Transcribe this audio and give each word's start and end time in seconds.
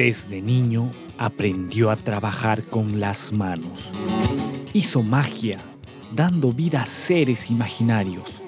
Desde 0.00 0.40
niño 0.40 0.90
aprendió 1.18 1.90
a 1.90 1.96
trabajar 1.96 2.62
con 2.62 3.00
las 3.00 3.32
manos. 3.32 3.92
Hizo 4.72 5.02
magia, 5.02 5.58
dando 6.10 6.54
vida 6.54 6.80
a 6.80 6.86
seres 6.86 7.50
imaginarios. 7.50 8.40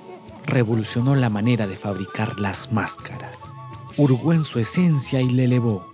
Revolucionó 0.46 1.14
la 1.14 1.28
manera 1.28 1.66
de 1.66 1.76
fabricar 1.76 2.40
las 2.40 2.72
máscaras. 2.72 3.38
Hurgó 3.98 4.32
en 4.32 4.44
su 4.44 4.60
esencia 4.60 5.20
y 5.20 5.28
le 5.28 5.44
elevó. 5.44 5.86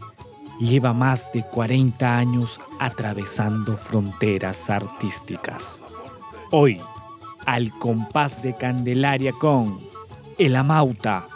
Lleva 0.60 0.92
más 0.92 1.32
de 1.32 1.42
40 1.42 2.16
años 2.16 2.60
atravesando 2.78 3.76
fronteras 3.76 4.70
artísticas. 4.70 5.80
Hoy, 6.52 6.80
al 7.46 7.70
compás 7.70 8.42
de 8.42 8.54
Candelaria 8.54 9.32
con 9.32 9.78
el 10.38 10.56
amauta 10.56 11.26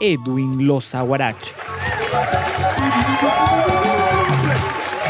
Edwin 0.00 0.66
Lozaguarache. 0.66 1.52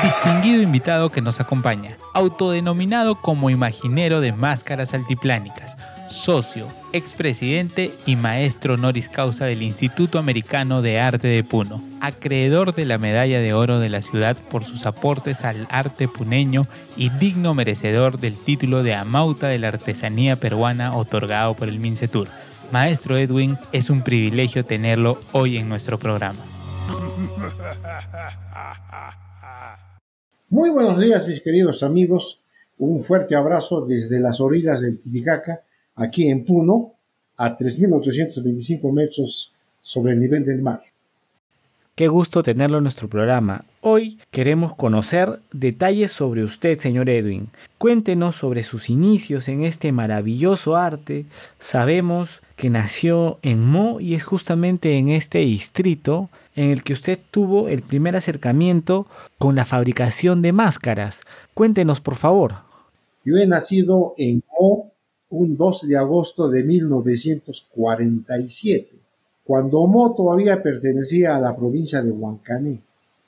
Distinguido 0.03 0.62
invitado 0.62 1.11
que 1.11 1.20
nos 1.20 1.41
acompaña, 1.41 1.97
autodenominado 2.15 3.15
como 3.15 3.51
imaginero 3.51 4.20
de 4.20 4.33
máscaras 4.33 4.95
altiplánicas, 4.95 5.77
socio, 6.12 6.66
expresidente 6.93 7.91
y 8.07 8.16
maestro 8.16 8.75
honoris 8.75 9.09
causa 9.09 9.47
del 9.47 9.62
Instituto 9.62 10.19
Americano 10.19 10.83
de 10.83 11.01
Arte 11.01 11.29
de 11.29 11.43
Puno, 11.43 11.83
acreedor 12.01 12.75
de 12.75 12.84
la 12.84 12.98
medalla 12.98 13.41
de 13.41 13.55
oro 13.55 13.79
de 13.79 13.89
la 13.89 14.03
ciudad 14.03 14.37
por 14.51 14.65
sus 14.65 14.87
aportes 14.87 15.45
al 15.45 15.67
arte 15.70 16.09
puneño 16.09 16.67
y 16.97 17.11
digno 17.11 17.55
merecedor 17.55 18.20
del 18.20 18.37
título 18.37 18.83
de 18.83 18.95
Amauta 18.95 19.48
de 19.48 19.59
la 19.59 19.69
Artesanía 19.69 20.37
Peruana 20.37 20.97
otorgado 20.97 21.55
por 21.55 21.69
el 21.69 21.80
MINCETUR. 21.80 22.29
Maestro 22.70 23.17
Edwin, 23.17 23.59
es 23.73 23.91
un 23.91 24.03
privilegio 24.03 24.65
tenerlo 24.65 25.20
hoy 25.33 25.59
en 25.59 25.69
nuestro 25.69 25.98
programa. 25.98 26.39
Muy 30.48 30.70
buenos 30.70 30.98
días, 31.00 31.27
mis 31.27 31.41
queridos 31.41 31.83
amigos. 31.83 32.42
Un 32.78 33.03
fuerte 33.03 33.37
abrazo 33.37 33.87
desde 33.87 34.20
las 34.20 34.41
orillas 34.41 34.81
del 34.81 34.98
Titicaca, 34.98 35.62
aquí 35.95 36.29
en 36.29 36.45
Puno, 36.45 36.95
a 37.37 37.57
3.825 37.57 38.93
metros 38.93 39.53
sobre 39.81 40.12
el 40.12 40.21
nivel 40.21 40.45
del 40.45 40.62
mar. 40.62 40.83
Qué 41.95 42.09
gusto 42.09 42.43
tenerlo 42.43 42.79
en 42.79 42.84
nuestro 42.84 43.09
programa. 43.09 43.67
Hoy 43.83 44.19
queremos 44.31 44.75
conocer 44.75 45.41
detalles 45.53 46.11
sobre 46.11 46.43
usted, 46.43 46.79
señor 46.79 47.11
Edwin. 47.11 47.49
Cuéntenos 47.77 48.37
sobre 48.37 48.62
sus 48.62 48.89
inicios 48.89 49.47
en 49.49 49.65
este 49.65 49.93
maravilloso 49.93 50.77
arte. 50.77 51.27
Sabemos 51.59 52.41
que 52.56 52.71
nació 52.71 53.39
en 53.43 53.62
Mo 53.62 54.01
y 54.01 54.15
es 54.15 54.25
justamente 54.25 54.97
en 54.97 55.11
este 55.11 55.41
distrito 55.41 56.31
en 56.56 56.71
el 56.71 56.83
que 56.83 56.95
usted 56.95 57.19
tuvo 57.31 57.69
el 57.69 57.83
primer 57.83 58.17
acercamiento 58.17 59.06
con 59.37 59.55
la 59.55 59.67
fabricación 59.67 60.41
de 60.41 60.53
máscaras. 60.53 61.21
Cuéntenos, 61.53 62.01
por 62.01 62.15
favor. 62.15 62.55
Yo 63.25 63.37
he 63.37 63.47
nacido 63.47 64.15
en 64.17 64.43
Mo 64.59 64.92
un 65.33 65.56
2 65.56 65.88
de 65.88 65.97
agosto 65.97 66.48
de 66.48 66.62
1947 66.62 69.02
cuando 69.44 69.86
Mo 69.86 70.14
todavía 70.14 70.62
pertenecía 70.62 71.36
a 71.36 71.41
la 71.41 71.56
provincia 71.56 72.02
de 72.02 72.12
Huancané. 72.12 72.80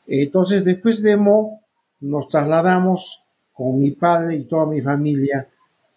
Entonces, 0.07 0.65
después 0.65 1.03
de 1.03 1.17
Mo, 1.17 1.61
nos 2.01 2.29
trasladamos 2.29 3.23
con 3.53 3.79
mi 3.79 3.93
padre 3.93 4.37
y 4.37 4.45
toda 4.45 4.67
mi 4.67 4.81
familia 4.81 5.49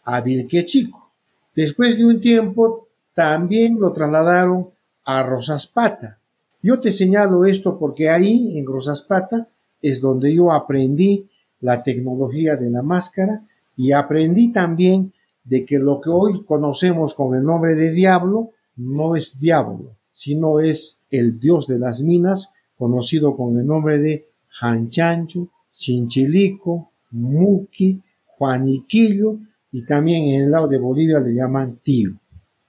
a 0.06 0.22
Vilquechico. 0.22 1.12
Después 1.56 1.98
de 1.98 2.06
un 2.06 2.22
tiempo, 2.22 2.88
también 3.14 3.80
lo 3.80 3.92
trasladaron 3.92 4.70
a 5.06 5.24
Rosaspata. 5.24 6.20
Yo 6.62 6.80
te 6.80 6.92
señalo 6.92 7.46
esto 7.46 7.78
porque 7.78 8.10
ahí, 8.10 8.58
en 8.58 8.66
Rosaspata, 8.66 9.48
es 9.82 10.02
donde 10.02 10.34
yo 10.34 10.52
aprendí 10.52 11.30
la 11.60 11.84
tecnología 11.84 12.56
de 12.56 12.70
la 12.70 12.82
máscara 12.82 13.44
y 13.76 13.92
aprendí 13.92 14.52
también 14.52 15.14
de 15.48 15.64
que 15.66 15.80
lo 15.80 16.02
que 16.02 16.10
hoy 16.10 16.44
conocemos 16.44 17.14
con 17.14 17.36
el 17.36 17.44
nombre 17.44 17.76
de 17.76 17.92
diablo 17.92 18.52
no 18.76 19.16
es 19.16 19.40
diablo, 19.40 19.96
sino 20.12 20.60
es 20.60 21.04
el 21.10 21.40
dios 21.40 21.68
de 21.68 21.80
las 21.80 22.02
minas, 22.02 22.52
conocido 22.78 23.36
con 23.36 23.58
el 23.58 23.66
nombre 23.66 23.98
de 23.98 24.28
Hanchancho, 24.60 25.50
Chinchilico, 25.72 26.92
Muki, 27.12 28.02
Juaniquillo 28.26 29.38
y 29.72 29.86
también 29.86 30.26
en 30.26 30.44
el 30.44 30.52
lado 30.52 30.68
de 30.68 30.78
Bolivia 30.78 31.20
le 31.20 31.34
llaman 31.34 31.80
Tío. 31.82 32.12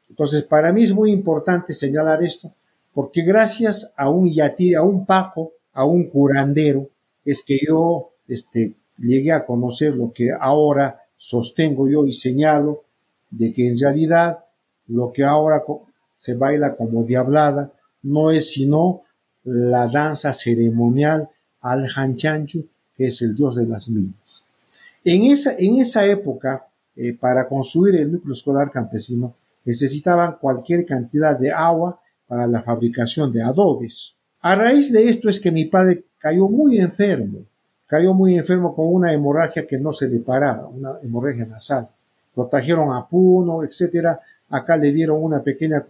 Entonces, 0.09 0.45
para 0.45 0.73
mí 0.73 0.85
es 0.85 0.95
muy 0.95 1.11
importante 1.11 1.73
señalar 1.73 2.23
esto, 2.23 2.53
porque 2.95 3.23
gracias 3.23 3.93
a 3.97 4.09
un 4.09 4.31
yatí, 4.31 4.75
a 4.75 4.83
un 4.83 5.05
paco, 5.05 5.53
a 5.73 5.85
un 5.85 6.09
curandero, 6.09 6.91
es 7.25 7.43
que 7.43 7.59
yo 7.67 8.11
este, 8.27 8.75
llegué 8.97 9.33
a 9.33 9.45
conocer 9.45 9.95
lo 9.95 10.13
que 10.13 10.31
ahora 10.39 11.01
sostengo 11.19 11.89
yo 11.89 12.07
y 12.07 12.13
señalo, 12.13 12.85
de 13.31 13.53
que 13.53 13.69
en 13.69 13.79
realidad 13.79 14.45
lo 14.87 15.13
que 15.13 15.25
ahora 15.25 15.63
se 16.15 16.35
baila 16.35 16.77
como 16.77 17.05
diablada, 17.05 17.73
no 18.03 18.31
es 18.31 18.53
sino 18.53 19.03
la 19.45 19.87
danza 19.87 20.33
ceremonial 20.33 21.29
al 21.61 21.87
Hanchanchu, 21.95 22.67
que 22.97 23.07
es 23.07 23.23
el 23.23 23.35
dios 23.35 23.57
de 23.57 23.67
las 23.67 23.89
minas. 23.91 24.47
En 25.05 25.25
esa, 25.25 25.55
en 25.59 25.77
esa 25.77 26.07
época, 26.07 26.67
eh, 26.97 27.13
para 27.15 27.49
construir 27.49 27.97
el 27.97 28.13
núcleo 28.13 28.33
escolar 28.33 28.71
campesino, 28.71 29.35
necesitaban 29.65 30.37
cualquier 30.41 30.85
cantidad 30.85 31.39
de 31.39 31.53
agua 31.53 32.01
para 32.27 32.47
la 32.47 32.63
fabricación 32.63 33.33
de 33.33 33.43
adobes. 33.43 34.17
A 34.41 34.55
raíz 34.55 34.93
de 34.93 35.09
esto 35.09 35.29
es 35.29 35.39
que 35.39 35.53
mi 35.53 35.67
padre 35.67 36.05
cayó 36.19 36.49
muy 36.49 36.79
enfermo, 36.79 37.41
cayó 37.89 38.13
muy 38.13 38.37
enfermo 38.37 38.75
con 38.75 38.87
una 38.93 39.13
hemorragia 39.13 39.67
que 39.67 39.79
no 39.79 39.93
se 39.93 40.09
le 40.09 40.21
paraba, 40.21 40.69
una 40.69 41.01
hemorragia 41.03 41.47
nasal. 41.47 41.89
Lo 42.37 42.47
trajeron 42.47 42.95
a 42.95 43.09
Puno, 43.09 43.65
etcétera, 43.65 44.21
acá 44.51 44.77
le 44.77 44.93
dieron 44.93 45.23
una 45.23 45.43
pequeña 45.43 45.85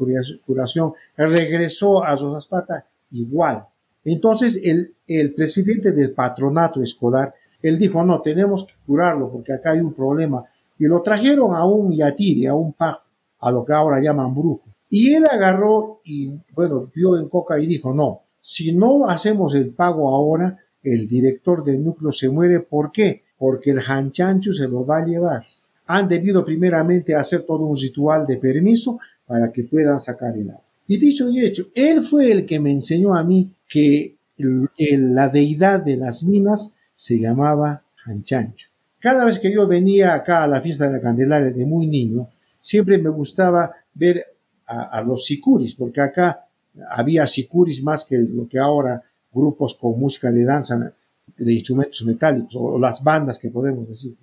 curación, 0.46 0.92
regresó 1.16 2.02
a 2.04 2.14
Rosaspata 2.14 2.86
igual. 3.10 3.66
Entonces 4.04 4.60
el, 4.62 4.94
el 5.08 5.34
presidente 5.34 5.90
del 5.90 6.12
patronato 6.12 6.80
escolar, 6.80 7.34
él 7.60 7.76
dijo, 7.76 8.04
no, 8.04 8.20
tenemos 8.20 8.64
que 8.64 8.74
curarlo 8.86 9.30
porque 9.30 9.52
acá 9.52 9.72
hay 9.72 9.80
un 9.80 9.92
problema. 9.92 10.44
Y 10.78 10.86
lo 10.86 11.02
trajeron 11.02 11.54
a 11.56 11.64
un 11.64 11.92
yatiri, 11.92 12.46
a 12.46 12.54
un 12.54 12.74
pajo, 12.74 13.02
a 13.40 13.50
lo 13.50 13.64
que 13.64 13.72
ahora 13.72 14.00
llaman 14.00 14.32
brujo. 14.32 14.62
Y 14.88 15.12
él 15.14 15.26
agarró 15.26 16.00
y, 16.04 16.32
bueno, 16.54 16.88
vio 16.94 17.18
en 17.18 17.28
coca 17.28 17.58
y 17.58 17.66
dijo, 17.66 17.92
no, 17.92 18.22
si 18.40 18.72
no 18.72 19.08
hacemos 19.08 19.56
el 19.56 19.70
pago 19.70 20.14
ahora, 20.14 20.56
el 20.82 21.08
director 21.08 21.64
del 21.64 21.84
núcleo 21.84 22.12
se 22.12 22.28
muere. 22.28 22.60
¿Por 22.60 22.92
qué? 22.92 23.22
Porque 23.38 23.70
el 23.70 23.80
hanchanchu 23.80 24.52
se 24.52 24.68
lo 24.68 24.84
va 24.84 24.98
a 24.98 25.06
llevar 25.06 25.44
han 25.88 26.06
debido 26.06 26.44
primeramente 26.44 27.14
hacer 27.14 27.42
todo 27.42 27.64
un 27.64 27.76
ritual 27.76 28.26
de 28.26 28.36
permiso 28.36 29.00
para 29.26 29.50
que 29.50 29.64
puedan 29.64 29.98
sacar 29.98 30.36
el 30.36 30.50
agua. 30.50 30.62
Y 30.86 30.98
dicho 30.98 31.28
y 31.28 31.44
hecho, 31.44 31.68
él 31.74 32.02
fue 32.02 32.30
el 32.30 32.46
que 32.46 32.60
me 32.60 32.70
enseñó 32.70 33.14
a 33.14 33.24
mí 33.24 33.50
que 33.66 34.16
la 34.36 35.28
deidad 35.28 35.80
de 35.80 35.96
las 35.96 36.22
minas 36.22 36.72
se 36.94 37.18
llamaba 37.18 37.82
Hanchancho. 38.04 38.68
Cada 38.98 39.24
vez 39.24 39.38
que 39.38 39.52
yo 39.52 39.66
venía 39.66 40.14
acá 40.14 40.44
a 40.44 40.48
la 40.48 40.60
fiesta 40.60 40.86
de 40.86 40.96
la 40.96 41.00
Candelaria 41.00 41.50
de 41.50 41.66
muy 41.66 41.86
niño, 41.86 42.28
siempre 42.60 42.98
me 42.98 43.10
gustaba 43.10 43.72
ver 43.94 44.24
a, 44.66 45.00
los 45.02 45.24
sicuris, 45.24 45.74
porque 45.74 46.02
acá 46.02 46.46
había 46.90 47.26
sicuris 47.26 47.82
más 47.82 48.04
que 48.04 48.18
lo 48.18 48.46
que 48.46 48.58
ahora 48.58 49.02
grupos 49.32 49.74
con 49.74 49.98
música 49.98 50.30
de 50.30 50.44
danza 50.44 50.92
de 51.36 51.52
instrumentos 51.52 52.04
metálicos 52.04 52.56
o 52.56 52.78
las 52.78 53.02
bandas 53.02 53.38
que 53.38 53.50
podemos 53.50 53.86
decir 53.86 54.16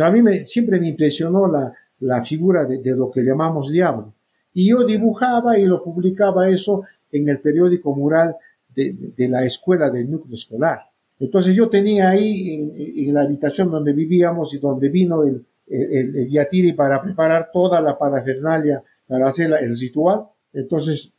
a 0.00 0.10
mí 0.10 0.22
me, 0.22 0.44
siempre 0.44 0.80
me 0.80 0.88
impresionó 0.88 1.46
la, 1.46 1.72
la 2.00 2.22
figura 2.22 2.64
de, 2.64 2.78
de, 2.78 2.96
lo 2.96 3.10
que 3.10 3.22
llamamos 3.22 3.70
diablo. 3.70 4.14
Y 4.54 4.68
yo 4.70 4.84
dibujaba 4.84 5.58
y 5.58 5.64
lo 5.64 5.82
publicaba 5.82 6.48
eso 6.48 6.84
en 7.10 7.28
el 7.28 7.40
periódico 7.40 7.94
mural 7.94 8.36
de, 8.74 9.12
de 9.16 9.28
la 9.28 9.44
escuela 9.44 9.90
del 9.90 10.10
núcleo 10.10 10.34
escolar. 10.34 10.80
Entonces 11.18 11.54
yo 11.54 11.68
tenía 11.68 12.10
ahí 12.10 12.54
en, 12.54 13.08
en 13.08 13.14
la 13.14 13.22
habitación 13.22 13.70
donde 13.70 13.92
vivíamos 13.92 14.54
y 14.54 14.58
donde 14.58 14.88
vino 14.88 15.24
el, 15.24 15.44
el, 15.68 16.16
el, 16.16 16.28
Yatiri 16.28 16.72
para 16.72 17.00
preparar 17.00 17.50
toda 17.52 17.80
la 17.80 17.98
parafernalia 17.98 18.82
para 19.06 19.28
hacer 19.28 19.52
el 19.60 19.78
ritual. 19.78 20.26
Entonces 20.52 21.12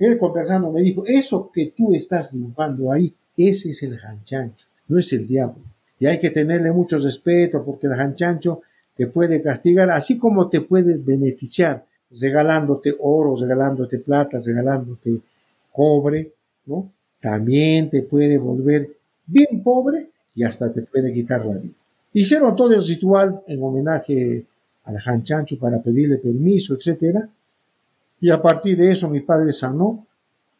él 0.00 0.18
conversando 0.18 0.72
me 0.72 0.82
dijo, 0.82 1.04
eso 1.06 1.50
que 1.52 1.72
tú 1.76 1.94
estás 1.94 2.32
dibujando 2.32 2.92
ahí, 2.92 3.14
ese 3.36 3.70
es 3.70 3.82
el 3.82 3.98
hanchancho, 3.98 4.66
no 4.88 4.98
es 4.98 5.12
el 5.12 5.26
diablo 5.26 5.62
y 6.00 6.06
hay 6.06 6.18
que 6.18 6.30
tenerle 6.30 6.72
mucho 6.72 6.98
respeto 6.98 7.62
porque 7.62 7.86
el 7.86 7.92
hanchancho 7.92 8.62
te 8.96 9.06
puede 9.06 9.40
castigar, 9.40 9.90
así 9.90 10.18
como 10.18 10.48
te 10.48 10.62
puede 10.62 10.98
beneficiar 10.98 11.84
regalándote 12.10 12.96
oro, 12.98 13.36
regalándote 13.36 13.98
plata, 13.98 14.38
regalándote 14.44 15.20
cobre, 15.70 16.32
¿no? 16.66 16.90
También 17.20 17.90
te 17.90 18.02
puede 18.02 18.38
volver 18.38 18.90
bien 19.26 19.62
pobre 19.62 20.08
y 20.34 20.42
hasta 20.42 20.72
te 20.72 20.82
puede 20.82 21.12
quitar 21.12 21.44
la 21.44 21.58
vida. 21.58 21.74
Hicieron 22.14 22.56
todo 22.56 22.74
el 22.74 22.84
ritual 22.84 23.42
en 23.46 23.62
homenaje 23.62 24.44
al 24.84 24.96
Hanchancho 24.96 25.58
para 25.58 25.80
pedirle 25.80 26.16
permiso, 26.16 26.74
etc. 26.74 27.28
Y 28.20 28.30
a 28.30 28.42
partir 28.42 28.76
de 28.76 28.92
eso 28.92 29.08
mi 29.08 29.20
padre 29.20 29.52
sanó 29.52 30.06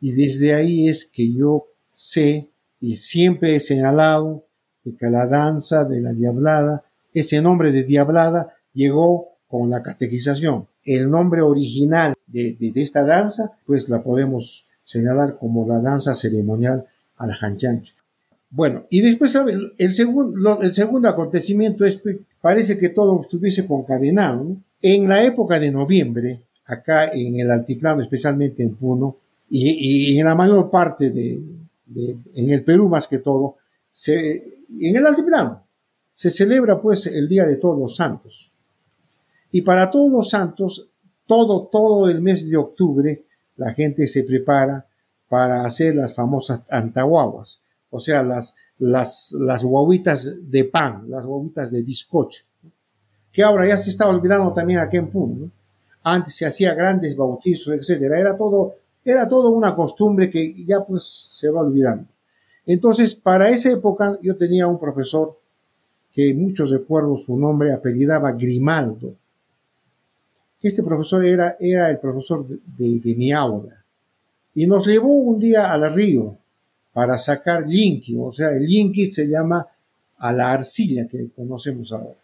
y 0.01 0.13
desde 0.13 0.55
ahí 0.55 0.89
es 0.89 1.05
que 1.05 1.33
yo 1.33 1.67
sé 1.89 2.49
y 2.81 2.97
siempre 2.97 3.55
he 3.55 3.61
señalado 3.61 4.45
que 4.99 5.11
la 5.11 5.27
danza 5.27 5.85
de 5.85 6.01
la 6.01 6.13
diablada, 6.13 6.83
ese 7.13 7.41
nombre 7.41 7.71
de 7.73 7.85
diablada 7.85 8.55
llegó 8.73 9.29
con 9.47 9.71
la 9.71 9.83
catequización. 9.83 10.67
El 10.85 11.11
nombre 11.11 11.43
original 11.43 12.15
de, 12.27 12.57
esta 12.77 13.05
danza, 13.05 13.53
pues 13.67 13.89
la 13.89 14.03
podemos 14.03 14.67
señalar 14.83 15.37
como 15.39 15.69
la 15.69 15.81
danza 15.81 16.15
ceremonial 16.15 16.87
al 17.17 17.31
Hanchancho. 17.33 17.95
Bueno, 18.49 18.87
y 18.91 19.01
después 19.01 19.35
el, 19.79 19.95
segundo, 19.95 20.61
el 20.61 20.73
segundo 20.73 21.09
acontecimiento 21.09 21.85
es, 21.85 22.01
parece 22.41 22.79
que 22.79 22.89
todo 22.89 23.21
estuviese 23.21 23.67
concadenado. 23.67 24.57
En 24.83 25.09
la 25.09 25.23
época 25.23 25.61
de 25.61 25.71
noviembre, 25.71 26.41
acá 26.73 27.11
en 27.13 27.41
el 27.41 27.51
altiplano, 27.51 28.03
especialmente 28.03 28.63
en 28.63 28.75
Puno, 28.75 29.17
y, 29.49 30.19
en 30.19 30.25
la 30.25 30.35
mayor 30.35 30.71
parte 30.71 31.11
de, 31.11 31.43
en 32.35 32.51
el 32.51 32.63
Perú 32.63 32.89
más 32.89 33.09
que 33.09 33.19
todo, 33.19 33.57
en 34.07 34.97
el 34.97 35.07
altiplano, 35.07 35.65
se 36.13 36.31
celebra 36.31 36.81
pues 36.81 37.07
el 37.07 37.29
Día 37.29 37.47
de 37.47 37.57
Todos 37.57 37.79
los 37.79 37.97
Santos. 37.97 38.53
Y 39.51 39.63
para 39.63 39.91
Todos 39.91 40.11
los 40.11 40.31
Santos, 40.31 40.89
todo, 41.27 41.69
todo 41.71 42.09
el 42.09 42.21
mes 42.21 42.49
de 42.49 42.57
octubre, 42.57 43.25
la 43.57 43.73
gente 43.73 44.07
se 44.07 44.25
prepara 44.25 44.87
para 45.29 45.65
hacer 45.65 45.95
las 45.95 46.15
famosas 46.15 46.63
antahuaguas, 46.69 47.63
o 47.91 48.01
sea, 48.01 48.23
las, 48.23 48.57
las, 48.79 49.33
las 49.39 49.63
guaguitas 49.63 50.51
de 50.51 50.65
pan, 50.65 51.05
las 51.09 51.27
guaguitas 51.27 51.71
de 51.71 51.83
bizcocho, 51.83 52.45
que 53.33 53.43
ahora 53.43 53.67
ya 53.67 53.79
se 53.79 53.91
está 53.91 54.09
olvidando 54.09 54.53
también 54.53 54.81
aquí 54.81 54.97
en 54.97 55.09
Puno. 55.09 55.51
Antes 56.03 56.35
se 56.35 56.47
hacía 56.47 56.75
grandes 56.75 57.17
bautizos, 57.17 57.75
etcétera. 57.75 58.19
Era 58.19 58.37
todo, 58.37 58.77
era 59.05 59.29
todo 59.29 59.51
una 59.51 59.75
costumbre 59.75 60.31
que 60.31 60.65
ya 60.65 60.85
pues 60.85 61.05
se 61.05 61.51
va 61.51 61.61
olvidando. 61.61 62.07
Entonces, 62.67 63.15
para 63.15 63.49
esa 63.49 63.71
época 63.71 64.19
yo 64.23 64.37
tenía 64.37 64.67
un 64.67 64.79
profesor 64.79 65.37
que 66.13 66.35
muchos 66.35 66.71
recuerdo 66.71 67.17
su 67.17 67.37
nombre, 67.37 67.73
apellidaba 67.73 68.33
Grimaldo. 68.33 69.15
Este 70.63 70.83
profesor 70.83 71.25
era, 71.25 71.57
era 71.59 71.91
el 71.91 71.99
profesor 71.99 72.47
de, 72.47 73.15
mi 73.17 73.33
aula 73.33 73.83
y 74.55 74.67
nos 74.67 74.87
llevó 74.87 75.15
un 75.15 75.39
día 75.39 75.73
al 75.73 75.95
río 75.95 76.37
para 76.93 77.17
sacar 77.17 77.67
linki, 77.67 78.17
o 78.19 78.33
sea, 78.33 78.51
el 78.51 78.67
linki 78.67 79.11
se 79.11 79.27
llama 79.27 79.67
a 80.19 80.33
la 80.33 80.53
arcilla 80.53 81.07
que 81.07 81.31
conocemos 81.31 81.93
ahora. 81.93 82.20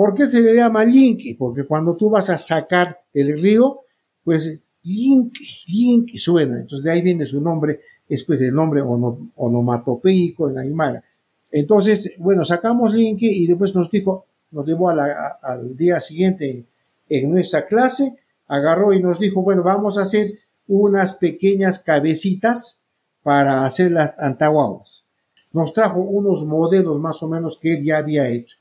¿Por 0.00 0.14
qué 0.14 0.30
se 0.30 0.40
le 0.40 0.54
llama 0.54 0.82
linki? 0.82 1.34
Porque 1.34 1.64
cuando 1.64 1.94
tú 1.94 2.08
vas 2.08 2.30
a 2.30 2.38
sacar 2.38 3.02
el 3.12 3.38
río, 3.38 3.80
pues 4.24 4.58
linki, 4.82 5.44
linki 5.68 6.16
suena, 6.16 6.58
entonces 6.58 6.82
de 6.82 6.90
ahí 6.90 7.02
viene 7.02 7.26
su 7.26 7.38
nombre, 7.42 7.80
es 8.08 8.24
pues 8.24 8.40
el 8.40 8.54
nombre 8.54 8.80
onomatopeico 8.80 10.48
en 10.48 10.56
Aymara. 10.56 11.04
Entonces, 11.52 12.14
bueno, 12.18 12.46
sacamos 12.46 12.94
linki 12.94 13.28
y 13.28 13.46
después 13.46 13.74
nos 13.74 13.90
dijo, 13.90 14.24
nos 14.52 14.66
llevó 14.66 14.88
al 14.88 15.76
día 15.76 16.00
siguiente 16.00 16.64
en 17.06 17.30
nuestra 17.30 17.66
clase, 17.66 18.16
agarró 18.48 18.94
y 18.94 19.02
nos 19.02 19.20
dijo, 19.20 19.42
bueno, 19.42 19.62
vamos 19.62 19.98
a 19.98 20.04
hacer 20.04 20.28
unas 20.66 21.16
pequeñas 21.16 21.78
cabecitas 21.78 22.80
para 23.22 23.66
hacer 23.66 23.92
las 23.92 24.18
antahuaguas. 24.18 25.04
Nos 25.52 25.74
trajo 25.74 26.00
unos 26.00 26.46
modelos 26.46 26.98
más 26.98 27.22
o 27.22 27.28
menos 27.28 27.58
que 27.60 27.74
él 27.74 27.84
ya 27.84 27.98
había 27.98 28.30
hecho. 28.30 28.56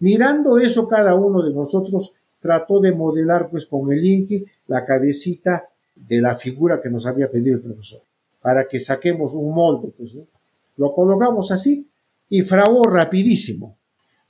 Mirando 0.00 0.58
eso, 0.58 0.86
cada 0.86 1.14
uno 1.14 1.42
de 1.42 1.52
nosotros 1.52 2.14
trató 2.40 2.80
de 2.80 2.92
modelar 2.92 3.48
pues 3.50 3.66
con 3.66 3.92
el 3.92 4.04
inki 4.04 4.44
la 4.68 4.84
cabecita 4.84 5.68
de 5.94 6.20
la 6.20 6.36
figura 6.36 6.80
que 6.80 6.90
nos 6.90 7.06
había 7.06 7.30
pedido 7.30 7.56
el 7.56 7.62
profesor, 7.62 8.00
para 8.40 8.66
que 8.68 8.78
saquemos 8.78 9.34
un 9.34 9.52
molde. 9.54 9.92
Pues, 9.96 10.12
Lo 10.76 10.94
colocamos 10.94 11.50
así 11.50 11.86
y 12.28 12.42
fraguó 12.42 12.86
rapidísimo. 12.86 13.76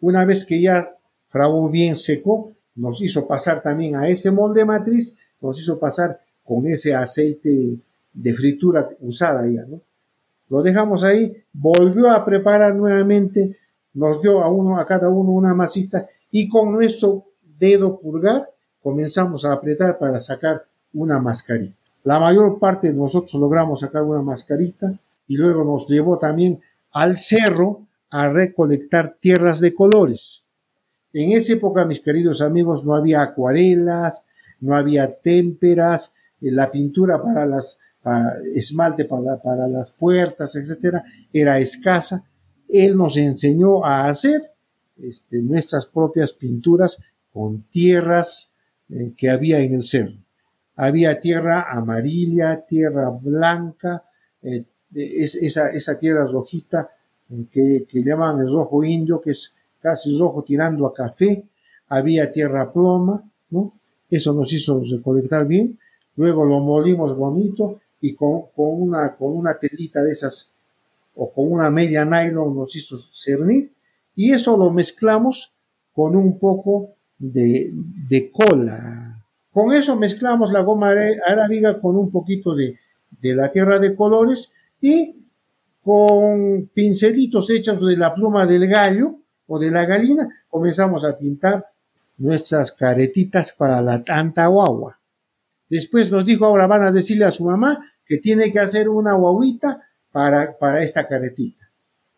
Una 0.00 0.24
vez 0.24 0.44
que 0.44 0.60
ya 0.60 0.96
fraguó 1.26 1.68
bien 1.68 1.96
seco, 1.96 2.52
nos 2.76 3.02
hizo 3.02 3.26
pasar 3.26 3.62
también 3.62 3.96
a 3.96 4.08
ese 4.08 4.30
molde 4.30 4.64
matriz, 4.64 5.16
nos 5.40 5.60
hizo 5.60 5.78
pasar 5.78 6.20
con 6.44 6.66
ese 6.66 6.94
aceite 6.94 7.78
de 8.12 8.34
fritura 8.34 8.88
usada 9.00 9.46
ya, 9.48 9.64
¿no? 9.66 9.80
Lo 10.48 10.62
dejamos 10.62 11.04
ahí, 11.04 11.44
volvió 11.52 12.10
a 12.10 12.24
preparar 12.24 12.74
nuevamente, 12.74 13.56
nos 13.98 14.22
dio 14.22 14.42
a 14.42 14.48
uno, 14.48 14.78
a 14.78 14.86
cada 14.86 15.08
uno 15.08 15.30
una 15.32 15.54
masita 15.54 16.06
y 16.30 16.48
con 16.48 16.72
nuestro 16.72 17.24
dedo 17.58 17.98
pulgar 17.98 18.48
comenzamos 18.80 19.44
a 19.44 19.52
apretar 19.52 19.98
para 19.98 20.20
sacar 20.20 20.64
una 20.92 21.18
mascarita. 21.18 21.76
La 22.04 22.20
mayor 22.20 22.58
parte 22.58 22.88
de 22.88 22.94
nosotros 22.94 23.34
logramos 23.34 23.80
sacar 23.80 24.02
una 24.02 24.22
mascarita 24.22 24.98
y 25.26 25.36
luego 25.36 25.64
nos 25.64 25.88
llevó 25.88 26.16
también 26.16 26.60
al 26.92 27.16
cerro 27.16 27.86
a 28.10 28.28
recolectar 28.28 29.16
tierras 29.20 29.60
de 29.60 29.74
colores. 29.74 30.44
En 31.12 31.32
esa 31.32 31.54
época, 31.54 31.84
mis 31.84 32.00
queridos 32.00 32.40
amigos, 32.40 32.84
no 32.84 32.94
había 32.94 33.20
acuarelas, 33.20 34.24
no 34.60 34.76
había 34.76 35.12
témperas, 35.20 36.14
eh, 36.40 36.52
la 36.52 36.70
pintura 36.70 37.22
para 37.22 37.46
las 37.46 37.80
esmalte 38.54 39.04
para, 39.04 39.40
para 39.42 39.68
las 39.68 39.90
puertas, 39.90 40.56
etcétera, 40.56 41.04
era 41.32 41.58
escasa. 41.58 42.24
Él 42.68 42.96
nos 42.96 43.16
enseñó 43.16 43.84
a 43.84 44.08
hacer 44.08 44.40
este, 45.00 45.40
nuestras 45.42 45.86
propias 45.86 46.32
pinturas 46.32 46.98
con 47.32 47.62
tierras 47.70 48.50
eh, 48.90 49.12
que 49.16 49.30
había 49.30 49.60
en 49.60 49.74
el 49.74 49.82
cerro. 49.82 50.18
Había 50.76 51.18
tierra 51.18 51.66
amarilla, 51.70 52.64
tierra 52.66 53.10
blanca, 53.10 54.04
eh, 54.42 54.64
esa, 54.94 55.98
tierra 55.98 56.24
rojita 56.24 56.88
que, 57.50 57.84
que 57.88 58.02
llaman 58.02 58.40
el 58.40 58.50
rojo 58.50 58.84
indio, 58.84 59.20
que 59.20 59.30
es 59.30 59.54
casi 59.80 60.16
rojo 60.18 60.42
tirando 60.44 60.86
a 60.86 60.94
café. 60.94 61.44
Había 61.88 62.30
tierra 62.30 62.72
ploma, 62.72 63.22
¿no? 63.50 63.74
Eso 64.08 64.32
nos 64.32 64.52
hizo 64.52 64.82
recolectar 64.82 65.46
bien 65.46 65.78
luego 66.18 66.44
lo 66.44 66.58
molimos 66.60 67.16
bonito 67.16 67.76
y 68.00 68.14
con, 68.14 68.42
una, 68.56 69.14
con 69.14 69.36
una 69.36 69.56
telita 69.56 70.02
de 70.02 70.10
esas 70.10 70.52
o 71.20 71.32
con 71.32 71.50
una 71.50 71.68
media 71.68 72.04
nylon 72.04 72.54
nos 72.54 72.76
hizo 72.76 72.96
cernir 72.96 73.72
y 74.14 74.30
eso 74.30 74.56
lo 74.56 74.70
mezclamos 74.70 75.52
con 75.92 76.14
un 76.14 76.38
poco 76.38 76.94
de, 77.18 78.30
cola. 78.32 79.24
Con 79.50 79.72
eso 79.72 79.96
mezclamos 79.96 80.52
la 80.52 80.60
goma 80.60 80.94
arábiga 81.26 81.80
con 81.80 81.96
un 81.96 82.10
poquito 82.12 82.54
de, 82.54 82.78
de 83.20 83.34
la 83.34 83.50
tierra 83.50 83.80
de 83.80 83.96
colores 83.96 84.52
y 84.80 85.16
con 85.82 86.70
pincelitos 86.72 87.50
hechos 87.50 87.84
de 87.84 87.96
la 87.96 88.14
pluma 88.14 88.46
del 88.46 88.68
gallo 88.68 89.16
o 89.48 89.58
de 89.58 89.72
la 89.72 89.86
gallina 89.86 90.28
comenzamos 90.48 91.04
a 91.04 91.18
pintar 91.18 91.66
nuestras 92.18 92.70
caretitas 92.70 93.52
para 93.52 93.82
la 93.82 94.04
tanta 94.04 94.46
guagua. 94.46 95.00
Después 95.68 96.12
nos 96.12 96.24
dijo, 96.24 96.46
ahora 96.46 96.68
van 96.68 96.82
a 96.82 96.92
decirle 96.92 97.24
a 97.24 97.32
su 97.32 97.44
mamá 97.44 97.92
que 98.06 98.18
tiene 98.18 98.52
que 98.52 98.60
hacer 98.60 98.88
una 98.88 99.14
guaguita 99.14 99.87
para, 100.12 100.56
para 100.58 100.82
esta 100.82 101.06
caretita. 101.06 101.70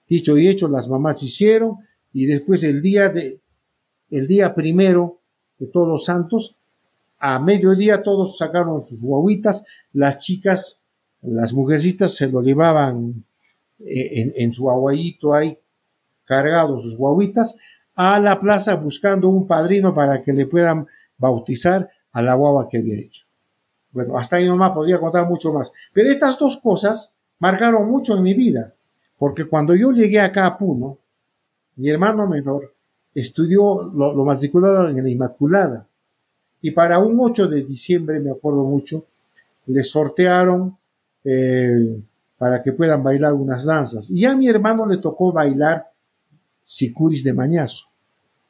Dicho 0.09 0.37
y 0.37 0.49
hecho, 0.49 0.69
las 0.69 0.89
mamás 0.89 1.23
hicieron 1.23 1.79
y 2.13 2.27
después 2.27 2.65
el 2.65 2.83
día 2.83 3.09
de, 3.09 3.41
el 4.11 4.27
día 4.27 4.55
primero 4.55 5.21
de 5.59 5.67
todos 5.67 5.89
los 5.89 6.05
santos, 6.05 6.57
a 7.19 7.39
mediodía 7.39 8.03
todos 8.03 8.39
sacaron 8.39 8.81
sus 8.81 9.01
guaguitas, 9.01 9.65
las 9.93 10.19
chicas, 10.19 10.83
las 11.21 11.53
mujercitas 11.53 12.15
se 12.15 12.29
lo 12.29 12.41
llevaban 12.41 13.25
eh, 13.79 14.33
en, 14.37 14.53
su 14.53 14.71
aguayito 14.71 15.35
ahí 15.35 15.59
cargados 16.25 16.83
sus 16.83 16.97
guaguitas 16.97 17.57
a 17.95 18.19
la 18.21 18.41
plaza 18.41 18.77
buscando 18.77 19.29
un 19.29 19.47
padrino 19.47 19.95
para 19.95 20.23
que 20.23 20.33
le 20.33 20.47
puedan 20.47 20.87
bautizar 21.19 21.91
a 22.13 22.23
la 22.23 22.35
guagua 22.35 22.69
que 22.69 22.79
había 22.79 22.99
hecho. 22.99 23.27
Bueno, 23.93 24.17
hasta 24.17 24.37
ahí 24.37 24.47
nomás 24.47 24.71
podría 24.71 24.99
contar 24.99 25.29
mucho 25.29 25.53
más. 25.53 25.73
Pero 25.93 26.11
estas 26.11 26.39
dos 26.39 26.57
cosas 26.57 27.15
marcaron 27.41 27.91
mucho 27.91 28.17
en 28.17 28.23
mi 28.23 28.35
vida, 28.35 28.73
porque 29.19 29.47
cuando 29.47 29.75
yo 29.75 29.91
llegué 29.91 30.21
acá 30.21 30.47
a 30.47 30.57
Puno, 30.57 30.99
mi 31.77 31.89
hermano 31.89 32.27
menor 32.27 32.73
estudió, 33.15 33.83
lo, 33.83 34.25
matricularon 34.25 34.97
en 34.97 35.03
la 35.03 35.11
Inmaculada, 35.11 35.87
y 36.63 36.71
para 36.71 36.99
un 36.99 37.19
8 37.19 37.49
de 37.49 37.65
diciembre, 37.65 38.21
me 38.21 38.31
acuerdo 38.31 38.65
mucho, 38.65 39.07
le 39.67 39.83
sortearon 39.83 40.77
eh, 41.25 42.03
para 42.37 42.63
que 42.63 42.73
puedan 42.73 43.03
bailar 43.03 43.33
unas 43.33 43.65
danzas. 43.65 44.11
Y 44.11 44.27
a 44.27 44.37
mi 44.37 44.49
hermano 44.49 44.87
le 44.87 44.99
tocó 44.99 45.33
bailar 45.33 45.91
sicuris 46.63 47.25
de 47.25 47.33
mañazo. 47.33 47.87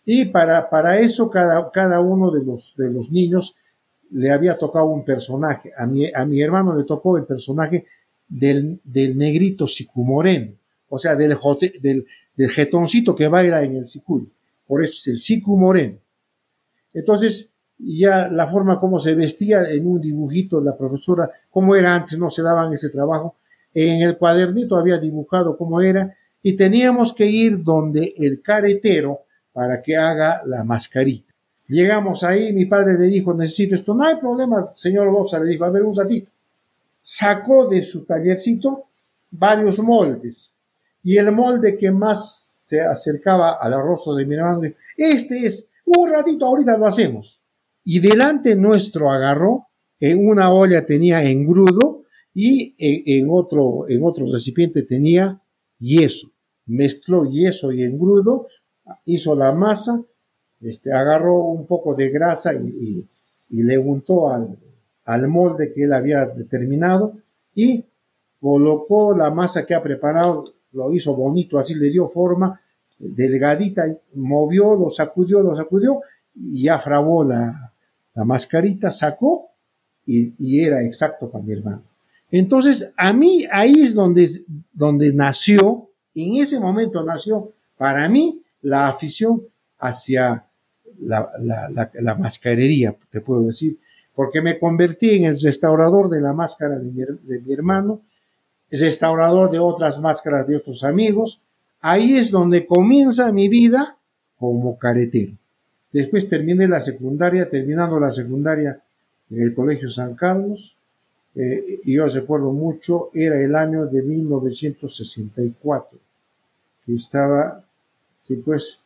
Y 0.05 0.25
para, 0.27 0.69
para 0.69 0.99
eso 0.99 1.31
cada, 1.31 1.71
cada 1.71 2.01
uno 2.01 2.31
de 2.31 2.45
los, 2.45 2.75
de 2.77 2.91
los 2.91 3.13
niños 3.13 3.55
le 4.11 4.33
había 4.33 4.59
tocado 4.59 4.87
un 4.87 5.05
personaje. 5.05 5.73
A 5.77 5.87
mi, 5.87 6.11
a 6.13 6.25
mi 6.25 6.43
hermano 6.43 6.75
le 6.75 6.85
tocó 6.85 7.17
el 7.17 7.27
personaje 7.27 7.87
del, 8.31 8.81
del 8.85 9.19
negrito 9.19 9.67
sicumoreno, 9.67 10.53
o 10.89 10.99
sea, 10.99 11.17
del, 11.17 11.37
del, 11.83 12.07
del 12.35 12.51
jetoncito 12.51 13.15
que 13.15 13.29
baila 13.29 13.63
en 13.63 13.77
el 13.77 13.85
sicul. 13.85 14.33
Por 14.67 14.83
eso 14.83 14.93
es 14.93 15.09
el 15.09 15.21
sicumoreno. 15.21 15.99
Entonces, 16.95 17.51
ya 17.77 18.29
la 18.29 18.47
forma 18.47 18.79
como 18.79 18.99
se 18.99 19.15
vestía 19.15 19.69
en 19.69 19.87
un 19.87 20.01
dibujito, 20.01 20.61
la 20.61 20.77
profesora, 20.77 21.31
como 21.51 21.75
era 21.75 21.95
antes, 21.95 22.19
no 22.19 22.31
se 22.31 22.43
daban 22.43 22.73
ese 22.73 22.89
trabajo. 22.89 23.37
En 23.75 24.03
el 24.03 24.17
cuadernito 24.17 24.77
había 24.77 24.99
dibujado 24.99 25.57
cómo 25.57 25.81
era 25.81 26.15
y 26.43 26.55
teníamos 26.55 27.13
que 27.13 27.27
ir 27.27 27.63
donde 27.63 28.15
el 28.17 28.43
caretero 28.43 29.21
para 29.53 29.83
que 29.83 29.97
haga 29.97 30.43
la 30.47 30.65
mascarita. 30.65 31.33
Llegamos 31.67 32.25
ahí, 32.25 32.53
mi 32.53 32.67
padre 32.67 32.99
le 32.99 33.07
dijo, 33.07 33.33
necesito 33.33 33.75
esto. 33.77 33.95
No 33.95 34.05
hay 34.05 34.17
problema, 34.17 34.67
señor 34.75 35.11
Bosa, 35.11 35.39
le 35.39 35.51
dijo, 35.51 35.65
a 35.65 35.71
ver 35.71 35.83
un 35.83 35.95
ratito. 35.95 36.31
Sacó 37.01 37.67
de 37.69 37.83
su 37.83 38.05
tallercito 38.05 38.85
varios 39.31 39.79
moldes 39.81 40.57
y 41.03 41.17
el 41.17 41.33
molde 41.33 41.77
que 41.77 41.91
más 41.91 42.65
se 42.67 42.81
acercaba 42.81 43.55
al 43.61 43.73
rostro 43.83 44.15
de 44.15 44.27
mi 44.27 44.37
hermano, 44.37 44.63
este 44.97 45.47
es, 45.47 45.69
un 45.87 46.09
ratito, 46.09 46.47
ahorita 46.47 46.79
lo 46.79 46.87
hacemos. 46.87 47.43
Y 47.85 47.99
delante 47.99 48.55
nuestro 48.55 49.11
agarró, 49.11 49.67
en 49.99 50.27
una 50.27 50.53
olla 50.53 50.87
tenía 50.87 51.23
engrudo 51.25 52.05
y 52.33 52.75
en, 52.79 53.27
otro, 53.29 53.89
en 53.89 54.03
otro 54.05 54.31
recipiente 54.33 54.83
tenía 54.83 55.43
yeso. 55.79 56.31
Mezcló 56.67 57.25
yeso 57.25 57.73
y 57.73 57.83
engrudo, 57.83 58.47
hizo 59.05 59.35
la 59.35 59.53
masa, 59.53 60.01
este, 60.61 60.93
agarró 60.93 61.43
un 61.45 61.67
poco 61.67 61.95
de 61.95 62.11
grasa 62.11 62.55
y, 62.55 63.09
le 63.49 63.79
untó 63.79 64.31
al, 64.31 64.57
al 65.11 65.27
molde 65.29 65.73
que 65.73 65.85
él 65.85 65.93
había 65.93 66.25
determinado 66.27 67.15
y 67.55 67.85
colocó 68.41 69.17
la 69.17 69.31
masa 69.31 69.67
que 69.67 69.75
ha 69.75 69.83
preparado, 69.83 70.45
lo 70.73 70.93
hizo 70.93 71.15
bonito, 71.15 71.59
así 71.59 71.75
le 71.75 71.91
dio 71.91 72.07
forma, 72.07 72.59
delgadita, 72.99 73.85
movió, 74.15 74.77
lo 74.77 74.89
sacudió, 74.89 75.43
lo 75.43 75.57
sacudió 75.57 76.01
y 76.35 76.63
ya 76.63 76.79
frabó 76.79 77.25
la, 77.25 77.73
la 78.15 78.25
mascarita, 78.25 78.91
sacó 78.91 79.51
y, 80.07 80.61
era 80.61 80.85
exacto 80.85 81.29
para 81.31 81.45
mi 81.45 81.53
hermano. 81.53 81.83
Entonces, 82.31 82.93
a 82.97 83.13
mí 83.13 83.47
ahí 83.51 83.81
es 83.81 83.95
donde, 83.95 84.29
donde 84.73 85.13
nació, 85.13 85.91
en 86.15 86.37
ese 86.37 86.61
momento 86.61 87.05
nació 87.05 87.53
para 87.77 88.09
mí 88.09 88.43
la 88.63 88.89
afición 88.89 89.43
hacia 89.79 90.47
la, 91.01 91.29
la, 91.41 91.91
la, 91.95 92.15
mascarería, 92.15 92.97
te 93.11 93.21
puedo 93.21 93.43
decir, 93.43 93.79
porque 94.15 94.43
me 94.43 94.59
convertí 94.59 95.17
en 95.17 95.25
el 95.25 95.41
restaurador 95.41 96.09
de 96.09 96.21
la 96.21 96.33
máscara 96.33 96.79
de 96.79 96.91
mi, 96.91 97.53
hermano, 97.53 98.03
restaurador 98.71 99.51
de 99.51 99.59
otras 99.59 100.01
máscaras 100.01 100.47
de 100.47 100.57
otros 100.57 100.85
amigos. 100.85 101.43
Ahí 101.81 102.17
es 102.17 102.31
donde 102.31 102.67
comienza 102.67 103.33
mi 103.33 103.49
vida 103.49 103.97
como 104.39 104.79
caretero. 104.79 105.33
Después 105.93 106.29
terminé 106.29 106.69
la 106.69 106.81
secundaria, 106.81 107.49
terminando 107.49 107.99
la 107.99 108.11
secundaria 108.11 108.81
en 109.31 109.43
el 109.43 109.55
Colegio 109.55 109.89
San 109.89 110.15
Carlos. 110.15 110.77
Eh, 111.35 111.65
y 111.85 111.95
yo 111.95 112.07
recuerdo 112.07 112.53
mucho, 112.53 113.11
era 113.15 113.41
el 113.41 113.55
año 113.55 113.87
de 113.87 114.03
1964, 114.03 115.99
que 116.85 116.95
estaba, 116.95 117.65
sí, 118.19 118.37
pues, 118.37 118.83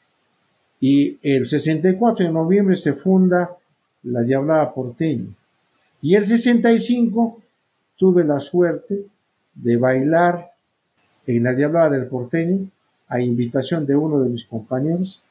y 0.80 1.18
el 1.22 1.46
64 1.46 2.26
de 2.26 2.32
noviembre 2.32 2.76
se 2.76 2.92
funda 2.92 3.56
la 4.04 4.22
Diablada 4.22 4.72
Porteña. 4.72 5.26
Y 6.00 6.14
el 6.14 6.26
65 6.26 7.42
tuve 7.96 8.24
la 8.24 8.40
suerte 8.40 9.06
de 9.54 9.76
bailar 9.76 10.52
en 11.26 11.42
la 11.42 11.54
Diablada 11.54 11.90
del 11.90 12.06
Porteño 12.06 12.68
a 13.08 13.20
invitación 13.20 13.86
de 13.86 13.96
uno 13.96 14.22
de 14.22 14.28
mis 14.28 14.44
compañeros 14.44 15.22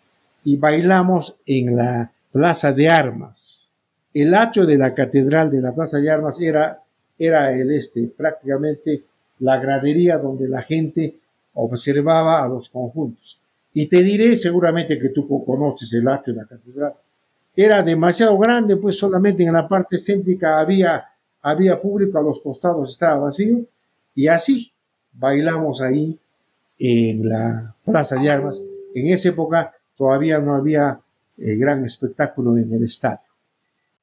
y 0.43 0.57
bailamos 0.57 1.37
en 1.45 1.75
la 1.75 2.11
Plaza 2.31 2.73
de 2.73 2.89
Armas. 2.89 3.73
El 4.13 4.33
hacho 4.33 4.65
de 4.65 4.77
la 4.77 4.93
catedral 4.93 5.51
de 5.51 5.61
la 5.61 5.73
Plaza 5.73 5.99
de 5.99 6.09
Armas 6.09 6.39
era, 6.41 6.81
era 7.17 7.51
el 7.53 7.71
este, 7.71 8.07
prácticamente 8.07 9.03
la 9.39 9.57
gradería 9.57 10.17
donde 10.17 10.47
la 10.47 10.61
gente 10.61 11.17
observaba 11.53 12.43
a 12.43 12.47
los 12.47 12.69
conjuntos. 12.69 13.39
Y 13.73 13.87
te 13.87 14.03
diré 14.03 14.35
seguramente 14.35 14.99
que 14.99 15.09
tú 15.09 15.27
conoces 15.45 15.93
el 15.93 16.07
hacho 16.07 16.31
de 16.31 16.37
la 16.37 16.45
catedral. 16.45 16.93
Era 17.55 17.83
demasiado 17.83 18.37
grande, 18.37 18.77
pues 18.77 18.97
solamente 18.97 19.43
en 19.43 19.53
la 19.53 19.67
parte 19.67 19.97
céntrica 19.97 20.59
había, 20.59 21.05
había 21.41 21.79
público, 21.79 22.17
a 22.17 22.23
los 22.23 22.39
costados 22.39 22.89
estaba 22.91 23.19
vacío. 23.19 23.65
Y 24.15 24.27
así 24.27 24.73
bailamos 25.11 25.81
ahí 25.81 26.19
en 26.79 27.29
la 27.29 27.75
Plaza 27.85 28.15
de 28.17 28.29
Armas. 28.29 28.63
En 28.95 29.07
esa 29.07 29.29
época 29.29 29.73
todavía 29.95 30.39
no 30.39 30.55
había 30.55 30.99
eh, 31.37 31.55
gran 31.55 31.83
espectáculo 31.83 32.57
en 32.57 32.73
el 32.73 32.83
estadio. 32.83 33.19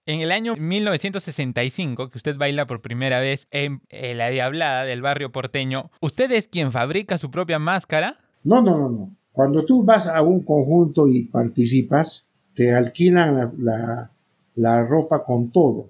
En 0.07 0.21
el 0.21 0.33
año 0.33 0.57
1965, 0.57 2.11
que 2.11 2.19
usted 2.19 2.37
baila 2.37 2.67
por 2.67 2.81
primera 2.81 3.21
vez 3.21 3.47
en, 3.51 3.83
la 3.91 4.29
Diablada 4.31 4.85
del 4.85 5.03
barrio 5.03 5.31
porteño, 5.31 5.91
¿usted 6.01 6.33
es 6.33 6.49
quien 6.49 6.73
fabrica 6.73 7.19
su 7.19 7.31
propia 7.31 7.59
máscara? 7.59 8.19
No, 8.43 8.63
no, 8.63 8.79
no, 8.79 8.91
no. 8.91 9.17
Cuando 9.31 9.65
tú 9.65 9.85
vas 9.85 10.09
a 10.09 10.23
un 10.23 10.43
conjunto 10.43 11.07
y 11.07 11.25
participas, 11.25 12.30
te 12.55 12.73
alquilan 12.73 13.55
la, 13.59 14.11
la 14.57 14.85
ropa 14.85 15.25
con 15.25 15.51
todo. 15.51 15.89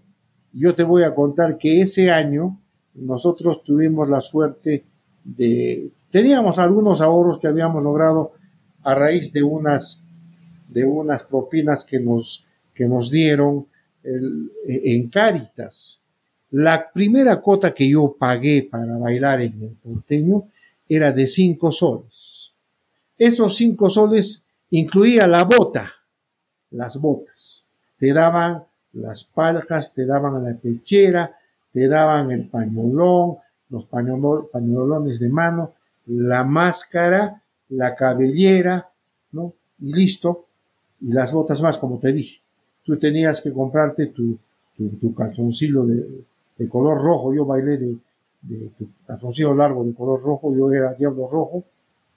Yo 0.52 0.74
te 0.74 0.82
voy 0.82 1.02
a 1.02 1.14
contar 1.14 1.58
que 1.58 1.80
ese 1.80 2.10
año 2.10 2.60
nosotros 2.94 3.62
tuvimos 3.62 4.08
la 4.08 4.20
suerte 4.20 4.84
de... 5.24 5.92
Teníamos 6.10 6.58
algunos 6.58 7.00
ahorros 7.00 7.38
que 7.38 7.46
habíamos 7.46 7.82
logrado 7.82 8.32
a 8.82 8.94
raíz 8.94 9.32
de 9.32 9.42
unas, 9.42 10.02
de 10.68 10.84
unas 10.84 11.24
propinas 11.24 11.84
que 11.84 12.00
nos, 12.00 12.44
que 12.74 12.86
nos 12.86 13.10
dieron 13.10 13.66
en 14.02 15.08
Cáritas. 15.08 16.02
La 16.50 16.90
primera 16.90 17.40
cuota 17.40 17.72
que 17.72 17.88
yo 17.88 18.16
pagué 18.18 18.66
para 18.68 18.96
bailar 18.98 19.40
en 19.40 19.62
el 19.62 19.76
porteño 19.76 20.48
era 20.88 21.12
de 21.12 21.26
cinco 21.26 21.70
soles. 21.70 22.54
Esos 23.16 23.54
cinco 23.54 23.88
soles 23.88 24.44
incluía 24.70 25.28
la 25.28 25.44
bota, 25.44 25.92
las 26.70 27.00
botas. 27.00 27.66
Te 27.98 28.12
daban 28.12 28.64
las 28.92 29.24
paljas, 29.24 29.94
te 29.94 30.06
daban 30.06 30.42
la 30.42 30.56
pechera, 30.56 31.36
te 31.72 31.88
daban 31.88 32.30
el 32.30 32.48
pañolón, 32.48 33.36
los 33.68 33.86
pañolones 33.86 35.20
de 35.20 35.28
mano, 35.28 35.74
la 36.06 36.44
máscara 36.44 37.40
la 37.70 37.94
cabellera, 37.94 38.90
¿no? 39.32 39.54
Y 39.80 39.92
listo. 39.92 40.46
Y 41.00 41.12
las 41.12 41.32
botas 41.32 41.62
más, 41.62 41.78
como 41.78 41.98
te 41.98 42.12
dije. 42.12 42.40
Tú 42.84 42.98
tenías 42.98 43.40
que 43.40 43.52
comprarte 43.52 44.06
tu, 44.06 44.38
tu, 44.76 45.14
calzoncillo 45.14 45.84
de, 45.86 46.24
de, 46.58 46.68
color 46.68 46.98
rojo. 47.02 47.32
Yo 47.34 47.46
bailé 47.46 47.78
de, 47.78 47.96
de 48.42 48.70
tu 48.78 48.88
calzoncillo 49.06 49.54
largo 49.54 49.84
de 49.84 49.94
color 49.94 50.20
rojo. 50.22 50.54
Yo 50.54 50.70
era 50.70 50.94
diablo 50.94 51.26
rojo. 51.28 51.64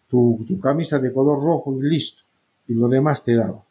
Tu, 0.09 0.43
tu 0.47 0.59
camisa 0.59 0.99
de 0.99 1.13
color 1.13 1.41
rojo 1.41 1.73
y 1.77 1.83
listo. 1.83 2.23
Y 2.67 2.73
lo 2.73 2.87
demás 2.87 3.23
te 3.23 3.35
daba. 3.35 3.63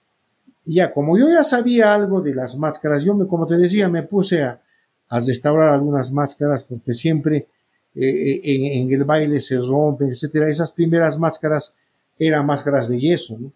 Y 0.64 0.75
ya, 0.75 0.92
como 0.92 1.19
yo 1.19 1.28
ya 1.28 1.45
sabía 1.45 1.95
algo 1.95 2.21
de 2.21 2.35
las 2.35 2.57
máscaras, 2.57 3.04
yo 3.04 3.14
me, 3.14 3.26
como 3.26 3.47
te 3.47 3.57
decía, 3.57 3.88
me 3.88 4.02
puse 4.02 4.42
a, 4.42 4.61
a 5.09 5.21
restaurar 5.21 5.75
algunas 5.75 6.12
máscaras 6.12 6.64
porque 6.64 6.95
siempre 6.95 7.47
eh, 7.95 8.40
en, 8.42 8.90
el 8.90 9.04
baile 9.04 9.40
se 9.40 9.59
rompen, 9.59 10.09
etcétera. 10.09 10.49
Esas 10.49 10.73
primeras 10.73 11.19
máscaras 11.19 11.76
eran 12.19 12.47
máscaras 12.47 12.88
de 12.88 12.99
yeso, 12.99 13.38
¿no? 13.38 13.52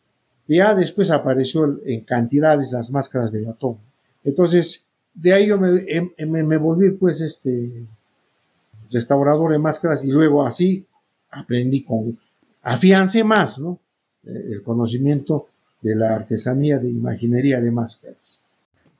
Ya 0.49 0.75
después 0.75 1.11
apareció 1.11 1.81
en 1.85 2.03
cantidades 2.03 2.71
las 2.73 2.91
máscaras 2.91 3.33
de 3.33 3.41
latón. 3.41 3.79
Entonces, 4.23 4.85
de 5.15 5.33
ahí 5.33 5.47
yo 5.47 5.59
me, 5.59 5.83
em, 5.89 6.13
em, 6.17 6.47
me, 6.47 6.57
volví 6.57 6.91
pues 6.91 7.21
este 7.21 7.87
restaurador 8.93 9.53
de 9.53 9.59
máscaras 9.59 10.05
y 10.05 10.11
luego 10.11 10.45
así 10.45 10.87
aprendí 11.31 11.83
con, 11.83 12.19
afiancé 12.63 13.25
más, 13.25 13.59
¿no? 13.59 13.81
Eh, 14.25 14.51
el 14.53 14.63
conocimiento 14.63 15.47
de 15.83 15.97
la 15.97 16.15
artesanía 16.15 16.79
de 16.79 16.91
imaginería 16.91 17.61
de 17.61 17.71
máscaras. 17.71 18.43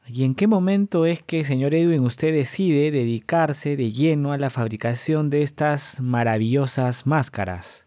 ¿Y 0.09 0.25
en 0.25 0.37
qué 0.37 0.47
momento 0.47 1.05
es 1.05 1.21
que, 1.21 1.45
señor 1.45 1.75
Edwin, 1.75 2.03
usted 2.03 2.33
decide 2.33 2.93
dedicarse 2.93 3.77
de 3.77 3.91
lleno 3.91 4.33
a 4.33 4.39
la 4.39 4.51
fabricación 4.51 5.31
de 5.31 5.43
estas 5.43 6.01
maravillosas 6.01 7.07
máscaras? 7.07 7.85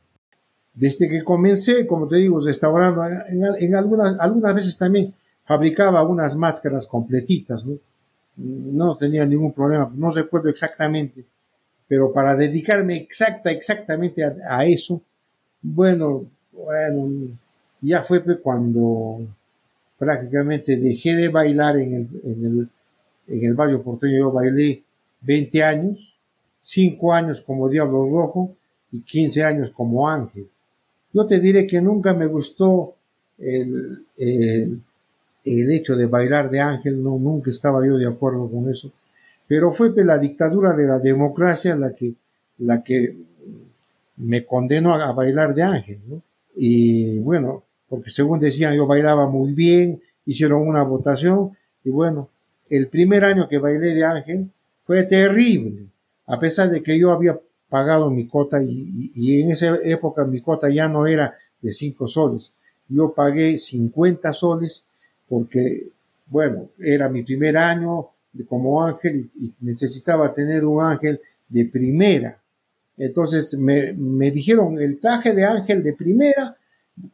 Desde 0.73 1.07
que 1.07 1.23
comencé, 1.23 1.87
como 1.87 2.07
te 2.07 2.17
digo, 2.17 2.39
restaurando, 2.39 3.03
en, 3.05 3.75
algunas, 3.75 4.19
algunas 4.19 4.53
veces 4.53 4.77
también 4.77 5.13
fabricaba 5.43 6.03
unas 6.03 6.35
máscaras 6.35 6.87
completitas, 6.87 7.65
¿no? 7.65 7.77
No 8.37 8.95
tenía 8.95 9.25
ningún 9.25 9.51
problema, 9.51 9.91
no 9.93 10.11
recuerdo 10.11 10.49
exactamente, 10.49 11.25
pero 11.87 12.13
para 12.13 12.35
dedicarme 12.35 12.95
exacta, 12.95 13.51
exactamente 13.51 14.23
a, 14.23 14.63
eso, 14.63 15.01
bueno, 15.61 16.25
bueno, 16.51 17.35
ya 17.81 18.03
fue 18.03 18.21
cuando 18.41 19.19
prácticamente 19.97 20.77
dejé 20.77 21.15
de 21.15 21.29
bailar 21.29 21.77
en 21.77 21.93
el, 21.93 22.07
en 22.23 22.45
el, 22.45 22.69
en 23.27 23.45
el 23.45 23.53
barrio 23.53 23.81
porteño. 23.83 24.17
Yo 24.19 24.31
bailé 24.31 24.83
20 25.21 25.63
años, 25.63 26.17
5 26.57 27.13
años 27.13 27.41
como 27.41 27.69
Diablo 27.69 28.05
Rojo 28.09 28.55
y 28.91 29.01
15 29.01 29.43
años 29.43 29.71
como 29.71 30.09
Ángel. 30.09 30.47
Yo 31.13 31.25
te 31.25 31.39
diré 31.39 31.65
que 31.65 31.81
nunca 31.81 32.13
me 32.13 32.27
gustó 32.27 32.95
el, 33.37 34.05
el 35.45 35.71
hecho 35.71 35.95
de 35.95 36.05
bailar 36.05 36.49
de 36.49 36.59
ángel, 36.59 37.01
no, 37.01 37.17
nunca 37.17 37.49
estaba 37.49 37.85
yo 37.85 37.97
de 37.97 38.07
acuerdo 38.07 38.49
con 38.49 38.69
eso, 38.69 38.91
pero 39.47 39.73
fue 39.73 39.91
la 40.03 40.17
dictadura 40.17 40.73
de 40.73 40.87
la 40.87 40.99
democracia 40.99 41.75
la 41.75 41.93
que, 41.93 42.13
la 42.59 42.83
que 42.83 43.15
me 44.17 44.45
condenó 44.45 44.93
a, 44.93 45.11
bailar 45.13 45.55
de 45.55 45.63
ángel. 45.63 45.99
Y 46.55 47.17
bueno, 47.19 47.63
porque 47.89 48.09
según 48.09 48.39
decían 48.39 48.75
yo 48.75 48.85
bailaba 48.87 49.27
muy 49.27 49.53
bien, 49.53 50.01
hicieron 50.25 50.67
una 50.67 50.83
votación 50.83 51.51
y 51.83 51.89
bueno, 51.89 52.29
el 52.69 52.87
primer 52.87 53.25
año 53.25 53.47
que 53.47 53.57
bailé 53.57 53.95
de 53.95 54.05
ángel 54.05 54.49
fue 54.85 55.03
terrible, 55.03 55.87
a 56.27 56.39
pesar 56.39 56.69
de 56.69 56.83
que 56.83 56.97
yo 56.97 57.11
había 57.11 57.39
pagado 57.67 58.09
mi 58.09 58.27
cota 58.27 58.61
y, 58.61 59.41
en 59.41 59.51
esa 59.51 59.77
época 59.83 60.25
mi 60.25 60.41
cota 60.41 60.69
ya 60.69 60.87
no 60.87 61.07
era 61.07 61.35
de 61.61 61.71
5 61.71 62.07
soles, 62.07 62.55
yo 62.87 63.13
pagué 63.13 63.57
50 63.57 64.33
soles 64.33 64.85
porque, 65.27 65.89
bueno, 66.27 66.69
era 66.79 67.09
mi 67.09 67.23
primer 67.23 67.57
año 67.57 68.09
como 68.47 68.83
ángel 68.83 69.29
y, 69.35 69.53
necesitaba 69.61 70.31
tener 70.33 70.65
un 70.65 70.83
ángel 70.83 71.19
de 71.47 71.65
primera. 71.65 72.39
Entonces 72.97 73.57
me, 73.57 73.93
me, 73.93 74.31
dijeron, 74.31 74.79
el 74.79 74.99
traje 74.99 75.33
de 75.33 75.45
ángel 75.45 75.83
de 75.83 75.93
primera 75.93 76.57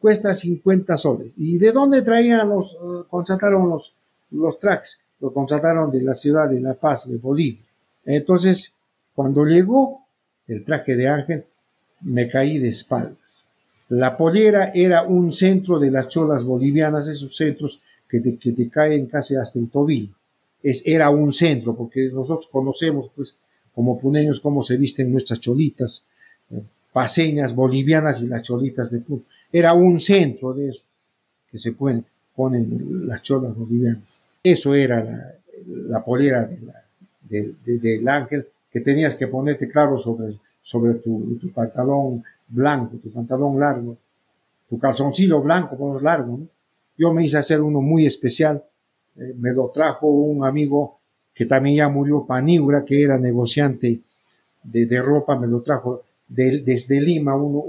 cuesta 0.00 0.34
50 0.34 0.96
soles. 0.96 1.34
¿Y 1.38 1.58
de 1.58 1.72
dónde 1.72 2.02
traían 2.02 2.48
los, 2.48 2.74
uh, 2.74 3.04
contrataron 3.08 3.68
los, 3.68 3.94
los 4.30 4.58
trajes? 4.58 5.02
Lo 5.20 5.32
contrataron 5.32 5.90
de 5.90 6.02
la 6.02 6.14
ciudad 6.14 6.48
de 6.48 6.60
La 6.60 6.74
Paz, 6.74 7.10
de 7.10 7.18
Bolivia. 7.18 7.64
Entonces, 8.04 8.74
cuando 9.14 9.44
llegó 9.44 10.02
el 10.46 10.64
traje 10.64 10.94
de 10.96 11.08
ángel, 11.08 11.44
me 12.02 12.28
caí 12.28 12.58
de 12.58 12.68
espaldas. 12.68 13.48
La 13.88 14.16
polera 14.16 14.72
era 14.74 15.02
un 15.02 15.32
centro 15.32 15.78
de 15.78 15.90
las 15.90 16.08
cholas 16.08 16.44
bolivianas, 16.44 17.08
esos 17.08 17.36
centros 17.36 17.80
que 18.08 18.20
te, 18.20 18.36
que 18.36 18.52
te 18.52 18.68
caen 18.68 19.06
casi 19.06 19.36
hasta 19.36 19.58
el 19.58 19.70
tobillo. 19.70 20.14
Es, 20.62 20.82
era 20.84 21.10
un 21.10 21.32
centro, 21.32 21.76
porque 21.76 22.10
nosotros 22.12 22.48
conocemos, 22.50 23.10
pues, 23.14 23.36
como 23.74 23.98
puneños, 23.98 24.40
cómo 24.40 24.62
se 24.62 24.76
visten 24.76 25.12
nuestras 25.12 25.40
cholitas, 25.40 26.04
eh, 26.50 26.62
paseñas 26.92 27.54
bolivianas 27.54 28.22
y 28.22 28.26
las 28.26 28.42
cholitas 28.42 28.90
de 28.90 29.00
Puno. 29.00 29.22
Era 29.52 29.74
un 29.74 30.00
centro 30.00 30.52
de 30.52 30.70
esos 30.70 30.84
que 31.50 31.58
se 31.58 31.72
ponen, 31.72 32.04
ponen 32.34 33.06
las 33.06 33.22
cholas 33.22 33.54
bolivianas. 33.54 34.24
Eso 34.42 34.74
era 34.74 35.02
la, 35.02 35.34
la 35.66 36.04
polera 36.04 36.44
de 36.44 36.60
la, 36.60 36.74
del 37.28 38.08
ángel 38.08 38.46
que 38.70 38.80
tenías 38.80 39.14
que 39.14 39.26
ponerte 39.26 39.66
claro 39.68 39.98
sobre, 39.98 40.38
sobre 40.62 40.94
tu, 40.94 41.50
pantalón 41.54 42.22
blanco, 42.48 42.96
tu 42.98 43.10
pantalón 43.10 43.58
largo, 43.58 43.96
tu 44.68 44.78
calzoncillo 44.78 45.40
blanco, 45.40 45.76
pero 45.76 46.00
largo. 46.00 46.38
¿no? 46.38 46.48
Yo 46.98 47.12
me 47.12 47.24
hice 47.24 47.38
hacer 47.38 47.60
uno 47.60 47.80
muy 47.80 48.06
especial, 48.06 48.62
eh, 49.16 49.34
me 49.38 49.52
lo 49.52 49.70
trajo 49.70 50.06
un 50.08 50.44
amigo 50.44 50.98
que 51.34 51.46
también 51.46 51.76
ya 51.76 51.88
murió, 51.88 52.24
Paniura, 52.26 52.84
que 52.84 53.02
era 53.02 53.18
negociante 53.18 54.00
de, 54.62 54.86
de 54.86 55.02
ropa, 55.02 55.38
me 55.38 55.46
lo 55.46 55.60
trajo 55.60 56.02
desde 56.28 57.00
Lima, 57.00 57.36
uno, 57.36 57.62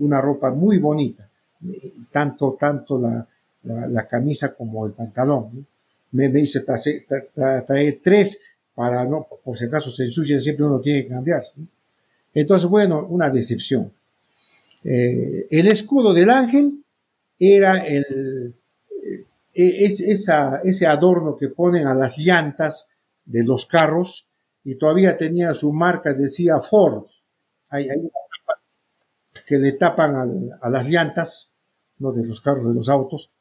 una 0.00 0.20
ropa 0.20 0.50
muy 0.52 0.78
bonita, 0.78 1.28
eh, 1.68 1.92
tanto, 2.10 2.56
tanto 2.58 2.98
la, 2.98 3.26
la, 3.62 4.06
camisa 4.06 4.54
como 4.54 4.86
el 4.86 4.92
pantalón. 4.92 5.66
Me, 6.12 6.28
me 6.28 6.40
hice 6.40 6.60
traer 6.62 8.00
tres 8.02 8.40
para 8.74 9.04
no, 9.04 9.26
por 9.44 9.56
si 9.56 9.66
acaso 9.66 9.90
se 9.90 10.04
ensucian, 10.04 10.40
siempre 10.40 10.64
uno 10.64 10.80
tiene 10.80 11.04
que 11.04 11.10
cambiarse. 11.10 11.60
Entonces, 12.32 12.68
bueno, 12.68 13.06
una 13.06 13.30
decepción. 13.30 13.92
Eh, 14.82 15.46
el 15.50 15.68
escudo 15.68 16.14
del 16.14 16.30
ángel 16.30 16.82
era 17.38 17.84
el, 17.84 18.54
eh, 19.04 19.24
es, 19.52 20.00
esa, 20.00 20.60
ese 20.64 20.86
adorno 20.86 21.36
que 21.36 21.48
ponen 21.48 21.86
a 21.86 21.94
las 21.94 22.18
llantas 22.18 22.88
de 23.24 23.44
los 23.44 23.66
carros 23.66 24.26
y 24.64 24.76
todavía 24.76 25.16
tenía 25.16 25.54
su 25.54 25.72
marca, 25.72 26.14
decía 26.14 26.60
Ford. 26.60 27.04
Que 29.50 29.58
le 29.58 29.72
tapan 29.72 30.14
a, 30.62 30.70
las 30.70 30.88
llantas, 30.88 31.52
no 31.98 32.12
de 32.12 32.24
los 32.24 32.40
carros, 32.40 32.68
de 32.68 32.74
los 32.74 32.88
autos. 32.88 33.32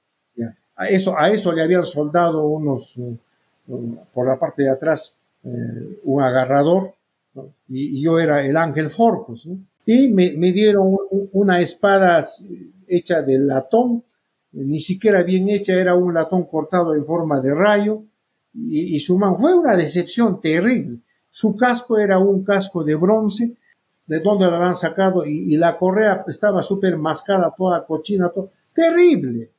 A, 0.76 0.90
eso, 0.90 1.54
le 1.54 1.62
habían 1.62 1.86
soldado 1.86 2.48
unos, 2.48 3.00
por 4.12 4.28
la 4.28 4.40
parte 4.40 4.64
de 4.64 4.72
atrás, 4.72 5.20
eh, 5.44 6.00
un 6.06 6.24
agarrador, 6.24 6.96
y, 7.68 8.02
yo 8.02 8.18
era 8.18 8.44
el 8.44 8.58
ángel 8.58 8.90
Forcos, 8.90 9.48
y 9.86 10.10
me, 10.10 10.52
dieron 10.52 10.98
una 11.32 11.62
espada 11.62 12.26
hecha 12.88 13.22
de 13.22 13.38
latón, 13.38 14.04
ni 14.54 14.80
siquiera 14.80 15.22
bien 15.22 15.48
hecha, 15.48 15.74
era 15.74 15.94
un 15.94 16.16
latón 16.16 16.46
cortado 16.46 16.96
en 16.96 17.06
forma 17.06 17.40
de 17.40 17.54
rayo, 17.54 18.02
y, 18.56 19.00
su 19.00 19.16
mano. 19.16 19.38
Fue 19.38 19.54
una 19.54 19.76
decepción 19.76 20.42
terrible. 20.42 21.02
Su 21.30 21.56
casco 21.56 22.00
era 22.00 22.18
un 22.18 22.44
casco 22.44 22.84
de 22.84 22.96
bronce, 22.96 23.58
de 24.06 24.20
donde 24.20 24.46
lo 24.46 24.56
habían 24.56 24.76
sacado, 24.76 25.24
y, 25.26 25.56
la 25.58 25.78
correa 25.78 26.24
estaba 26.28 26.64
súper 26.64 26.98
mascada, 26.98 27.54
toda 27.56 27.86
cochina, 27.86 28.30
todo, 28.30 28.52
terrible. 28.74 29.52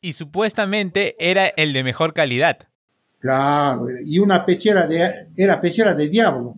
Y 0.00 0.12
supuestamente 0.12 1.16
era 1.18 1.48
el 1.48 1.72
de 1.72 1.82
mejor 1.82 2.12
calidad. 2.12 2.58
Claro, 3.18 3.86
y 4.04 4.18
una 4.18 4.44
pechera 4.44 4.86
de, 4.86 5.10
era 5.36 5.60
pechera 5.60 5.94
de 5.94 6.08
diablo. 6.08 6.54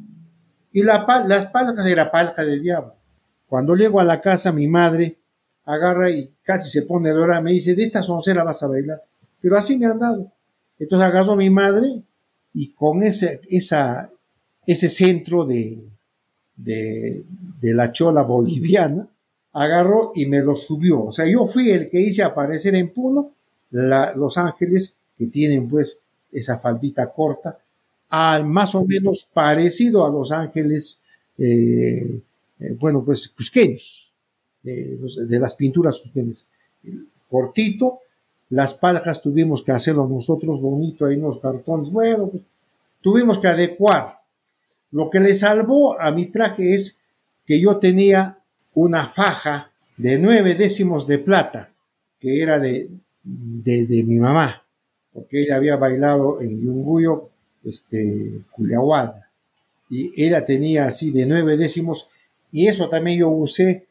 Y 0.72 0.82
la, 0.82 1.06
las 1.26 1.46
paljas 1.46 1.86
era 1.86 2.10
palja 2.10 2.44
de 2.44 2.58
diablo. 2.58 2.94
Cuando 3.46 3.74
llego 3.74 4.00
a 4.00 4.04
la 4.04 4.20
casa, 4.20 4.52
mi 4.52 4.66
madre 4.66 5.18
agarra 5.64 6.10
y 6.10 6.34
casi 6.42 6.70
se 6.70 6.82
pone 6.82 7.10
a 7.10 7.12
llorar, 7.12 7.42
me 7.42 7.52
dice, 7.52 7.74
de 7.74 7.82
esta 7.82 8.02
soncera 8.02 8.42
vas 8.42 8.62
a 8.62 8.68
bailar. 8.68 9.02
Pero 9.40 9.56
así 9.56 9.78
me 9.78 9.86
han 9.86 9.98
dado. 9.98 10.32
Entonces 10.78 11.06
agarró 11.06 11.32
a 11.32 11.36
mi 11.36 11.50
madre 11.50 12.02
y 12.52 12.72
con 12.72 13.02
ese, 13.02 13.40
esa, 13.48 14.10
ese 14.66 14.88
centro 14.88 15.44
de, 15.44 15.88
de, 16.58 17.24
la 17.62 17.92
chola 17.92 18.22
boliviana, 18.22 19.08
agarró 19.52 20.12
y 20.14 20.26
me 20.26 20.42
lo 20.42 20.56
subió. 20.56 21.04
O 21.04 21.12
sea, 21.12 21.26
yo 21.26 21.46
fui 21.46 21.70
el 21.70 21.88
que 21.88 22.00
hice 22.00 22.22
aparecer 22.22 22.74
en 22.74 22.92
Puno 22.92 23.32
los 23.70 24.38
ángeles 24.38 24.96
que 25.16 25.26
tienen 25.26 25.68
pues 25.68 26.00
esa 26.32 26.58
faldita 26.58 27.10
corta, 27.10 27.58
al 28.10 28.46
más 28.46 28.74
o 28.74 28.84
menos 28.84 29.28
parecido 29.32 30.06
a 30.06 30.10
los 30.10 30.32
ángeles, 30.32 31.02
eh, 31.36 32.20
eh, 32.60 32.76
bueno, 32.78 33.04
pues 33.04 33.28
cusqueños, 33.28 34.14
de 34.62 35.38
las 35.38 35.54
pinturas 35.54 36.00
cusqueñas. 36.00 36.46
Cortito, 37.28 38.00
las 38.50 38.74
paljas 38.74 39.20
tuvimos 39.20 39.62
que 39.62 39.72
hacerlo 39.72 40.06
nosotros 40.06 40.60
bonito, 40.60 41.04
ahí 41.04 41.16
unos 41.16 41.38
cartones, 41.38 41.90
bueno, 41.90 42.28
pues 42.28 42.42
tuvimos 43.00 43.38
que 43.38 43.48
adecuar. 43.48 44.17
Lo 44.90 45.10
que 45.10 45.20
le 45.20 45.34
salvó 45.34 46.00
a 46.00 46.10
mi 46.12 46.26
traje 46.26 46.74
es 46.74 46.98
que 47.46 47.60
yo 47.60 47.78
tenía 47.78 48.38
una 48.74 49.04
faja 49.04 49.72
de 49.96 50.18
nueve 50.18 50.54
décimos 50.54 51.06
de 51.06 51.18
plata, 51.18 51.72
que 52.20 52.42
era 52.42 52.58
de, 52.58 52.88
de 53.22 54.04
mi 54.04 54.16
mamá 54.16 54.62
porque 55.18 55.42
ella 55.42 55.56
había 55.56 55.76
bailado 55.76 56.40
en 56.40 56.60
Yunguyo, 56.60 57.30
este, 57.64 58.42
Culiahuada, 58.52 59.30
y 59.90 60.12
ella 60.22 60.44
tenía 60.44 60.86
así 60.86 61.10
de 61.10 61.26
nueve 61.26 61.56
décimos, 61.56 62.08
y 62.52 62.68
eso 62.68 62.88
también 62.88 63.18
yo 63.18 63.30
usé 63.30 63.88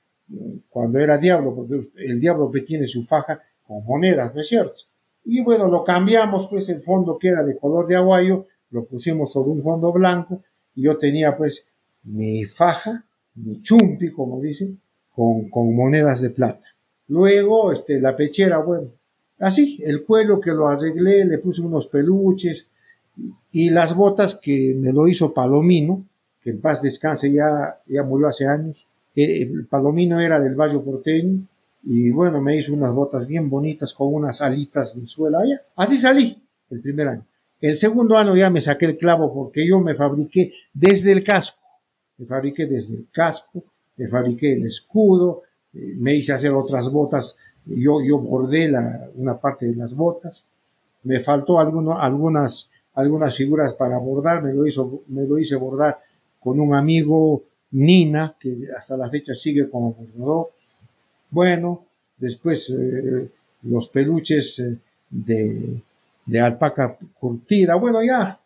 cuando 0.69 0.99
era 0.99 1.17
diablo, 1.17 1.53
porque 1.53 1.89
el 1.97 2.19
diablo 2.19 2.51
tiene 2.65 2.87
su 2.87 3.03
faja 3.03 3.41
con 3.67 3.83
monedas, 3.85 4.33
¿no 4.33 4.41
es 4.41 4.47
cierto? 4.47 4.83
Y 5.25 5.41
bueno, 5.41 5.67
lo 5.67 5.83
cambiamos, 5.83 6.47
pues 6.47 6.69
el 6.69 6.81
fondo 6.81 7.17
que 7.17 7.29
era 7.29 7.43
de 7.43 7.57
color 7.57 7.87
de 7.87 7.97
aguayo, 7.97 8.47
lo 8.71 8.85
pusimos 8.85 9.31
sobre 9.31 9.51
un 9.51 9.61
fondo 9.61 9.91
blanco, 9.91 10.41
yo 10.81 10.97
tenía 10.97 11.35
pues 11.35 11.67
mi 12.03 12.45
faja, 12.45 13.05
mi 13.35 13.61
chumpi, 13.61 14.11
como 14.11 14.41
dicen, 14.41 14.79
con, 15.13 15.49
con 15.49 15.75
monedas 15.75 16.21
de 16.21 16.29
plata. 16.29 16.65
Luego, 17.07 17.71
este, 17.71 17.99
la 17.99 18.15
pechera, 18.15 18.57
bueno, 18.59 18.91
Así, 19.39 19.79
el 19.83 20.03
cuello 20.03 20.39
que 20.39 20.51
lo 20.51 20.67
arreglé, 20.67 21.25
le 21.25 21.37
puse 21.37 21.61
unos 21.61 21.87
peluches 21.87 22.69
y 23.51 23.69
las 23.69 23.95
botas 23.95 24.35
que 24.35 24.75
me 24.75 24.91
lo 24.91 25.07
hizo 25.07 25.33
Palomino, 25.33 26.05
que 26.41 26.51
en 26.51 26.61
paz 26.61 26.81
descanse, 26.81 27.31
ya, 27.31 27.79
ya 27.87 28.03
murió 28.03 28.27
hace 28.27 28.47
años. 28.47 28.87
Eh, 29.15 29.43
el 29.43 29.65
Palomino 29.67 30.19
era 30.19 30.39
del 30.39 30.55
Valle 30.55 30.79
Porteño 30.79 31.47
y 31.83 32.09
bueno, 32.11 32.41
me 32.41 32.57
hizo 32.57 32.73
unas 32.73 32.93
botas 32.93 33.27
bien 33.27 33.49
bonitas 33.49 33.93
con 33.93 34.13
unas 34.13 34.41
alitas 34.41 34.99
de 34.99 35.05
suela. 35.05 35.39
allá. 35.39 35.61
Así 35.75 35.97
salí 35.97 36.41
el 36.71 36.81
primer 36.81 37.07
año. 37.07 37.25
El 37.59 37.75
segundo 37.75 38.17
año 38.17 38.35
ya 38.35 38.49
me 38.49 38.61
saqué 38.61 38.85
el 38.85 38.97
clavo 38.97 39.33
porque 39.33 39.67
yo 39.67 39.79
me 39.79 39.95
fabriqué 39.95 40.53
desde 40.73 41.11
el 41.11 41.23
casco. 41.23 41.61
Me 42.17 42.25
fabriqué 42.25 42.65
desde 42.65 42.95
el 42.95 43.07
casco, 43.11 43.63
me 43.95 44.07
fabriqué 44.07 44.53
el 44.53 44.65
escudo, 44.65 45.43
eh, 45.73 45.93
me 45.97 46.15
hice 46.15 46.33
hacer 46.33 46.51
otras 46.51 46.91
botas 46.91 47.37
yo, 47.75 48.01
yo 48.01 48.19
bordé 48.19 48.69
la, 48.69 49.09
una 49.15 49.39
parte 49.39 49.65
de 49.65 49.75
las 49.75 49.95
botas, 49.95 50.45
me 51.03 51.19
faltó 51.19 51.59
alguno, 51.59 51.99
algunas, 51.99 52.69
algunas 52.93 53.35
figuras 53.35 53.73
para 53.73 53.97
bordar, 53.97 54.41
me 54.41 54.53
lo, 54.53 54.65
hizo, 54.65 55.01
me 55.07 55.25
lo 55.25 55.37
hice 55.37 55.55
bordar 55.55 55.99
con 56.39 56.59
un 56.59 56.73
amigo 56.73 57.43
Nina, 57.71 58.35
que 58.39 58.55
hasta 58.77 58.95
la 58.95 59.09
fecha 59.09 59.33
sigue 59.33 59.69
como 59.69 59.93
bordador. 59.93 60.51
Bueno, 61.29 61.85
después 62.17 62.69
eh, 62.69 63.29
los 63.63 63.89
peluches 63.89 64.59
eh, 64.59 64.77
de, 65.09 65.81
de 66.27 66.39
alpaca 66.39 66.97
curtida. 67.19 67.75
Bueno, 67.75 68.03
ya 68.03 68.39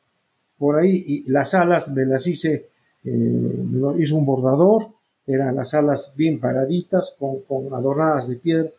por 0.58 0.78
ahí 0.78 1.04
y 1.06 1.32
las 1.32 1.54
alas 1.54 1.92
me 1.92 2.06
las 2.06 2.26
hice, 2.28 2.70
eh, 3.04 3.10
me 3.10 3.80
lo 3.80 4.00
hizo 4.00 4.16
un 4.16 4.26
bordador, 4.26 4.90
eran 5.26 5.56
las 5.56 5.74
alas 5.74 6.14
bien 6.16 6.40
paraditas, 6.40 7.16
con, 7.18 7.42
con 7.42 7.74
adornadas 7.74 8.28
de 8.28 8.36
piedra. 8.36 8.70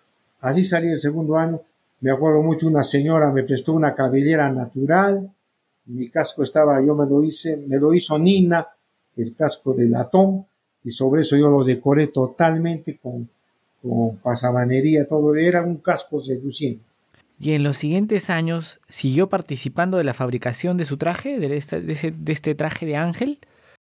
Así 0.41 0.65
salí 0.65 0.89
el 0.89 0.99
segundo 0.99 1.37
año. 1.37 1.61
Me 2.01 2.11
acuerdo 2.11 2.43
mucho, 2.43 2.69
una 2.69 2.85
señora 2.85 3.31
me 3.33 3.43
prestó 3.43 3.73
una 3.73 3.95
cabellera 3.95 4.51
natural, 4.51 5.33
mi 5.87 6.09
casco 6.09 6.43
estaba, 6.43 6.85
yo 6.85 6.95
me 6.95 7.07
lo 7.07 7.23
hice, 7.23 7.57
me 7.57 7.79
lo 7.79 7.93
hizo 7.95 8.19
Nina, 8.19 8.67
el 9.17 9.35
casco 9.35 9.75
de 9.75 9.89
latón, 9.89 10.45
y 10.85 10.91
sobre 10.91 11.23
eso 11.23 11.37
yo 11.37 11.49
lo 11.49 11.65
decoré 11.65 12.09
totalmente 12.09 12.99
con, 12.99 13.29
con 13.81 14.17
pasamanería, 14.17 15.07
todo, 15.07 15.35
era 15.35 15.63
un 15.63 15.77
casco 15.77 16.19
seduciente. 16.19 16.85
Y 17.43 17.55
en 17.55 17.65
los 17.65 17.77
siguientes 17.77 18.31
años 18.31 18.79
siguió 18.89 19.29
participando 19.29 19.99
de 19.99 20.05
la 20.05 20.15
fabricación 20.15 20.77
de 20.77 20.85
su 20.85 20.97
traje, 20.97 21.41
de 21.41 21.57
este, 21.57 22.55
traje 22.55 22.87
de 22.87 22.95
ángel. 22.95 23.41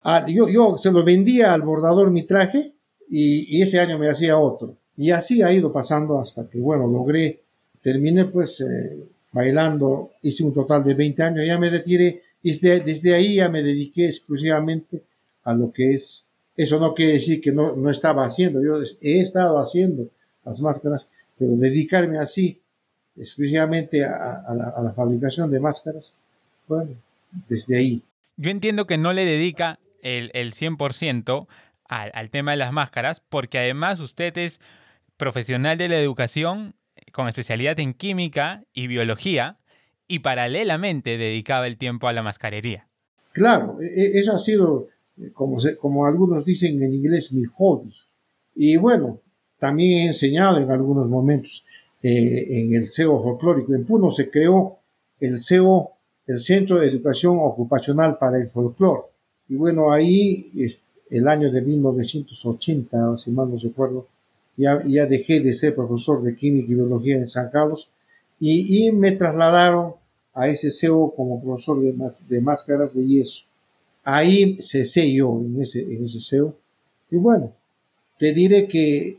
Ah, 0.03 0.23
yo, 0.27 0.77
se 0.77 0.91
lo 0.91 1.03
vendía 1.03 1.51
al 1.51 1.63
bordador 1.63 2.11
mi 2.11 2.27
traje 2.27 2.73
y, 3.09 3.57
y, 3.57 3.63
ese 3.63 3.79
año 3.79 3.97
me 3.97 4.07
hacía 4.07 4.37
otro. 4.37 4.75
Y 4.95 5.09
así 5.09 5.41
ha 5.41 5.51
ido 5.51 5.73
pasando 5.73 6.19
hasta 6.19 6.47
que, 6.47 6.59
bueno, 6.59 6.85
logré, 6.85 7.41
terminé 7.81 8.25
pues 8.25 8.61
eh, 8.61 8.99
bailando, 9.31 10.11
hice 10.21 10.43
un 10.43 10.53
total 10.53 10.83
de 10.83 10.93
20 10.93 11.23
años, 11.23 11.47
ya 11.47 11.57
me 11.57 11.71
retiré, 11.71 12.21
desde, 12.43 12.81
desde 12.81 13.15
ahí 13.15 13.37
ya 13.37 13.49
me 13.49 13.63
dediqué 13.63 14.05
exclusivamente 14.05 15.01
a 15.43 15.55
lo 15.55 15.71
que 15.71 15.89
es, 15.89 16.27
eso 16.55 16.79
no 16.79 16.93
quiere 16.93 17.13
decir 17.13 17.41
que 17.41 17.51
no, 17.51 17.75
no 17.75 17.89
estaba 17.89 18.25
haciendo, 18.25 18.61
yo 18.61 18.79
he 19.01 19.21
estado 19.21 19.57
haciendo 19.57 20.07
las 20.45 20.61
máscaras, 20.61 21.09
pero 21.35 21.55
dedicarme 21.55 22.19
así 22.19 22.59
exclusivamente 23.19 24.03
a, 24.03 24.43
a, 24.47 24.55
la, 24.55 24.69
a 24.69 24.81
la 24.81 24.93
fabricación 24.93 25.51
de 25.51 25.59
máscaras, 25.59 26.15
bueno, 26.67 26.91
desde 27.47 27.77
ahí. 27.77 28.01
Yo 28.37 28.49
entiendo 28.49 28.87
que 28.87 28.97
no 28.97 29.13
le 29.13 29.25
dedica 29.25 29.79
el, 30.01 30.31
el 30.33 30.53
100% 30.53 31.47
al, 31.87 32.11
al 32.13 32.29
tema 32.29 32.51
de 32.51 32.57
las 32.57 32.71
máscaras, 32.71 33.21
porque 33.29 33.59
además 33.59 33.99
usted 33.99 34.37
es 34.37 34.61
profesional 35.17 35.77
de 35.77 35.89
la 35.89 35.99
educación 35.99 36.75
con 37.11 37.27
especialidad 37.27 37.79
en 37.79 37.93
química 37.93 38.63
y 38.73 38.87
biología 38.87 39.57
y 40.07 40.19
paralelamente 40.19 41.17
dedicaba 41.17 41.67
el 41.67 41.77
tiempo 41.77 42.07
a 42.07 42.13
la 42.13 42.23
mascarería. 42.23 42.87
Claro, 43.31 43.79
e, 43.81 43.85
e, 43.85 44.19
eso 44.19 44.33
ha 44.33 44.39
sido, 44.39 44.87
como, 45.33 45.59
se, 45.59 45.77
como 45.77 46.05
algunos 46.05 46.45
dicen 46.45 46.81
en 46.81 46.93
inglés, 46.93 47.31
mi 47.33 47.43
hobby. 47.45 47.91
Y 48.55 48.77
bueno, 48.77 49.21
también 49.57 49.99
he 49.99 50.05
enseñado 50.07 50.59
en 50.59 50.71
algunos 50.71 51.09
momentos 51.09 51.65
eh, 52.01 52.45
en 52.49 52.73
el 52.73 52.91
CEO 52.91 53.21
folclórico. 53.21 53.73
En 53.73 53.85
Puno 53.85 54.09
se 54.09 54.29
creó 54.29 54.77
el 55.19 55.39
CEO, 55.39 55.91
el 56.27 56.39
Centro 56.39 56.79
de 56.79 56.87
Educación 56.87 57.37
Ocupacional 57.39 58.17
para 58.17 58.37
el 58.39 58.49
Folclor. 58.49 59.09
Y 59.49 59.55
bueno, 59.55 59.91
ahí 59.91 60.45
el 61.09 61.27
año 61.27 61.51
de 61.51 61.61
1980, 61.61 63.17
si 63.17 63.31
mal 63.31 63.49
no 63.49 63.57
recuerdo, 63.57 64.07
ya, 64.55 64.83
ya 64.85 65.05
dejé 65.05 65.39
de 65.39 65.53
ser 65.53 65.75
profesor 65.75 66.21
de 66.21 66.35
química 66.35 66.71
y 66.71 66.75
biología 66.75 67.15
en 67.15 67.27
San 67.27 67.49
Carlos 67.49 67.89
y, 68.39 68.87
y 68.87 68.91
me 68.91 69.13
trasladaron 69.13 69.93
a 70.33 70.47
ese 70.47 70.69
CEO 70.69 71.13
como 71.15 71.41
profesor 71.41 71.81
de, 71.81 71.93
de 72.27 72.41
máscaras 72.41 72.95
de 72.95 73.05
yeso. 73.05 73.43
Ahí 74.03 74.57
cesé 74.61 75.11
yo 75.11 75.39
en 75.41 75.61
ese, 75.61 75.81
en 75.81 76.05
ese 76.05 76.19
CEO. 76.21 76.55
Y 77.11 77.17
bueno, 77.17 77.51
te 78.17 78.33
diré 78.33 78.67
que 78.67 79.17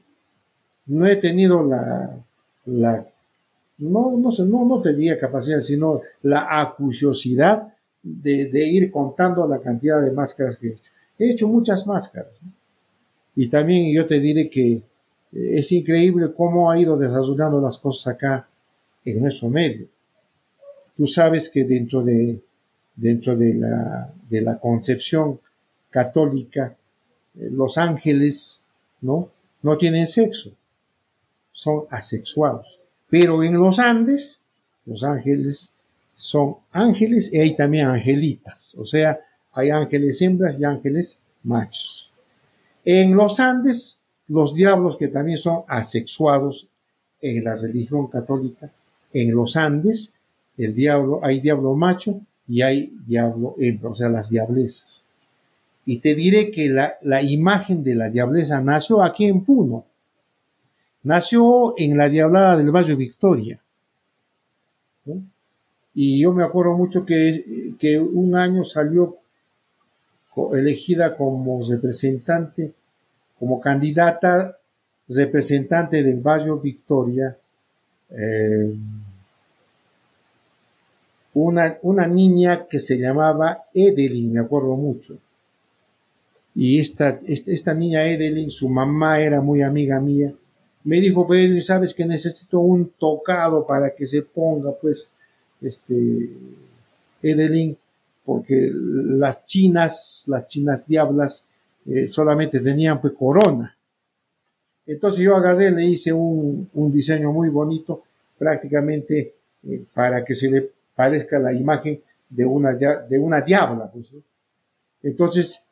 no 0.87 1.07
he 1.07 1.17
tenido 1.17 1.63
la, 1.63 2.25
la 2.67 3.07
no, 3.79 4.17
no, 4.19 4.31
sé, 4.31 4.45
no, 4.45 4.67
no 4.67 4.81
tenía 4.81 5.19
capacidad, 5.19 5.59
sino 5.61 6.03
la 6.23 6.61
acuciosidad 6.61 7.73
de, 8.03 8.47
de, 8.47 8.69
ir 8.69 8.91
contando 8.91 9.47
la 9.47 9.59
cantidad 9.59 10.03
de 10.03 10.13
máscaras 10.13 10.59
que 10.59 10.69
he 10.69 10.73
hecho. 10.73 10.91
He 11.19 11.31
hecho 11.31 11.49
muchas 11.49 11.87
máscaras. 11.87 12.43
Y 13.37 13.49
también 13.49 13.95
yo 13.95 14.07
te 14.07 14.21
diré 14.21 14.51
que 14.51 14.83
es 15.33 15.73
increíble 15.73 16.33
cómo 16.37 16.71
ha 16.71 16.79
ido 16.79 16.99
desarrollando 16.99 17.61
las 17.61 17.79
cosas 17.79 18.15
acá 18.15 18.49
en 19.05 19.21
nuestro 19.21 19.49
medio. 19.49 19.87
Tú 20.97 21.07
sabes 21.07 21.49
que 21.49 21.65
dentro 21.65 22.03
de, 22.03 22.43
dentro 22.97 23.37
de, 23.37 23.55
la, 23.55 24.13
de 24.29 24.41
la 24.43 24.59
concepción 24.59 25.41
católica, 25.89 26.77
eh, 27.39 27.49
los 27.51 27.79
ángeles 27.79 28.63
¿no? 29.01 29.31
no 29.63 29.79
tienen 29.79 30.07
sexo, 30.07 30.53
son 31.53 31.85
asexuados. 31.91 32.81
Pero 33.09 33.43
en 33.43 33.55
los 33.55 33.79
Andes, 33.79 34.45
los 34.87 35.05
ángeles 35.05 35.75
son 36.15 36.57
ángeles 36.73 37.33
y 37.33 37.39
hay 37.39 37.57
también 37.57 37.87
angelitas, 37.87 38.77
o 38.79 38.85
sea, 38.85 39.19
hay 39.53 39.71
ángeles 39.71 40.21
hembras 40.23 40.61
y 40.61 40.65
ángeles 40.65 41.23
machos. 41.43 42.13
En 42.85 43.15
los 43.15 43.41
Andes 43.41 44.01
los 44.31 44.55
diablos 44.55 44.97
que 44.97 45.09
también 45.09 45.39
son 45.39 45.65
asexuados 45.67 46.69
en 47.21 47.43
la 47.43 47.57
religión 47.57 48.07
católica, 48.07 48.71
en 49.13 49.33
los 49.33 49.57
Andes, 49.57 50.15
el 50.57 50.75
diablo, 50.75 51.21
hay 51.23 51.41
diablo 51.41 51.75
macho 51.75 52.21
y 52.47 52.63
hay 52.63 52.95
diablo 53.07 53.57
hembra, 53.59 53.91
o 53.91 53.95
sea, 53.95 54.09
las 54.09 54.31
diablesas. 54.31 55.07
Y 55.85 55.99
te 55.99 56.15
diré 56.15 56.53
que 56.53 56.69
la, 56.69 56.95
la 57.03 57.23
imagen 57.23 57.83
de 57.83 57.97
la 57.97 58.09
diablesa 58.09 58.61
nació 58.61 59.03
aquí 59.03 59.25
en 59.25 59.45
Puno. 59.45 59.85
Nació 61.03 61.75
en 61.79 61.97
la 61.97 62.09
diablada 62.09 62.57
del 62.57 62.71
Valle 62.71 62.95
Victoria. 62.95 63.61
Y 65.95 66.21
yo 66.21 66.33
me 66.33 66.45
acuerdo 66.45 66.77
mucho 66.77 67.05
que, 67.05 67.75
que 67.79 67.99
un 67.99 68.37
año 68.37 68.65
salió 68.65 69.17
elegida 70.53 71.17
como 71.17 71.61
representante 71.69 72.75
como 73.41 73.59
candidata 73.59 74.59
representante 75.09 76.03
del 76.03 76.21
Valle 76.21 76.53
Victoria, 76.63 77.37
eh, 78.11 78.75
una, 81.33 81.79
una, 81.83 82.07
niña 82.07 82.67
que 82.69 82.79
se 82.79 82.99
llamaba 82.99 83.65
Edelin, 83.73 84.35
me 84.35 84.41
acuerdo 84.41 84.77
mucho. 84.77 85.17
Y 86.55 86.79
esta, 86.79 87.19
esta, 87.27 87.51
esta, 87.51 87.75
niña 87.75 88.05
Edelin, 88.05 88.51
su 88.51 88.69
mamá 88.69 89.21
era 89.21 89.41
muy 89.41 89.63
amiga 89.63 90.01
mía, 90.01 90.35
me 90.85 91.01
dijo, 91.01 91.33
Edelin, 91.35 91.61
sabes 91.61 91.93
que 91.93 92.07
necesito 92.07 92.61
un 92.61 92.93
tocado 92.99 93.67
para 93.67 93.95
que 93.95 94.07
se 94.07 94.23
ponga, 94.23 94.73
pues, 94.73 95.11
este, 95.61 96.31
Edelin, 97.23 97.77
porque 98.25 98.71
las 98.73 99.45
chinas, 99.45 100.25
las 100.29 100.47
chinas 100.47 100.87
diablas, 100.87 101.47
eh, 101.87 102.07
solamente 102.07 102.61
tenían 102.61 103.01
pues 103.01 103.15
corona. 103.15 103.77
Entonces 104.87 105.25
yo 105.25 105.37
agarré, 105.37 105.71
le 105.71 105.85
hice 105.85 106.13
un, 106.13 106.69
un 106.75 106.93
diseño 106.93 107.33
muy 107.33 107.49
bonito, 107.49 108.05
prácticamente 108.39 109.35
eh, 109.65 109.85
para 109.93 110.25
que 110.25 110.35
se 110.35 110.51
le 110.51 110.71
parezca 110.95 111.39
la 111.39 111.53
imagen 111.53 112.01
de 112.29 112.45
una, 112.45 112.73
de 112.75 113.19
una 113.19 113.41
diabla. 113.41 113.91
Pues. 113.91 114.15
Entonces, 115.03 115.65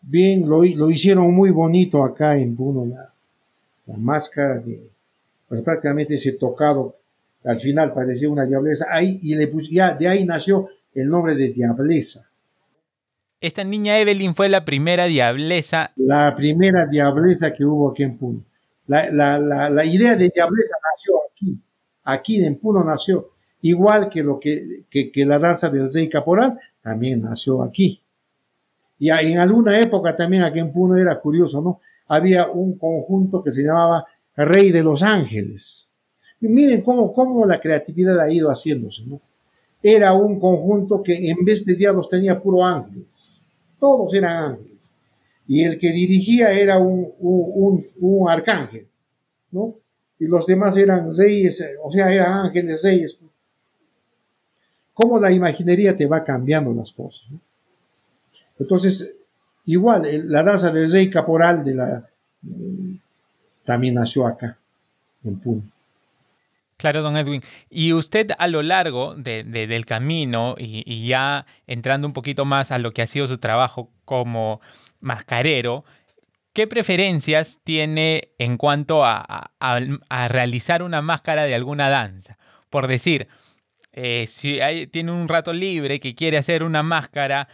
bien, 0.00 0.48
lo, 0.48 0.62
lo, 0.64 0.90
hicieron 0.90 1.32
muy 1.32 1.50
bonito 1.50 2.04
acá 2.04 2.36
en 2.36 2.54
Puno, 2.56 2.84
la, 2.84 3.13
la 3.86 3.96
máscara 3.96 4.58
de, 4.58 4.90
pues 5.48 5.62
prácticamente 5.62 6.14
ese 6.14 6.32
tocado, 6.32 6.96
al 7.44 7.56
final 7.58 7.92
parecía 7.92 8.28
una 8.28 8.46
diableza, 8.46 8.86
ahí, 8.90 9.20
y 9.22 9.34
le 9.34 9.48
puse, 9.48 9.74
ya 9.74 9.94
de 9.94 10.08
ahí 10.08 10.24
nació 10.24 10.68
el 10.94 11.08
nombre 11.08 11.34
de 11.34 11.48
diableza. 11.50 12.28
Esta 13.40 13.62
niña 13.62 13.98
Evelyn 13.98 14.34
fue 14.34 14.48
la 14.48 14.64
primera 14.64 15.04
diableza. 15.04 15.92
La 15.96 16.34
primera 16.34 16.86
diableza 16.86 17.52
que 17.52 17.64
hubo 17.64 17.90
aquí 17.90 18.02
en 18.02 18.16
Puno. 18.16 18.44
La, 18.86 19.10
la, 19.12 19.38
la, 19.38 19.68
la 19.68 19.84
idea 19.84 20.16
de 20.16 20.30
diableza 20.34 20.76
nació 20.92 21.14
aquí. 21.30 21.58
Aquí 22.04 22.42
en 22.42 22.56
Puno 22.56 22.82
nació. 22.82 23.32
Igual 23.60 24.08
que, 24.08 24.22
lo 24.22 24.40
que, 24.40 24.84
que, 24.88 25.10
que 25.10 25.26
la 25.26 25.38
danza 25.38 25.68
del 25.68 25.92
rey 25.92 26.08
caporal 26.08 26.56
también 26.82 27.20
nació 27.20 27.62
aquí. 27.62 28.00
Y 28.98 29.10
en 29.10 29.38
alguna 29.38 29.78
época 29.78 30.16
también 30.16 30.42
aquí 30.42 30.60
en 30.60 30.72
Puno 30.72 30.96
era 30.96 31.20
curioso, 31.20 31.60
¿no? 31.60 31.80
Había 32.08 32.48
un 32.48 32.78
conjunto 32.78 33.42
que 33.42 33.50
se 33.50 33.62
llamaba 33.62 34.04
Rey 34.36 34.70
de 34.70 34.82
los 34.82 35.02
Ángeles. 35.02 35.90
Y 36.40 36.48
miren 36.48 36.82
cómo, 36.82 37.12
cómo 37.12 37.46
la 37.46 37.60
creatividad 37.60 38.20
ha 38.20 38.30
ido 38.30 38.50
haciéndose, 38.50 39.06
¿no? 39.06 39.20
era 39.86 40.14
un 40.14 40.40
conjunto 40.40 41.02
que 41.02 41.28
en 41.28 41.44
vez 41.44 41.66
de 41.66 41.74
diablos 41.74 42.08
tenía 42.08 42.40
puro 42.40 42.64
ángeles. 42.64 43.50
Todos 43.78 44.14
eran 44.14 44.52
ángeles. 44.52 44.96
Y 45.46 45.62
el 45.62 45.78
que 45.78 45.92
dirigía 45.92 46.52
era 46.52 46.78
un, 46.78 47.12
un, 47.20 48.30
arcángel, 48.30 48.88
¿no? 49.50 49.76
Y 50.18 50.26
los 50.26 50.46
demás 50.46 50.78
eran 50.78 51.14
reyes, 51.14 51.62
o 51.82 51.92
sea, 51.92 52.10
eran 52.10 52.46
ángeles, 52.46 52.82
reyes. 52.82 53.18
Cómo 54.94 55.18
la 55.18 55.30
imaginería 55.30 55.94
te 55.94 56.06
va 56.06 56.24
cambiando 56.24 56.72
las 56.72 56.90
cosas. 56.90 57.28
Entonces, 58.58 59.12
igual, 59.66 60.02
la 60.28 60.42
danza 60.42 60.70
del 60.70 60.90
rey 60.90 61.10
caporal 61.10 61.64
de 61.64 61.74
la, 61.74 62.08
también 63.64 63.94
nació 63.94 64.26
acá, 64.26 64.58
en 65.24 65.38
Puno. 65.38 65.62
Claro, 66.76 67.02
don 67.02 67.16
Edwin. 67.16 67.42
Y 67.70 67.92
usted 67.92 68.32
a 68.36 68.48
lo 68.48 68.62
largo 68.62 69.14
del 69.14 69.86
camino 69.86 70.56
y, 70.58 71.06
ya 71.06 71.46
entrando 71.66 72.06
un 72.06 72.12
poquito 72.12 72.44
más 72.44 72.72
a 72.72 72.78
lo 72.78 72.92
que 72.92 73.02
ha 73.02 73.06
sido 73.06 73.28
su 73.28 73.38
trabajo 73.38 73.90
como 74.04 74.60
mascarero, 75.00 75.84
¿qué 76.52 76.66
preferencias 76.66 77.58
tiene 77.62 78.30
en 78.38 78.56
cuanto 78.56 79.04
a, 79.04 79.50
realizar 80.28 80.82
una 80.82 81.00
máscara 81.00 81.44
de 81.44 81.54
alguna 81.54 81.88
danza? 81.88 82.38
Por 82.70 82.88
decir, 82.88 83.28
eh, 83.92 84.26
si 84.28 84.58
tiene 84.90 85.12
un 85.12 85.28
rato 85.28 85.52
libre 85.52 86.00
que 86.00 86.16
quiere 86.16 86.38
hacer 86.38 86.64
una 86.64 86.82
máscara, 86.82 87.48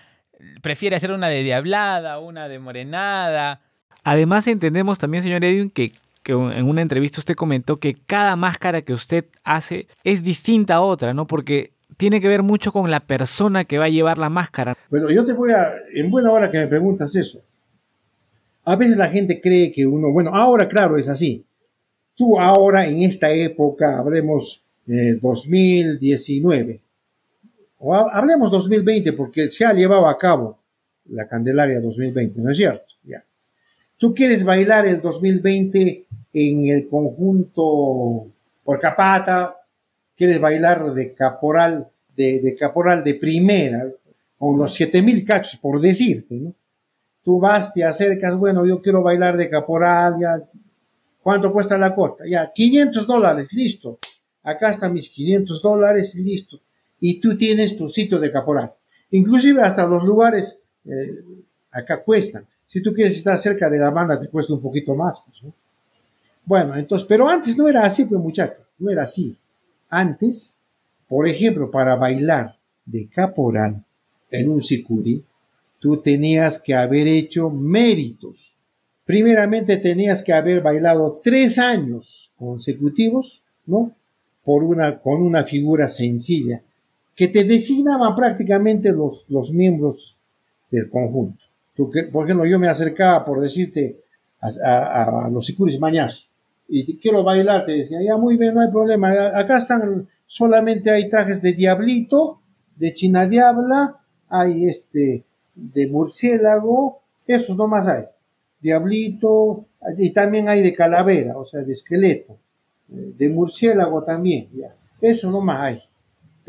prefiere 0.63 0.97
hacer 0.97 1.13
una 1.13 1.29
de 1.29 1.43
diablada, 1.43 2.19
una 2.19 2.49
de 2.49 2.59
morenada. 2.59 3.61
Además 4.05 4.47
entendemos 4.47 4.99
también, 4.99 5.23
señor 5.23 5.45
Edwin, 5.45 5.71
que 5.71 5.93
que 6.23 6.33
en 6.33 6.69
una 6.69 6.83
entrevista 6.83 7.21
usted 7.21 7.35
comentó 7.35 7.77
que 7.77 7.95
cada 7.95 8.37
máscara 8.37 8.83
que 8.83 8.93
usted 8.93 9.25
hace 9.45 9.87
es 10.05 10.23
distinta 10.23 10.77
a 10.77 10.81
otra, 10.83 11.15
¿no? 11.15 11.27
Porque 11.27 11.73
tiene 11.97 12.21
que 12.21 12.29
ver 12.29 12.43
mucho 12.43 12.73
con 12.73 12.91
la 12.91 13.01
persona 13.01 13.65
que 13.65 13.79
va 13.79 13.87
a 13.87 13.91
llevar 13.91 14.19
la 14.19 14.29
máscara. 14.29 14.77
Bueno, 14.91 15.11
yo 15.11 15.25
te 15.25 15.33
voy 15.33 15.53
a, 15.53 15.67
en 15.95 16.11
buena 16.11 16.31
hora 16.31 16.51
que 16.51 16.59
me 16.59 16.67
preguntas 16.67 17.15
eso. 17.17 17.43
A 18.65 18.77
veces 18.77 18.97
la 18.97 19.09
gente 19.09 19.41
cree 19.41 19.73
que 19.73 19.87
uno, 19.87 20.13
bueno, 20.13 20.31
ahora 20.35 20.69
claro 20.69 20.97
es 20.97 21.09
así. 21.09 21.45
Tú 22.15 22.39
ahora 22.39 22.87
en 22.87 23.03
esta 23.03 23.31
época, 23.31 23.99
hablemos 23.99 24.63
eh, 24.87 25.19
2019, 25.21 26.81
o 27.81 27.95
hablemos 27.95 28.51
2020 28.51 29.15
porque 29.15 29.51
se 29.51 29.65
ha 29.65 29.73
llevado 29.73 30.07
a 30.07 30.19
cabo 30.19 30.59
la 31.07 31.27
Candelaria 31.27 31.81
2020, 31.81 32.41
¿no 32.41 32.51
es 32.51 32.57
cierto? 32.57 32.95
Ya. 33.03 33.25
Tú 33.97 34.15
quieres 34.15 34.45
bailar 34.45 34.87
el 34.87 35.01
2020 35.01 36.07
en 36.33 36.69
el 36.69 36.89
conjunto 36.89 38.29
por 38.63 38.79
capata, 38.79 39.57
quieres 40.15 40.41
bailar 40.41 40.93
de 40.93 41.15
caporal, 41.15 41.89
de, 42.15 42.55
caporal 42.59 43.03
de 43.03 43.15
primera, 43.15 43.91
con 44.39 44.59
los 44.59 44.75
7000 44.75 45.25
cachos, 45.25 45.57
por 45.57 45.81
decirte, 45.81 46.35
¿no? 46.37 46.55
Tú 47.23 47.39
vas, 47.39 47.75
te 47.75 47.85
acercas, 47.85 48.35
bueno, 48.37 48.65
yo 48.65 48.81
quiero 48.81 49.03
bailar 49.03 49.37
de 49.37 49.51
caporal, 49.51 50.15
ya, 50.21 50.43
¿cuánto 51.23 51.53
cuesta 51.53 51.77
la 51.77 51.95
cuota? 51.95 52.25
Ya, 52.27 52.51
500 52.55 53.07
dólares, 53.07 53.53
listo. 53.53 53.99
Acá 54.43 54.71
están 54.71 54.95
mis 54.95 55.11
500 55.11 55.61
dólares, 55.61 56.15
listo. 56.15 56.61
Y 57.01 57.21
tú 57.21 57.37
tienes 57.37 57.77
tu 57.77 57.89
sitio 57.89 58.19
de 58.19 58.31
caporal. 58.31 58.73
Inclusive 59.11 59.63
hasta 59.63 59.87
los 59.87 60.05
lugares 60.05 60.61
eh, 60.85 60.91
acá 61.71 62.03
cuestan. 62.03 62.47
Si 62.67 62.81
tú 62.81 62.93
quieres 62.93 63.17
estar 63.17 63.37
cerca 63.39 63.69
de 63.69 63.79
la 63.79 63.91
banda, 63.91 64.21
te 64.21 64.29
cuesta 64.29 64.55
un 64.55 64.61
poquito 64.61 64.95
más. 64.95 65.23
Pues, 65.27 65.43
¿no? 65.43 65.53
Bueno, 66.45 66.77
entonces, 66.77 67.07
pero 67.09 67.29
antes 67.29 67.57
no 67.57 67.69
era 67.69 67.85
así, 67.85 68.05
pues 68.05 68.21
muchachos, 68.21 68.65
no 68.79 68.91
era 68.91 69.03
así. 69.03 69.37
Antes, 69.89 70.61
por 71.09 71.29
ejemplo, 71.29 71.71
para 71.71 71.97
bailar 71.97 72.57
de 72.85 73.09
caporal 73.09 73.85
en 74.31 74.49
un 74.49 74.61
sicuri, 74.61 75.25
tú 75.79 75.99
tenías 75.99 76.59
que 76.59 76.75
haber 76.75 77.07
hecho 77.09 77.51
méritos. 77.51 78.57
Primeramente 79.05 79.77
tenías 79.77 80.23
que 80.23 80.33
haber 80.33 80.61
bailado 80.61 81.21
tres 81.23 81.59
años 81.59 82.33
consecutivos, 82.37 83.43
¿no? 83.67 83.93
Por 84.45 84.63
una, 84.63 85.01
con 85.01 85.23
una 85.23 85.45
figura 85.45 85.89
sencilla, 85.89 86.63
que 87.21 87.29
te 87.29 87.45
designaban 87.45 88.17
prácticamente 88.17 88.93
los, 88.93 89.29
los 89.29 89.53
miembros 89.53 90.17
del 90.71 90.89
conjunto. 90.89 91.45
Tú, 91.77 91.91
por 92.11 92.25
ejemplo, 92.25 92.47
yo 92.47 92.59
me 92.59 92.67
acercaba, 92.67 93.27
por 93.27 93.43
decirte, 93.43 94.01
a, 94.41 95.29
los 95.31 95.45
sicuris 95.45 95.79
mañas 95.79 96.31
y 96.67 96.97
quiero 96.97 97.23
bailar, 97.23 97.67
te 97.67 97.73
decía, 97.73 97.99
ya 98.03 98.17
muy 98.17 98.39
bien, 98.39 98.55
no 98.55 98.63
hay 98.63 98.71
problema, 98.71 99.11
acá 99.35 99.59
están, 99.59 100.09
solamente 100.25 100.89
hay 100.89 101.11
trajes 101.11 101.43
de 101.43 101.53
diablito, 101.53 102.41
de 102.77 102.95
china 102.95 103.27
diabla, 103.27 103.99
hay 104.31 104.65
este, 104.65 105.27
de 105.55 105.89
murciélago, 105.89 107.03
esos 107.27 107.55
nomás 107.55 107.87
hay, 107.87 108.05
diablito, 108.63 109.67
y 109.99 110.09
también 110.15 110.49
hay 110.49 110.63
de 110.63 110.75
calavera, 110.75 111.37
o 111.37 111.45
sea, 111.45 111.61
de 111.61 111.75
esqueleto, 111.75 112.39
eh, 112.91 113.13
de 113.19 113.29
murciélago 113.29 114.05
también, 114.05 114.49
ya, 114.55 114.75
eso 115.03 115.31
nomás 115.31 115.61
hay. 115.61 115.90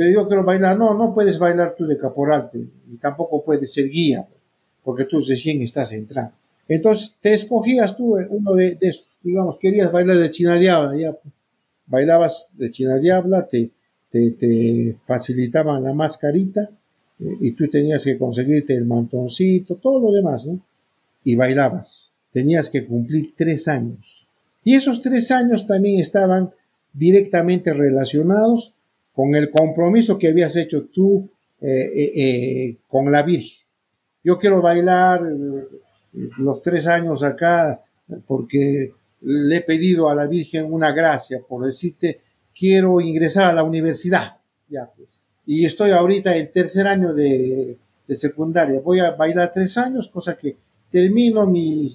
Pero 0.02 0.14
yo 0.14 0.28
quiero 0.28 0.44
bailar, 0.44 0.80
no, 0.80 0.96
no 0.96 1.14
puedes 1.14 1.38
bailar 1.38 1.76
tú 1.78 1.86
de 1.86 1.96
caporal, 1.96 2.50
y 2.92 2.98
tampoco 2.98 3.46
puedes 3.46 3.72
ser 3.72 3.88
guía, 3.88 4.28
porque 4.84 5.06
tú 5.06 5.20
recién 5.20 5.62
estás 5.62 5.92
entrando. 5.94 6.34
Entonces 6.68 7.16
te 7.22 7.34
escogías 7.34 7.96
tú 7.96 8.18
eh, 8.18 8.26
uno 8.32 8.56
de, 8.56 8.80
esos, 8.82 9.20
digamos, 9.22 9.60
querías 9.60 9.92
bailar 9.92 10.18
de 10.18 10.32
China 10.32 10.56
Diabla, 10.56 11.20
bailabas 11.86 12.48
de 12.54 12.72
China 12.72 12.98
Diabla, 12.98 13.48
te, 13.48 13.70
te, 14.10 14.98
facilitaban 15.04 15.84
la 15.84 15.94
mascarita 15.94 16.72
eh, 17.20 17.38
y 17.40 17.52
tú 17.52 17.70
tenías 17.70 18.04
que 18.04 18.18
conseguirte 18.18 18.74
el 18.74 18.86
mantoncito, 18.86 19.76
todo 19.76 20.00
lo 20.00 20.12
demás. 20.12 20.50
Y 21.24 21.36
bailabas. 21.36 22.12
Tenías 22.34 22.72
que 22.72 22.88
cumplir 22.88 23.36
tres 23.38 23.68
años. 23.68 24.28
Y 24.64 24.74
esos 24.74 25.00
tres 25.04 25.30
años 25.30 25.68
también 25.68 26.00
estaban 26.00 26.50
directamente 26.92 27.72
relacionados 27.72 28.74
con 29.14 29.36
el 29.36 29.50
compromiso 29.50 30.18
que 30.18 30.30
habías 30.30 30.56
hecho 30.56 30.86
tú 30.86 31.30
eh, 31.62 32.78
con 32.88 33.12
la 33.12 33.24
Virgen. 33.24 33.60
Yo 34.24 34.38
quiero 34.38 34.62
bailar 34.62 35.22
los 36.14 36.62
tres 36.62 36.88
años 36.88 37.24
acá 37.24 37.82
porque 38.28 38.94
le 39.22 39.58
he 39.58 39.62
pedido 39.62 40.10
a 40.10 40.16
la 40.16 40.28
Virgen 40.28 40.72
una 40.72 40.92
gracia 40.92 41.40
por 41.48 41.66
decirte, 41.66 42.22
quiero 42.58 43.00
ingresar 43.02 43.46
a 43.46 43.54
la 43.54 43.64
universidad. 43.64 44.38
Ya, 44.70 44.90
pues. 44.96 45.24
Y 45.46 45.66
estoy 45.66 45.92
ahorita 45.92 46.36
en 46.36 46.52
tercer 46.52 46.88
año 46.88 47.14
de, 47.14 47.78
secundaria. 48.10 48.82
Voy 48.82 49.00
a 49.00 49.12
bailar 49.12 49.52
tres 49.54 49.78
años, 49.78 50.10
cosa 50.10 50.36
que 50.38 50.58
termino 50.90 51.48
mi, 51.48 51.88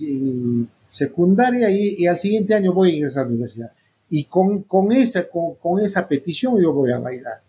secundaria 0.86 1.70
y, 1.70 2.06
al 2.06 2.18
siguiente 2.18 2.54
año 2.54 2.72
voy 2.72 2.90
a 2.90 2.94
ingresar 2.94 3.22
a 3.22 3.26
la 3.26 3.32
universidad. 3.32 3.72
Y 4.08 4.24
con, 4.24 4.62
con 4.62 4.92
esa, 4.92 5.28
con, 5.28 5.54
con 5.56 5.80
esa 5.80 6.06
petición 6.06 6.60
yo 6.62 6.72
voy 6.72 6.92
a 6.92 6.98
bailar. 6.98 7.40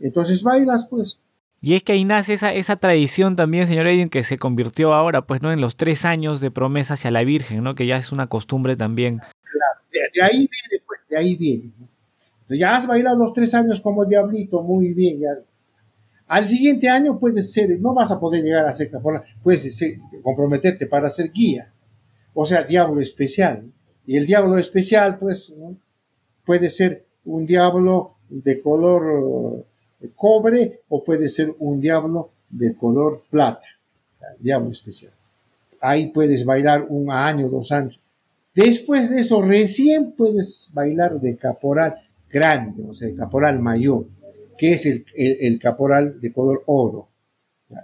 Entonces 0.00 0.42
bailas, 0.42 0.84
pues, 0.84 1.20
y 1.64 1.74
es 1.74 1.84
que 1.84 1.92
ahí 1.92 2.04
nace 2.04 2.34
esa, 2.34 2.52
esa 2.52 2.74
tradición 2.74 3.36
también, 3.36 3.68
señor 3.68 3.86
Edwin, 3.86 4.08
que 4.08 4.24
se 4.24 4.36
convirtió 4.36 4.94
ahora, 4.94 5.24
pues, 5.24 5.42
¿no? 5.42 5.52
En 5.52 5.60
los 5.60 5.76
tres 5.76 6.04
años 6.04 6.40
de 6.40 6.50
promesa 6.50 6.94
hacia 6.94 7.12
la 7.12 7.22
Virgen, 7.22 7.62
¿no? 7.62 7.76
Que 7.76 7.86
ya 7.86 7.96
es 7.96 8.10
una 8.10 8.26
costumbre 8.26 8.74
también. 8.74 9.18
Claro, 9.18 9.80
de, 10.12 10.22
ahí 10.22 10.38
viene, 10.38 10.84
pues, 10.84 11.00
de 11.08 11.16
ahí 11.16 11.36
viene. 11.36 11.70
Ya 12.48 12.76
has 12.76 12.88
bailado 12.88 13.16
los 13.16 13.32
tres 13.32 13.54
años 13.54 13.80
como 13.80 14.04
diablito, 14.04 14.60
muy 14.60 14.92
bien. 14.92 15.20
Ya. 15.20 15.28
Al 16.26 16.48
siguiente 16.48 16.88
año 16.88 17.20
puedes 17.20 17.52
ser, 17.52 17.78
no 17.78 17.94
vas 17.94 18.10
a 18.10 18.18
poder 18.18 18.42
llegar 18.42 18.66
a 18.66 18.72
ser 18.72 18.90
caporal, 18.90 19.22
puedes 19.40 19.80
comprometerte 20.24 20.88
para 20.88 21.08
ser 21.08 21.30
guía. 21.30 21.72
O 22.34 22.44
sea, 22.44 22.64
diablo 22.64 23.00
especial. 23.00 23.70
Y 24.04 24.16
el 24.16 24.26
diablo 24.26 24.58
especial, 24.58 25.16
pues, 25.16 25.54
puede 26.44 26.70
ser 26.70 27.04
un 27.24 27.46
diablo 27.46 28.16
de 28.28 28.60
color 28.60 29.64
cobre 30.16 30.80
o 30.88 31.04
puede 31.04 31.28
ser 31.28 31.54
un 31.58 31.80
diablo 31.80 32.30
de 32.50 32.74
color 32.74 33.22
plata, 33.30 33.66
diablo 34.38 34.70
especial. 34.70 35.12
Ahí 35.80 36.08
puedes 36.08 36.44
bailar 36.44 36.86
un 36.88 37.10
año, 37.10 37.48
dos 37.48 37.72
años. 37.72 37.98
Después 38.54 39.10
de 39.10 39.20
eso, 39.20 39.42
recién 39.42 40.12
puedes 40.12 40.70
bailar 40.72 41.20
de 41.20 41.36
caporal 41.36 41.94
grande, 42.30 42.82
o 42.88 42.94
sea, 42.94 43.08
de 43.08 43.14
caporal 43.14 43.58
mayor, 43.60 44.06
que 44.56 44.72
es 44.72 44.86
el, 44.86 45.04
el, 45.14 45.58
caporal 45.58 46.20
de 46.20 46.32
color 46.32 46.62
oro. 46.66 47.08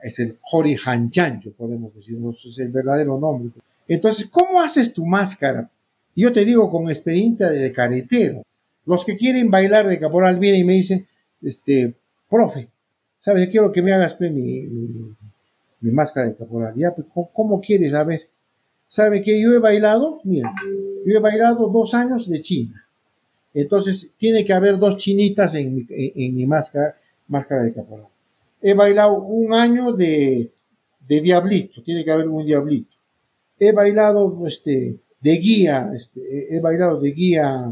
Es 0.03 0.19
el 0.21 0.39
Hori 0.53 0.77
Hanchancho, 0.85 1.53
podemos 1.53 1.95
decir, 1.95 2.19
es 2.47 2.59
el 2.59 2.69
verdadero 2.69 3.19
nombre. 3.19 3.51
Entonces, 3.87 4.27
¿cómo 4.31 4.61
haces 4.61 4.93
tu 4.93 5.07
máscara? 5.07 5.71
Yo 6.15 6.31
te 6.31 6.45
digo 6.45 6.71
con 6.71 6.91
experiencia 6.91 7.49
de 7.49 7.73
caretero. 7.73 8.43
Los 8.89 9.05
que 9.05 9.19
quieren 9.19 9.51
bailar 9.51 9.87
de 9.87 9.99
caporal 9.99 10.39
vienen 10.39 10.63
y 10.63 10.65
me 10.65 10.73
dicen, 10.73 11.07
este, 11.43 11.95
profe, 12.31 12.71
¿sabes? 13.19 13.51
Quiero 13.51 13.71
que 13.71 13.83
me 13.83 13.93
hagas 13.93 14.15
pues, 14.15 14.33
mi, 14.33 14.63
mi, 14.63 15.91
máscara 15.91 16.29
de 16.29 16.35
caporal. 16.35 16.73
Ya, 16.75 16.95
pues, 16.95 17.07
¿cómo, 17.35 17.61
quieres? 17.61 17.93
A 17.93 18.07
¿sabe 18.87 19.21
que 19.21 19.39
yo 19.43 19.53
he 19.53 19.59
bailado? 19.59 20.23
Mira, 20.25 20.51
yo 21.05 21.19
he 21.19 21.21
bailado 21.21 21.69
dos 21.69 21.93
años 21.93 22.31
de 22.31 22.41
China. 22.41 22.89
Entonces, 23.53 24.13
tiene 24.17 24.43
que 24.43 24.55
haber 24.55 24.79
dos 24.79 24.97
chinitas 24.97 25.55
en 25.55 25.75
mi, 25.75 25.87
en, 25.91 26.35
mi 26.35 26.47
máscara, 26.47 26.97
máscara 27.27 27.65
de 27.65 27.75
caporal. 27.75 28.07
He 28.63 28.73
bailado 28.73 29.21
un 29.21 29.53
año 29.53 29.93
de, 29.93 30.51
de 31.07 31.21
diablito, 31.21 31.83
tiene 31.83 32.07
que 32.07 32.11
haber 32.11 32.27
un 32.27 32.47
diablito. 32.47 32.97
He 33.59 33.73
bailado 33.73 34.47
este, 34.47 34.97
de 35.21 35.33
guía, 35.33 35.91
este, 35.95 36.57
he 36.57 36.59
bailado 36.61 36.99
de 36.99 37.13
guía 37.13 37.71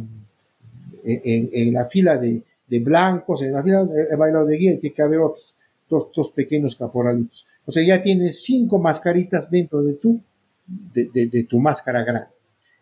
en, 1.07 1.51
en 1.53 1.73
la 1.73 1.87
fila 1.87 2.19
de, 2.19 2.43
de 2.67 2.81
blancos, 2.81 3.43
en 3.43 3.53
la 3.53 3.63
fila 3.63 3.87
he 4.11 4.17
bailado 4.17 4.47
de 4.47 4.57
guía 4.57 4.73
y 4.73 4.79
tiene 4.79 4.95
que 4.95 5.03
haber 5.03 5.21
otros, 5.21 5.57
dos, 5.89 6.11
dos 6.15 6.31
pequeños 6.31 6.77
caporalitos. 6.77 7.47
O 7.65 7.73
sea, 7.73 7.83
ya 7.83 8.03
tienes 8.03 8.43
cinco 8.43 8.79
mascaritas 8.79 9.51
dentro 9.51 9.83
de 9.83 9.95
tu, 9.95 10.21
de, 10.67 11.09
de, 11.27 11.45
tu 11.45 11.59
máscara 11.59 12.05
grande. 12.05 12.31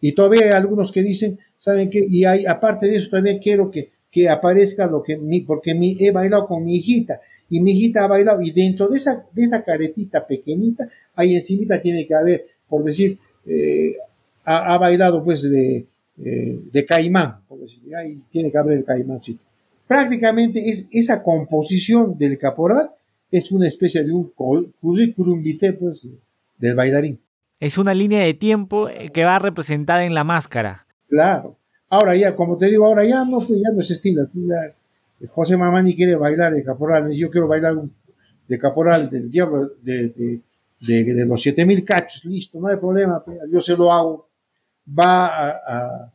Y 0.00 0.12
todavía 0.12 0.44
hay 0.44 0.50
algunos 0.50 0.92
que 0.92 1.02
dicen, 1.02 1.38
¿saben 1.56 1.88
qué? 1.88 2.04
Y 2.08 2.24
hay, 2.24 2.44
aparte 2.46 2.86
de 2.86 2.96
eso, 2.96 3.10
todavía 3.10 3.38
quiero 3.38 3.70
que, 3.70 3.90
que 4.10 4.28
aparezca 4.28 4.86
lo 4.86 5.02
que 5.02 5.16
mi, 5.16 5.40
porque 5.40 5.74
mi, 5.74 5.96
he 5.98 6.10
bailado 6.10 6.46
con 6.46 6.64
mi 6.64 6.76
hijita 6.76 7.20
y 7.48 7.60
mi 7.60 7.72
hijita 7.72 8.04
ha 8.04 8.06
bailado 8.06 8.42
y 8.42 8.50
dentro 8.50 8.88
de 8.88 8.98
esa, 8.98 9.26
de 9.32 9.42
esa 9.42 9.62
caretita 9.62 10.26
pequeñita, 10.26 10.88
ahí 11.14 11.34
encimita 11.34 11.80
tiene 11.80 12.06
que 12.06 12.14
haber, 12.14 12.46
por 12.68 12.84
decir, 12.84 13.18
eh, 13.46 13.96
ha, 14.44 14.76
bailado 14.76 15.24
pues 15.24 15.42
de, 15.50 15.86
eh, 16.22 16.60
de 16.70 16.84
caimán, 16.84 17.40
decir, 17.64 17.94
ahí 17.96 18.22
tiene 18.30 18.50
que 18.50 18.58
haber 18.58 18.78
el 18.78 18.84
caimáncito. 18.84 19.42
Prácticamente 19.86 20.68
es 20.68 20.88
esa 20.90 21.22
composición 21.22 22.16
del 22.16 22.38
caporal 22.38 22.90
es 23.38 23.50
una 23.50 23.66
especie 23.66 24.04
de 24.04 24.12
un 24.12 24.32
currículum 24.80 25.42
vitae 25.42 25.72
pues, 25.72 26.08
del 26.56 26.76
bailarín. 26.76 27.20
Es 27.58 27.78
una 27.78 27.92
línea 27.92 28.22
de 28.22 28.34
tiempo 28.34 28.88
eh, 28.88 29.08
que 29.08 29.24
va 29.24 29.40
representada 29.40 30.04
en 30.04 30.14
la 30.14 30.22
máscara. 30.22 30.86
Claro. 31.08 31.58
Ahora 31.88 32.14
ya, 32.14 32.36
como 32.36 32.56
te 32.56 32.66
digo, 32.66 32.86
ahora 32.86 33.04
ya 33.04 33.24
no, 33.24 33.38
pues 33.38 33.60
ya 33.60 33.72
no 33.72 33.80
es 33.80 33.90
estilo. 33.90 34.28
José 35.30 35.56
Mamani 35.56 35.96
quiere 35.96 36.14
bailar 36.14 36.54
de 36.54 36.62
caporal, 36.62 37.10
yo 37.12 37.28
quiero 37.28 37.48
bailar 37.48 37.74
de 38.46 38.58
caporal 38.58 39.10
del 39.10 39.30
diablo 39.30 39.68
de, 39.82 40.10
de, 40.10 41.04
de, 41.04 41.26
los 41.26 41.42
7000 41.42 41.84
cachos, 41.84 42.24
listo, 42.26 42.60
no 42.60 42.68
hay 42.68 42.76
problema, 42.76 43.24
pues, 43.24 43.38
yo 43.50 43.60
se 43.60 43.76
lo 43.76 43.92
hago. 43.92 44.28
Va 44.86 45.26
a, 45.26 45.50
a, 45.50 46.13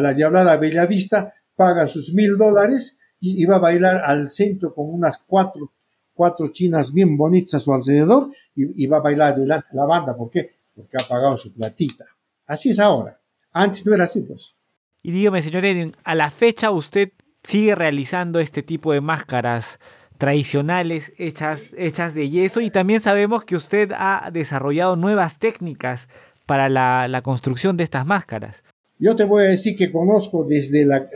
la 0.00 0.14
diablada 0.14 0.56
Bellavista, 0.56 1.34
paga 1.56 1.86
sus 1.86 2.14
mil 2.14 2.36
dólares 2.36 2.98
y, 3.20 3.42
y, 3.42 3.46
va 3.46 3.56
a 3.56 3.60
bailar 3.60 4.02
al 4.04 4.28
centro 4.28 4.74
con 4.74 4.92
unas 4.92 5.18
cuatro, 5.18 5.72
cuatro 6.12 6.48
chinas 6.48 6.92
bien 6.92 7.16
bonitas 7.16 7.54
a 7.54 7.58
su 7.58 7.72
alrededor 7.72 8.30
y, 8.54 8.84
y 8.84 8.86
va 8.86 8.98
a 8.98 9.02
bailar 9.02 9.36
delante 9.36 9.68
de 9.72 9.76
la 9.76 9.86
banda. 9.86 10.16
¿Por 10.16 10.30
qué? 10.30 10.56
Porque 10.74 10.96
ha 10.98 11.06
pagado 11.08 11.36
su 11.36 11.52
platita. 11.54 12.04
Así 12.46 12.70
es 12.70 12.78
ahora. 12.78 13.18
Antes 13.52 13.86
no 13.86 13.94
era 13.94 14.04
así, 14.04 14.20
pues. 14.22 14.56
Y 15.02 15.12
dígame, 15.12 15.42
señor 15.42 15.64
Edwin, 15.64 15.94
a 16.02 16.14
la 16.14 16.30
fecha 16.30 16.70
usted 16.70 17.10
sigue 17.42 17.74
realizando 17.74 18.40
este 18.40 18.62
tipo 18.62 18.92
de 18.92 19.00
máscaras 19.00 19.78
tradicionales 20.18 21.12
hechas, 21.18 21.74
hechas 21.76 22.14
de 22.14 22.30
yeso 22.30 22.60
y 22.60 22.70
también 22.70 23.00
sabemos 23.00 23.44
que 23.44 23.56
usted 23.56 23.92
ha 23.92 24.30
desarrollado 24.32 24.96
nuevas 24.96 25.38
técnicas 25.38 26.08
para 26.46 26.68
la, 26.68 27.20
construcción 27.22 27.76
de 27.76 27.84
estas 27.84 28.06
máscaras. 28.06 28.64
Yo 28.98 29.16
te 29.16 29.24
voy 29.24 29.44
a 29.44 29.48
decir 29.48 29.76
que 29.76 29.90
conozco 29.90 30.44
desde, 30.44 30.84
la, 30.86 31.08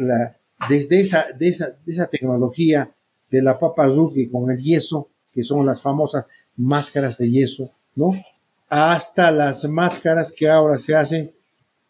desde 0.69 1.01
esa, 1.01 1.25
de 1.39 1.49
esa, 1.49 1.77
esa, 1.87 2.07
tecnología 2.07 2.91
de 3.31 3.43
la 3.43 3.59
papa 3.59 3.87
rugby 3.87 4.29
con 4.29 4.51
el 4.51 4.59
yeso, 4.59 5.09
que 5.33 5.45
son 5.45 5.65
las 5.65 5.81
famosas 5.81 6.27
máscaras 6.57 7.19
de 7.19 7.31
yeso, 7.31 7.71
¿no? 7.95 8.13
Hasta 8.69 9.31
las 9.31 9.65
máscaras 9.69 10.33
que 10.33 10.49
ahora 10.49 10.79
se 10.79 10.95
hacen 10.95 11.31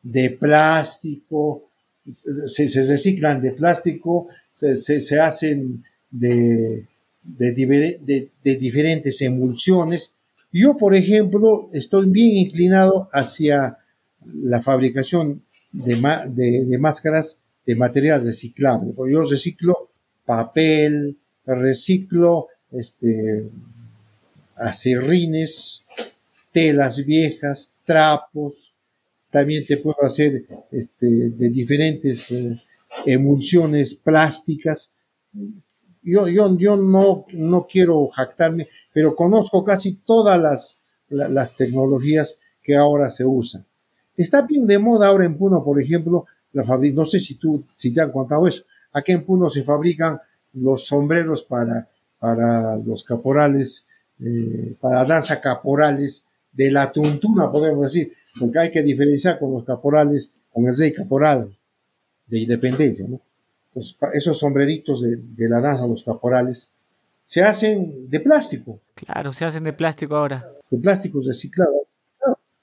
de 0.02 0.30
plástico, 0.30 1.68
se, 2.06 2.66
reciclan 2.86 3.40
de 3.40 3.52
plástico, 3.52 4.28
se, 4.52 5.20
hacen 5.20 5.84
de, 6.10 6.86
de, 7.22 8.56
diferentes 8.56 9.20
emulsiones. 9.22 10.12
Yo, 10.52 10.76
por 10.76 10.94
ejemplo, 10.94 11.68
estoy 11.72 12.06
bien 12.06 12.36
inclinado 12.36 13.08
hacia 13.12 13.78
la 14.24 14.62
fabricación 14.62 15.42
de, 15.72 16.78
máscaras 16.78 17.40
de 17.66 17.74
material 17.74 18.24
reciclable. 18.24 18.94
Yo 19.10 19.22
reciclo 19.24 19.90
papel, 20.24 21.16
reciclo 21.46 22.48
este, 22.70 23.48
acerrines, 24.56 25.86
telas 26.52 27.04
viejas, 27.04 27.72
trapos, 27.84 28.74
también 29.30 29.66
te 29.66 29.76
puedo 29.76 30.02
hacer 30.02 30.44
este, 30.70 31.06
de 31.30 31.50
diferentes 31.50 32.30
eh, 32.30 32.58
emulsiones 33.04 33.94
plásticas. 33.94 34.90
Yo, 36.02 36.28
yo, 36.28 36.56
yo 36.56 36.76
no, 36.76 37.26
no 37.32 37.66
quiero 37.66 38.06
jactarme, 38.08 38.68
pero 38.92 39.14
conozco 39.14 39.62
casi 39.64 39.96
todas 39.96 40.40
las, 40.40 40.80
las 41.08 41.56
tecnologías 41.56 42.38
que 42.62 42.76
ahora 42.76 43.10
se 43.10 43.24
usan. 43.24 43.66
Está 44.18 44.42
bien 44.42 44.66
de 44.66 44.78
moda 44.78 45.06
ahora 45.06 45.24
en 45.24 45.38
Puno, 45.38 45.64
por 45.64 45.80
ejemplo, 45.80 46.26
la 46.52 46.64
no 46.92 47.04
sé 47.04 47.20
si 47.20 47.36
tú 47.36 47.64
si 47.76 47.94
te 47.94 48.00
han 48.02 48.12
contado 48.12 48.46
eso. 48.46 48.64
Aquí 48.92 49.12
en 49.12 49.24
Puno 49.24 49.48
se 49.48 49.62
fabrican 49.62 50.20
los 50.54 50.86
sombreros 50.86 51.44
para, 51.44 51.88
para 52.18 52.76
los 52.78 53.04
caporales, 53.04 53.86
eh, 54.20 54.74
para 54.80 55.04
danza 55.04 55.40
caporales 55.40 56.26
de 56.52 56.70
la 56.70 56.90
tuntuna, 56.90 57.50
podemos 57.50 57.84
decir 57.84 58.12
porque 58.38 58.58
hay 58.58 58.70
que 58.70 58.82
diferenciar 58.82 59.38
con 59.38 59.52
los 59.52 59.64
caporales, 59.64 60.32
con 60.52 60.66
el 60.66 60.76
rey 60.76 60.92
caporal 60.92 61.56
de 62.26 62.38
independencia, 62.40 63.06
¿no? 63.08 63.20
esos 64.12 64.38
sombreritos 64.38 65.02
de, 65.02 65.48
la 65.48 65.60
danza, 65.60 65.86
los 65.86 66.02
caporales, 66.02 66.72
se 67.22 67.42
hacen 67.42 68.10
de 68.10 68.20
plástico. 68.20 68.80
Claro, 68.94 69.32
se 69.32 69.44
hacen 69.44 69.64
de 69.64 69.72
plástico 69.72 70.16
ahora. 70.16 70.50
De 70.70 70.78
plástico 70.78 71.20
reciclado. 71.24 71.87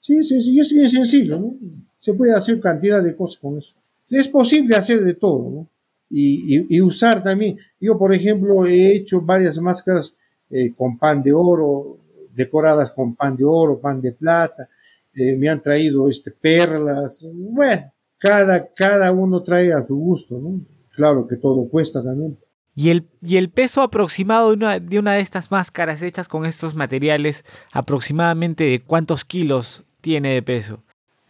Sí, 0.06 0.22
sí, 0.22 0.40
sí, 0.40 0.60
es 0.60 0.72
bien 0.72 0.88
sencillo, 0.88 1.40
¿no? 1.40 1.56
Se 1.98 2.14
puede 2.14 2.32
hacer 2.32 2.60
cantidad 2.60 3.02
de 3.02 3.16
cosas 3.16 3.38
con 3.40 3.58
eso. 3.58 3.74
Es 4.08 4.28
posible 4.28 4.76
hacer 4.76 5.02
de 5.02 5.14
todo. 5.14 5.66
Y, 6.08 6.80
usar 6.80 7.20
también. 7.22 7.58
Yo, 7.80 7.98
por 7.98 8.14
ejemplo, 8.14 8.64
he 8.64 8.94
hecho 8.94 9.20
varias 9.22 9.58
máscaras 9.58 10.14
eh, 10.48 10.72
con 10.76 10.96
pan 10.96 11.20
de 11.22 11.32
oro, 11.32 11.98
decoradas 12.32 12.92
con 12.92 13.16
pan 13.16 13.36
de 13.36 13.44
oro, 13.44 13.80
pan 13.80 14.00
de 14.00 14.12
plata, 14.12 14.68
eh, 15.12 15.34
me 15.36 15.48
han 15.48 15.60
traído 15.60 16.08
este, 16.08 16.30
perlas, 16.30 17.26
bueno, 17.32 17.90
cada, 18.18 18.72
cada 18.72 19.10
uno 19.10 19.42
trae 19.42 19.72
a 19.72 19.82
su 19.82 19.96
gusto, 19.96 20.38
¿no? 20.38 20.60
Claro 20.94 21.26
que 21.26 21.36
todo 21.36 21.68
cuesta 21.68 22.02
también. 22.04 22.38
¿Y 22.74 22.90
el, 22.90 23.08
y 23.22 23.38
el 23.38 23.50
peso 23.50 23.80
aproximado 23.80 24.50
de 24.50 24.56
una, 24.56 24.78
de 24.78 24.98
una 24.98 25.14
de 25.14 25.20
estas 25.20 25.50
máscaras 25.50 26.02
hechas 26.02 26.28
con 26.28 26.44
estos 26.44 26.74
materiales, 26.74 27.44
aproximadamente 27.72 28.64
de 28.64 28.82
cuántos 28.82 29.24
kilos 29.24 29.84
tiene 30.00 30.34
de 30.34 30.42
peso? 30.42 30.82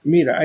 Mira, 0.04 0.40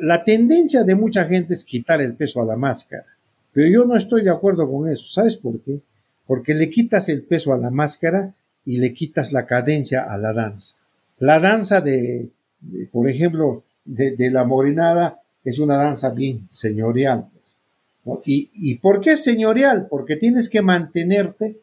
la 0.00 0.24
tendencia 0.24 0.82
de 0.82 0.94
mucha 0.96 1.24
gente 1.24 1.54
es 1.54 1.62
quitar 1.62 2.00
el 2.00 2.14
peso 2.16 2.42
a 2.42 2.44
la 2.44 2.56
máscara, 2.56 3.06
pero 3.52 3.68
yo 3.68 3.84
no 3.84 3.96
estoy 3.96 4.22
de 4.22 4.30
acuerdo 4.30 4.68
con 4.68 4.88
eso. 4.88 5.06
¿Sabes 5.06 5.36
por 5.36 5.60
qué? 5.60 5.78
Porque 6.26 6.54
le 6.54 6.68
quitas 6.68 7.08
el 7.08 7.22
peso 7.22 7.52
a 7.52 7.58
la 7.58 7.70
máscara 7.70 8.34
y 8.66 8.78
le 8.78 8.92
quitas 8.92 9.32
la 9.32 9.46
cadencia 9.46 10.02
a 10.02 10.18
la 10.18 10.32
danza. 10.32 10.76
La 11.18 11.38
danza 11.38 11.80
de, 11.80 12.30
por 12.90 13.08
ejemplo, 13.08 13.62
de, 13.84 14.30
la 14.32 14.44
morenada 14.44 15.20
es 15.44 15.60
una 15.60 15.76
danza 15.76 16.10
bien 16.10 16.46
señorial. 16.50 17.28
Pues, 17.32 17.58
¿Y, 18.26 18.50
¿Y 18.54 18.76
por 18.76 19.00
qué 19.00 19.16
señorial? 19.16 19.86
Porque 19.88 20.16
tienes 20.16 20.48
que 20.48 20.62
mantenerte 20.62 21.60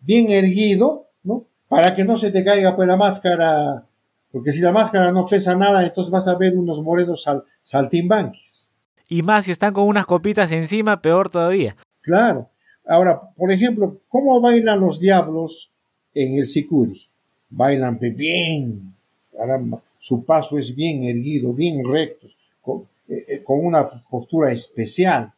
bien 0.00 0.30
erguido, 0.30 1.06
¿no? 1.22 1.44
Para 1.68 1.94
que 1.94 2.04
no 2.04 2.16
se 2.16 2.30
te 2.30 2.44
caiga 2.44 2.74
pues 2.74 2.88
la 2.88 2.96
máscara, 2.96 3.84
porque 4.30 4.52
si 4.52 4.60
la 4.60 4.72
máscara 4.72 5.12
no 5.12 5.26
pesa 5.26 5.56
nada, 5.56 5.84
entonces 5.84 6.10
vas 6.10 6.28
a 6.28 6.36
ver 6.36 6.56
unos 6.56 6.82
morenos 6.82 7.22
sal, 7.22 7.44
saltimbanquis. 7.62 8.74
Y 9.08 9.22
más 9.22 9.46
si 9.46 9.52
están 9.52 9.72
con 9.72 9.84
unas 9.84 10.06
copitas 10.06 10.52
encima, 10.52 11.00
peor 11.00 11.30
todavía. 11.30 11.76
Claro. 12.02 12.50
Ahora, 12.86 13.20
por 13.36 13.50
ejemplo, 13.50 14.00
¿cómo 14.08 14.40
bailan 14.40 14.80
los 14.80 14.98
diablos 14.98 15.70
en 16.14 16.34
el 16.38 16.46
sicuri? 16.46 17.08
Bailan 17.50 17.98
bien, 17.98 18.94
caramba, 19.36 19.82
su 19.98 20.24
paso 20.24 20.58
es 20.58 20.74
bien 20.74 21.04
erguido, 21.04 21.52
bien 21.52 21.82
recto, 21.86 22.26
con, 22.60 22.86
eh, 23.08 23.24
eh, 23.28 23.44
una 23.46 23.88
postura 24.10 24.52
especial. 24.52 25.32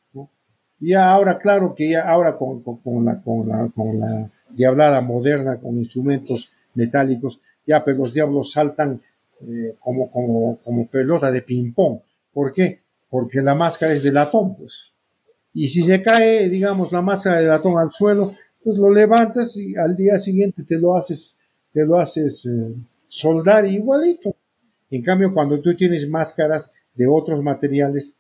Y 0.81 0.95
ahora, 0.95 1.39
claro 1.39 1.75
que 1.75 1.91
ya 1.91 2.09
ahora 2.09 2.37
con, 2.39 2.63
la, 3.05 3.21
con, 3.21 3.49
la, 3.49 3.69
con 3.69 4.01
la 4.01 4.31
diablada 4.49 5.01
moderna, 5.03 5.59
con 5.61 5.77
instrumentos 5.77 6.53
metálicos, 6.75 7.41
ya 7.71 7.85
pues 7.85 7.97
los 7.97 8.13
diablos 8.13 8.51
saltan 8.51 9.01
eh, 9.43 9.77
como, 9.79 10.11
como, 10.11 10.59
como 10.65 10.89
pelota 10.89 11.31
de 11.31 11.43
ping-pong. 11.43 12.01
¿Por 12.33 12.53
qué? 12.53 12.81
Porque 13.09 13.41
la 13.41 13.55
máscara 13.55 13.93
es 13.93 14.03
de 14.03 14.11
latón, 14.13 14.57
pues. 14.57 14.93
Y 15.55 15.69
si 15.69 15.83
se 15.83 16.03
cae, 16.03 16.49
digamos, 16.49 16.91
la 16.91 17.01
máscara 17.01 17.41
de 17.41 17.47
latón 17.47 17.79
al 17.79 17.93
suelo, 17.93 18.33
pues 18.63 18.77
lo 18.77 18.91
levantas 18.91 19.57
y 19.57 19.77
al 19.77 19.97
día 19.97 20.19
siguiente 20.19 20.65
te 20.65 20.79
lo 20.79 20.97
haces, 20.97 21.37
te 21.73 21.85
lo 21.85 21.97
haces 21.97 22.49
soldar 23.09 23.67
igualito. 23.67 24.35
En 24.91 25.03
cambio, 25.03 25.33
cuando 25.33 25.61
tú 25.61 25.75
tienes 25.75 26.09
máscaras 26.09 26.73
de 26.95 27.07
otros 27.07 27.43
materiales, 27.43 28.17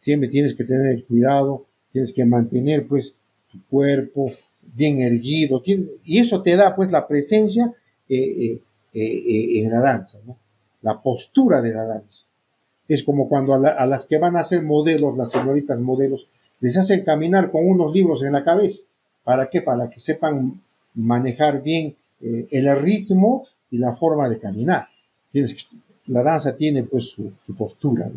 siempre 0.00 0.28
tienes 0.28 0.54
que 0.54 0.64
tener 0.64 1.04
cuidado, 1.04 1.66
tienes 1.92 2.12
que 2.12 2.24
mantener 2.24 2.86
pues 2.86 3.14
tu 3.50 3.58
cuerpo 3.68 4.30
bien 4.60 5.00
erguido, 5.00 5.62
y 5.64 6.18
eso 6.18 6.42
te 6.42 6.56
da 6.56 6.76
pues 6.76 6.92
la 6.92 7.06
presencia 7.06 7.72
eh, 8.08 8.18
eh, 8.18 8.62
eh, 8.98 9.62
en 9.62 9.70
la 9.70 9.80
danza, 9.80 10.18
la 10.82 11.00
postura 11.00 11.60
de 11.60 11.74
la 11.74 11.84
danza. 11.84 12.24
Es 12.88 13.02
como 13.02 13.28
cuando 13.28 13.54
a, 13.54 13.86
las 13.86 14.06
que 14.06 14.18
van 14.18 14.36
a 14.36 14.44
ser 14.44 14.62
modelos, 14.62 15.16
las 15.16 15.32
señoritas 15.32 15.80
modelos, 15.80 16.28
les 16.60 16.76
hacen 16.76 17.04
caminar 17.04 17.50
con 17.50 17.68
unos 17.68 17.94
libros 17.94 18.22
en 18.22 18.32
la 18.32 18.44
cabeza. 18.44 18.84
¿Para 19.24 19.50
qué? 19.50 19.60
Para 19.60 19.90
que 19.90 19.98
sepan 19.98 20.62
manejar 20.94 21.62
bien 21.62 21.96
el 22.20 22.80
ritmo 22.80 23.46
y 23.70 23.78
la 23.78 23.92
forma 23.92 24.28
de 24.28 24.38
caminar. 24.38 24.86
Tienes 25.30 25.52
que 25.52 25.78
la 26.06 26.22
danza 26.22 26.56
tiene 26.56 26.84
pues 26.84 27.10
su, 27.10 27.32
postura. 27.56 28.08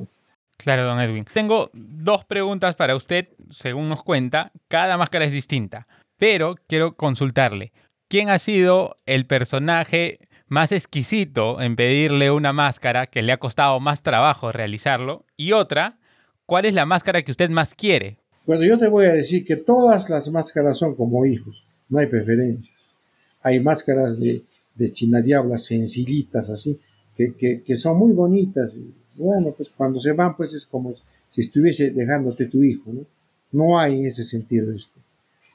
Claro, 0.58 0.84
don 0.84 1.00
Edwin. 1.00 1.26
Tengo 1.34 1.70
dos 1.74 2.26
preguntas 2.26 2.76
para 2.76 2.96
usted, 2.96 3.30
según 3.50 3.90
nos 3.90 4.04
cuenta. 4.04 4.52
Cada 4.68 4.98
máscara 4.98 5.26
es 5.26 5.32
distinta, 5.32 5.88
pero 6.18 6.56
quiero 6.68 6.96
consultarle. 6.96 7.72
¿Quién 8.08 8.30
ha 8.30 8.40
sido 8.40 8.98
el 9.06 9.26
personaje 9.26 10.20
más 10.50 10.72
exquisito 10.72 11.62
en 11.62 11.76
pedirle 11.76 12.32
una 12.32 12.54
máscara 12.54 13.08
que 13.08 13.22
le 13.22 13.32
ha 13.32 13.38
costado 13.38 13.80
más 13.80 14.04
trabajo 14.04 14.52
realizarlo? 14.52 15.26
Y 15.38 15.54
otra, 15.54 16.00
¿cuál 16.46 16.66
es 16.66 16.74
la 16.74 16.86
máscara 16.86 17.22
que 17.22 17.32
usted 17.32 17.50
más 17.50 17.74
quiere? 17.74 18.18
Bueno, 18.46 18.64
yo 18.64 18.78
te 18.78 18.88
voy 18.88 19.06
a 19.06 19.14
decir 19.14 19.46
que 19.46 19.56
todas 19.56 20.10
las 20.10 20.30
máscaras 20.32 20.78
son 20.78 20.96
como 20.96 21.26
hijos, 21.26 21.66
no 21.88 22.00
hay 22.00 22.08
preferencias. 22.08 23.00
Hay 23.42 23.60
máscaras 23.60 24.20
de, 24.20 24.44
de 24.76 24.92
China 24.92 25.22
Diabla 25.22 25.58
sencillitas 25.58 26.50
así, 26.50 26.80
que, 27.16 27.64
que 27.64 27.78
son 27.78 27.98
muy 27.98 28.14
bonitas 28.14 28.80
bueno, 29.20 29.54
pues 29.56 29.70
cuando 29.70 30.00
se 30.00 30.14
van, 30.14 30.36
pues 30.36 30.54
es 30.54 30.66
como 30.66 30.94
si 31.30 31.42
estuviese 31.42 31.92
dejándote 31.92 32.46
tu 32.46 32.64
hijo, 32.64 32.92
¿no? 32.92 33.06
No 33.52 33.80
hay 33.80 34.06
ese 34.06 34.24
sentido 34.24 34.72
esto. 34.72 35.00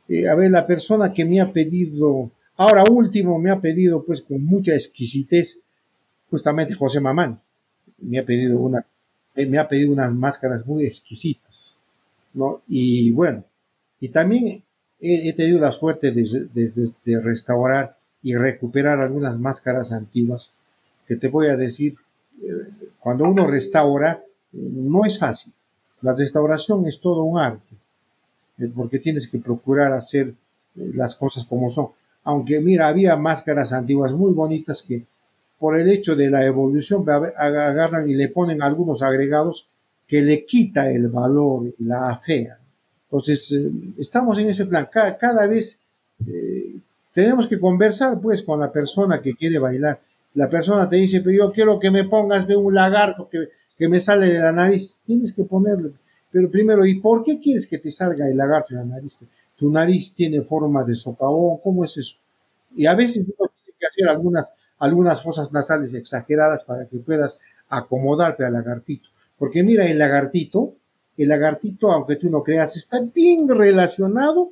Eh, 0.09 0.29
a 0.29 0.35
ver, 0.35 0.51
la 0.51 0.67
persona 0.67 1.13
que 1.13 1.25
me 1.25 1.41
ha 1.41 1.53
pedido, 1.53 2.31
ahora 2.57 2.85
último, 2.85 3.39
me 3.39 3.51
ha 3.51 3.61
pedido, 3.61 4.05
pues 4.05 4.23
con 4.23 4.45
mucha 4.45 4.75
exquisitez, 4.75 5.61
justamente 6.31 6.75
José 6.75 7.01
Mamán, 7.01 7.41
me 7.99 8.19
ha 8.19 8.25
pedido 8.25 8.59
una, 8.59 8.85
eh, 9.35 9.47
me 9.47 9.59
ha 9.59 9.69
pedido 9.69 9.93
unas 9.93 10.13
máscaras 10.15 10.67
muy 10.67 10.85
exquisitas, 10.85 11.79
¿no? 12.33 12.63
Y 12.67 13.11
bueno, 13.11 13.45
y 14.01 14.09
también 14.09 14.63
he, 15.01 15.33
tenido 15.33 15.61
la 15.61 15.73
suerte 15.73 16.13
de 16.13 17.21
restaurar 17.21 17.97
y 18.23 18.35
recuperar 18.35 19.01
algunas 19.01 19.39
máscaras 19.39 19.93
antiguas 19.93 20.55
que 21.07 21.17
te 21.17 21.29
voy 21.29 21.49
a 21.49 21.57
decir, 21.57 21.95
cuando 23.01 23.25
uno 23.25 23.47
restaura, 23.47 24.25
no 24.53 25.05
es 25.05 25.19
fácil. 25.19 25.53
La 26.01 26.15
restauración 26.15 26.87
es 26.87 27.01
todo 27.01 27.23
un 27.23 27.39
arte, 27.39 27.75
eh, 28.59 28.71
porque 28.75 28.99
tienes 28.99 29.29
que 29.29 29.39
procurar 29.39 29.93
hacer 29.93 30.29
eh, 30.29 30.35
las 30.95 31.17
cosas 31.17 31.45
como 31.45 31.69
son. 31.69 31.89
Aunque 32.25 32.61
mira, 32.61 32.89
había 32.89 33.17
máscaras 33.17 33.73
antiguas 33.73 34.13
muy 34.13 34.33
bonitas 34.33 34.83
que 34.83 35.05
por 35.59 35.79
el 35.79 35.89
hecho 35.89 36.17
de 36.17 36.31
la 36.31 36.45
evolución 36.45 37.05
agarran 37.09 38.09
y 38.09 38.15
le 38.15 38.29
ponen 38.29 38.63
algunos 38.63 39.03
agregados 39.03 39.69
que 40.07 40.21
le 40.21 40.45
quita 40.45 40.91
el 40.91 41.09
valor 41.09 41.73
y 41.79 41.85
la 41.85 42.11
afea. 42.11 42.59
Entonces, 43.07 43.53
eh, 43.53 43.71
estamos 43.99 44.39
en 44.39 44.49
ese 44.49 44.67
plan. 44.67 44.89
Cada, 44.91 45.47
vez 45.47 45.81
tenemos 47.13 47.47
que 47.47 47.59
conversar 47.61 48.21
pues 48.21 48.43
con 48.43 48.61
la 48.61 48.73
persona 48.73 49.21
que 49.21 49.35
quiere 49.35 49.59
bailar 49.59 50.01
la 50.35 50.51
persona 50.51 50.89
te 50.89 50.97
dice, 50.97 51.21
pero 51.21 51.37
yo 51.37 51.53
quiero 51.53 51.79
que 51.79 51.91
me 51.91 52.05
pongas 52.05 52.47
de 52.47 52.57
un 52.57 52.75
lagarto 52.75 53.29
que, 53.29 53.49
que 53.79 53.89
me 53.89 54.01
sale 54.01 54.29
de 54.29 54.41
la 54.41 54.53
nariz, 54.53 55.01
tienes 55.05 55.33
que 55.33 55.45
ponerle. 55.45 55.93
Pero 56.31 56.51
primero, 56.51 56.85
¿y 56.85 57.01
por 57.01 57.23
qué 57.23 57.39
quieres 57.39 57.67
que 57.67 57.79
te 57.79 57.91
salga 57.91 58.29
el 58.29 58.37
lagarto 58.37 58.75
de 58.75 58.81
la 58.81 58.85
nariz? 58.85 59.17
Tu 59.57 59.71
nariz 59.71 60.15
tiene 60.15 60.43
forma 60.43 60.85
de 60.85 60.95
socavón, 60.95 61.59
¿cómo 61.63 61.85
es 61.85 61.97
eso? 61.97 62.17
Y 62.75 62.87
a 62.87 62.95
veces 62.95 63.19
uno 63.19 63.51
tiene 63.55 63.77
que 63.79 63.87
hacer 63.87 64.09
algunas, 64.09 64.55
algunas 64.79 65.23
fosas 65.23 65.53
nasales 65.53 65.95
exageradas 65.95 66.65
para 66.65 66.87
que 66.87 66.99
puedas 66.99 67.39
acomodarte 67.69 68.45
al 68.45 68.53
lagartito. 68.53 69.09
Porque 69.39 69.63
mira, 69.63 69.87
el 69.87 69.99
lagartito, 69.99 70.75
el 71.17 71.29
lagartito, 71.29 71.93
aunque 71.93 72.17
tú 72.17 72.29
no 72.31 72.43
creas, 72.43 72.77
está 72.77 73.01
bien 73.01 73.49
relacionado 73.49 74.51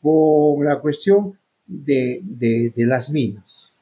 con 0.00 0.64
la 0.64 0.80
cuestión 0.80 1.38
de, 1.66 2.20
de, 2.22 2.70
de 2.74 2.86
las 2.86 3.10
minas 3.10 3.74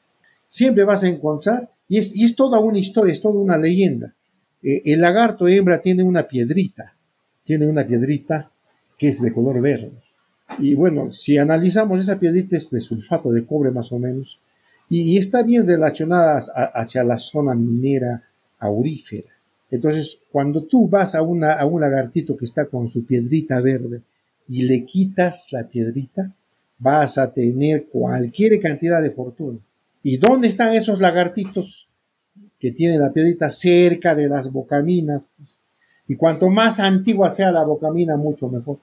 siempre 0.53 0.83
vas 0.83 1.03
a 1.03 1.07
encontrar, 1.07 1.71
y 1.87 1.97
es, 1.97 2.15
y 2.15 2.25
es 2.25 2.35
toda 2.35 2.59
una 2.59 2.77
historia, 2.77 3.11
es 3.11 3.21
toda 3.21 3.39
una 3.39 3.57
leyenda. 3.57 4.13
Eh, 4.61 4.83
el 4.85 5.01
lagarto 5.01 5.47
hembra 5.47 5.81
tiene 5.81 6.03
una 6.03 6.27
piedrita, 6.27 6.95
tiene 7.43 7.65
una 7.65 7.87
piedrita 7.87 8.51
que 8.95 9.07
es 9.07 9.19
de 9.19 9.33
color 9.33 9.59
verde. 9.61 10.02
Y 10.59 10.75
bueno, 10.75 11.11
si 11.11 11.37
analizamos 11.37 11.99
esa 11.99 12.19
piedrita 12.19 12.57
es 12.57 12.69
de 12.71 12.79
sulfato 12.79 13.31
de 13.31 13.45
cobre 13.45 13.71
más 13.71 13.91
o 13.91 13.99
menos, 13.99 14.39
y, 14.89 15.17
está 15.17 15.43
bien 15.43 15.65
relacionada 15.65 16.39
hacia 16.73 17.03
la 17.03 17.17
zona 17.17 17.55
minera 17.55 18.23
aurífera. 18.59 19.29
Entonces, 19.71 20.21
cuando 20.31 20.63
tú 20.63 20.87
vas 20.87 21.15
a, 21.15 21.23
una, 21.23 21.53
a 21.53 21.65
un 21.65 21.81
lagartito 21.81 22.37
que 22.37 22.45
está 22.45 22.65
con 22.65 22.87
su 22.87 23.05
piedrita 23.05 23.59
verde 23.59 24.01
y 24.47 24.61
le 24.63 24.85
quitas 24.85 25.47
la 25.51 25.67
piedrita, 25.67 26.31
vas 26.77 27.17
a 27.17 27.33
tener 27.33 27.85
cualquier 27.85 28.59
cantidad 28.59 29.01
de 29.01 29.11
fortuna. 29.11 29.57
¿Y 30.03 30.17
dónde 30.17 30.49
están 30.49 30.73
esos 30.73 30.99
lagartitos 30.99 31.87
que 32.59 32.71
tienen 32.71 32.99
la 32.99 33.11
piedrita 33.11 33.51
cerca 33.51 34.13
de 34.13 34.27
las 34.27 34.51
bocaminas? 34.51 35.23
Y 36.07 36.15
cuanto 36.15 36.49
más 36.49 36.79
antigua 36.79 37.31
sea 37.31 37.51
la 37.51 37.63
bocamina, 37.63 38.17
mucho 38.17 38.49
mejor. 38.49 38.77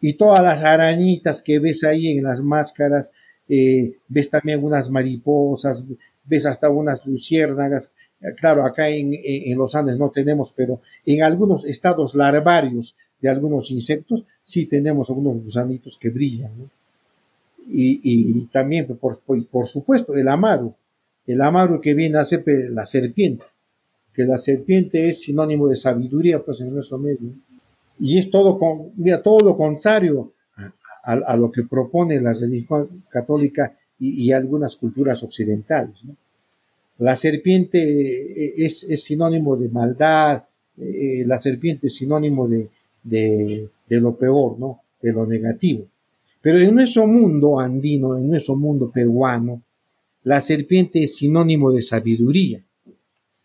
Y 0.00 0.14
todas 0.14 0.42
las 0.42 0.62
arañitas 0.62 1.42
que 1.42 1.58
ves 1.58 1.84
ahí 1.84 2.08
en 2.18 2.24
las 2.24 2.40
máscaras, 2.40 3.12
eh, 3.48 3.96
ves 4.08 4.30
también 4.30 4.62
unas 4.62 4.90
mariposas, 4.90 5.84
ves 6.24 6.46
hasta 6.46 6.70
unas 6.70 7.04
luciérnagas. 7.06 7.92
Claro, 8.36 8.64
acá 8.64 8.88
en, 8.88 9.12
en, 9.14 9.56
los 9.56 9.74
Andes 9.74 9.96
no 9.96 10.10
tenemos, 10.10 10.52
pero 10.52 10.80
en 11.06 11.22
algunos 11.22 11.64
estados 11.64 12.14
larvarios 12.14 12.96
de 13.20 13.28
algunos 13.28 13.70
insectos 13.70 14.24
sí 14.42 14.66
tenemos 14.66 15.08
algunos 15.08 15.42
gusanitos 15.42 15.96
que 15.96 16.10
brillan. 16.10 16.50
¿no? 16.58 16.70
y, 17.70 18.46
también, 18.46 18.86
por, 18.86 19.20
por, 19.20 19.66
supuesto, 19.66 20.14
el 20.14 20.28
amaro, 20.28 20.74
el 21.26 21.40
amaro 21.40 21.80
que 21.80 21.94
viene 21.94 22.18
a 22.18 22.24
ser 22.24 22.42
la 22.70 22.86
serpiente, 22.86 23.44
que 24.14 24.24
la 24.24 24.38
serpiente 24.38 25.08
es 25.08 25.22
sinónimo 25.22 25.68
de 25.68 25.76
sabiduría, 25.76 26.42
pues 26.42 26.60
en 26.60 26.76
eso 26.78 26.98
medio. 26.98 27.32
Y 28.00 28.18
es 28.18 28.30
todo, 28.30 28.58
con, 28.58 28.92
mira, 28.96 29.22
todo 29.22 29.40
lo 29.40 29.56
contrario 29.56 30.32
a, 31.02 31.36
lo 31.36 31.50
que 31.50 31.62
propone 31.64 32.20
la 32.20 32.34
religión 32.34 33.04
católica 33.08 33.76
y, 33.98 34.30
algunas 34.30 34.76
culturas 34.76 35.22
occidentales. 35.22 36.04
La 36.98 37.16
serpiente 37.16 37.78
eh, 37.78 38.54
es, 38.58 38.84
es, 38.84 39.04
sinónimo 39.04 39.56
de 39.56 39.70
maldad, 39.70 40.44
eh, 40.76 41.24
la 41.26 41.38
serpiente 41.38 41.86
es 41.86 41.96
sinónimo 41.96 42.46
de, 42.46 42.68
de, 43.02 43.68
de 43.88 44.00
lo 44.00 44.16
peor, 44.16 44.58
¿no? 44.58 44.82
de 45.00 45.12
lo 45.12 45.26
negativo. 45.26 45.86
Pero 46.40 46.58
en 46.58 46.74
nuestro 46.74 47.06
mundo 47.06 47.58
andino, 47.58 48.16
en 48.16 48.28
nuestro 48.28 48.56
mundo 48.56 48.90
peruano, 48.90 49.62
la 50.24 50.40
serpiente 50.40 51.02
es 51.02 51.16
sinónimo 51.16 51.72
de 51.72 51.82
sabiduría. 51.82 52.62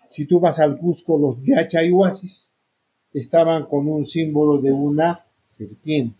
Si 0.10 0.26
tú 0.26 0.40
vas 0.40 0.60
al 0.60 0.78
Cusco, 0.78 1.18
los 1.18 1.42
yachayhuasis 1.42 2.53
estaban 3.14 3.66
con 3.66 3.88
un 3.88 4.06
símbolo 4.06 4.62
de 4.62 4.72
una 4.72 5.26
serpiente. 5.50 6.16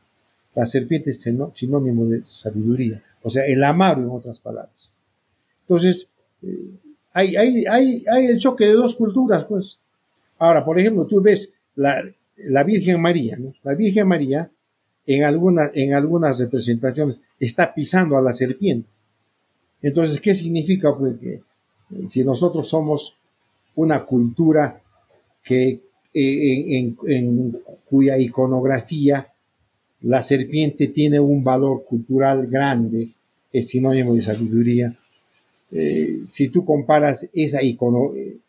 La 0.56 0.66
serpiente 0.66 1.10
es 1.10 1.28
sinónimo 1.54 2.06
de 2.06 2.24
sabiduría, 2.24 3.02
o 3.24 3.30
sea, 3.30 3.46
el 3.46 3.64
amaro 3.64 4.04
en 4.04 4.10
otras 4.10 4.40
palabras. 4.40 4.94
Entonces, 5.62 6.10
eh, 6.44 6.70
hay, 7.14 7.36
hay, 7.36 8.26
el 8.28 8.40
choque 8.40 8.66
de 8.66 8.74
dos 8.74 8.96
culturas, 8.96 9.46
pues. 9.46 9.80
Ahora, 10.40 10.64
por 10.66 10.80
ejemplo, 10.80 11.06
tú 11.06 11.22
ves 11.22 11.54
la, 11.76 12.04
la 12.50 12.64
Virgen 12.64 13.02
María, 13.02 13.38
¿no? 13.38 13.54
La 13.64 13.76
Virgen 13.76 14.08
María 14.08 14.52
en, 15.06 15.24
algunas 15.24 15.76
en 15.76 15.94
algunas 15.94 16.40
representaciones 16.40 17.20
está 17.40 17.74
pisando 17.74 18.18
a 18.18 18.22
la 18.22 18.34
serpiente. 18.34 18.90
Entonces, 19.82 20.20
¿qué 20.20 20.34
significa? 20.34 20.96
Pues 20.96 21.20
que 21.20 21.34
eh, 21.34 21.44
si 22.08 22.24
nosotros 22.24 22.68
somos 22.68 23.18
una 23.76 24.06
cultura 24.06 24.82
que 25.44 25.82
en, 26.14 27.58
cuya 27.86 28.18
iconografía 28.18 29.28
la 30.02 30.22
serpiente 30.22 30.88
tiene 30.88 31.20
un 31.20 31.44
valor 31.44 31.84
cultural 31.86 32.48
grande, 32.48 33.10
es 33.52 33.70
sinónimo 33.70 34.14
de 34.14 34.22
sabiduría. 34.22 34.94
Eh, 35.72 36.20
si 36.26 36.50
tú 36.50 36.66
comparas 36.66 37.30
esa, 37.34 37.60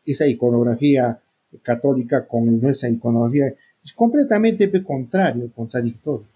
esa 0.05 0.27
iconografía 0.27 1.19
católica 1.63 2.27
con 2.27 2.61
nuestra 2.61 2.89
iconografía, 2.89 3.55
es 3.85 3.93
completamente 3.93 4.71
contrario, 4.83 5.51
contradictorio. 5.55 6.27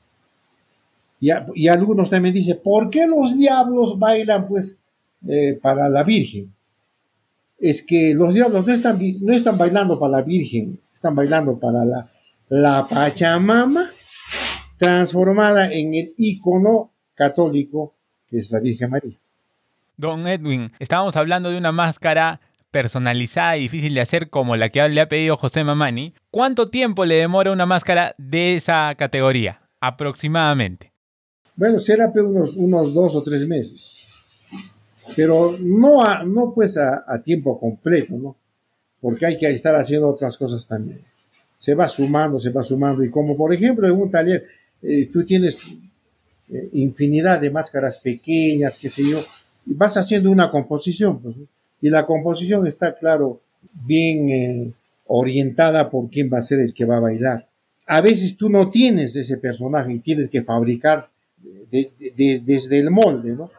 Y, 1.21 1.67
algunos 1.67 2.11
también 2.11 2.35
dicen, 2.35 2.61
¿por 2.63 2.91
qué 2.91 3.07
los 3.07 3.37
diablos 3.37 3.99
bailan 3.99 4.47
pues 4.47 4.79
eh, 5.27 5.59
para 5.61 5.89
la 5.89 6.05
Virgen? 6.05 6.53
Es 7.59 7.83
que 7.83 8.15
los 8.15 8.35
diablos 8.35 8.67
no 8.67 8.73
están, 8.73 8.99
no 9.21 9.33
están 9.33 9.59
bailando 9.59 9.99
para 9.99 10.19
la 10.19 10.23
Virgen, 10.23 10.81
están 10.93 11.15
bailando 11.15 11.59
para 11.59 11.85
la, 11.85 12.11
la 12.49 12.87
Pachamama 12.87 13.85
transformada 14.77 15.73
en 15.73 15.95
el 15.95 16.15
icono 16.17 16.93
católico 17.15 17.95
que 18.29 18.39
es 18.39 18.51
la 18.51 18.61
Virgen 18.61 18.91
María. 18.91 19.17
Don 19.97 20.27
Edwin, 20.29 20.71
estábamos 20.79 21.17
hablando 21.17 21.51
de 21.51 21.59
una 21.59 21.73
máscara 21.73 22.41
personalizada 22.71 23.57
y 23.57 23.63
difícil 23.63 23.95
de 23.95 24.03
hacer 24.03 24.31
como 24.31 24.57
la 24.57 24.69
que 24.69 24.87
le 24.89 25.01
ha 25.01 25.09
pedido 25.09 25.37
José 25.37 25.65
Mamani. 25.65 26.15
¿Cuánto 26.31 26.67
tiempo 26.67 27.05
le 27.05 27.17
demora 27.17 27.51
una 27.51 27.67
máscara 27.67 28.15
de 28.19 28.55
esa 28.55 28.95
categoría? 28.97 29.63
Aproximadamente. 29.81 30.93
Bueno, 31.57 31.81
será 31.81 32.13
unos, 32.15 32.55
unos 32.55 32.95
dos 32.95 33.17
o 33.17 33.23
tres 33.23 33.47
meses. 33.49 34.08
Pero 35.17 35.57
no, 35.61 36.25
no 36.25 36.53
pues 36.55 36.77
a, 36.77 37.23
tiempo 37.23 37.59
completo, 37.59 38.15
¿no? 38.17 38.37
Porque 39.01 39.27
hay 39.27 39.39
que 39.39 39.51
estar 39.51 39.75
haciendo 39.75 40.09
otras 40.09 40.37
cosas 40.37 40.67
también. 40.67 41.01
se 41.57 41.75
va 41.75 41.89
sumando, 41.89 42.39
se 42.39 42.51
va 42.51 42.63
sumando. 42.63 43.03
Y 43.05 43.11
como 43.11 43.37
por 43.37 43.53
ejemplo 43.53 43.87
en 43.87 43.95
un 43.95 44.11
taller, 44.11 44.47
eh, 44.83 45.09
tú 45.13 45.25
tienes 45.25 45.79
eh, 46.51 46.69
infinidad 46.73 47.41
de 47.41 47.51
máscaras 47.51 47.99
pequeñas, 47.99 48.79
qué 48.79 48.91
sé 48.91 49.09
yo, 49.09 49.21
y 49.67 49.75
vas 49.75 49.97
haciendo 49.97 50.31
una 50.31 50.51
composición. 50.51 51.21
Pues, 51.21 51.37
y 51.81 51.91
la 51.91 52.07
composición 52.07 52.67
está, 52.67 52.95
claro, 52.95 53.41
bien 53.73 54.29
eh, 54.29 54.73
orientada 55.07 55.91
por 55.91 56.09
quién 56.11 56.31
va 56.33 56.39
a 56.39 56.43
ser 56.43 56.61
el 56.61 56.75
que 56.75 56.85
va 56.85 56.99
a 56.99 57.01
bailar. 57.01 57.49
A 57.87 58.01
veces 58.01 58.37
tú 58.37 58.51
no 58.51 58.71
tienes 58.71 59.17
ese 59.17 59.39
personaje 59.39 59.93
y 59.93 59.99
tienes 60.01 60.29
que 60.29 60.43
fabricar 60.43 61.09
desde 61.71 62.79
el 62.79 62.91
molde, 62.91 63.33
¿no? 63.33 63.51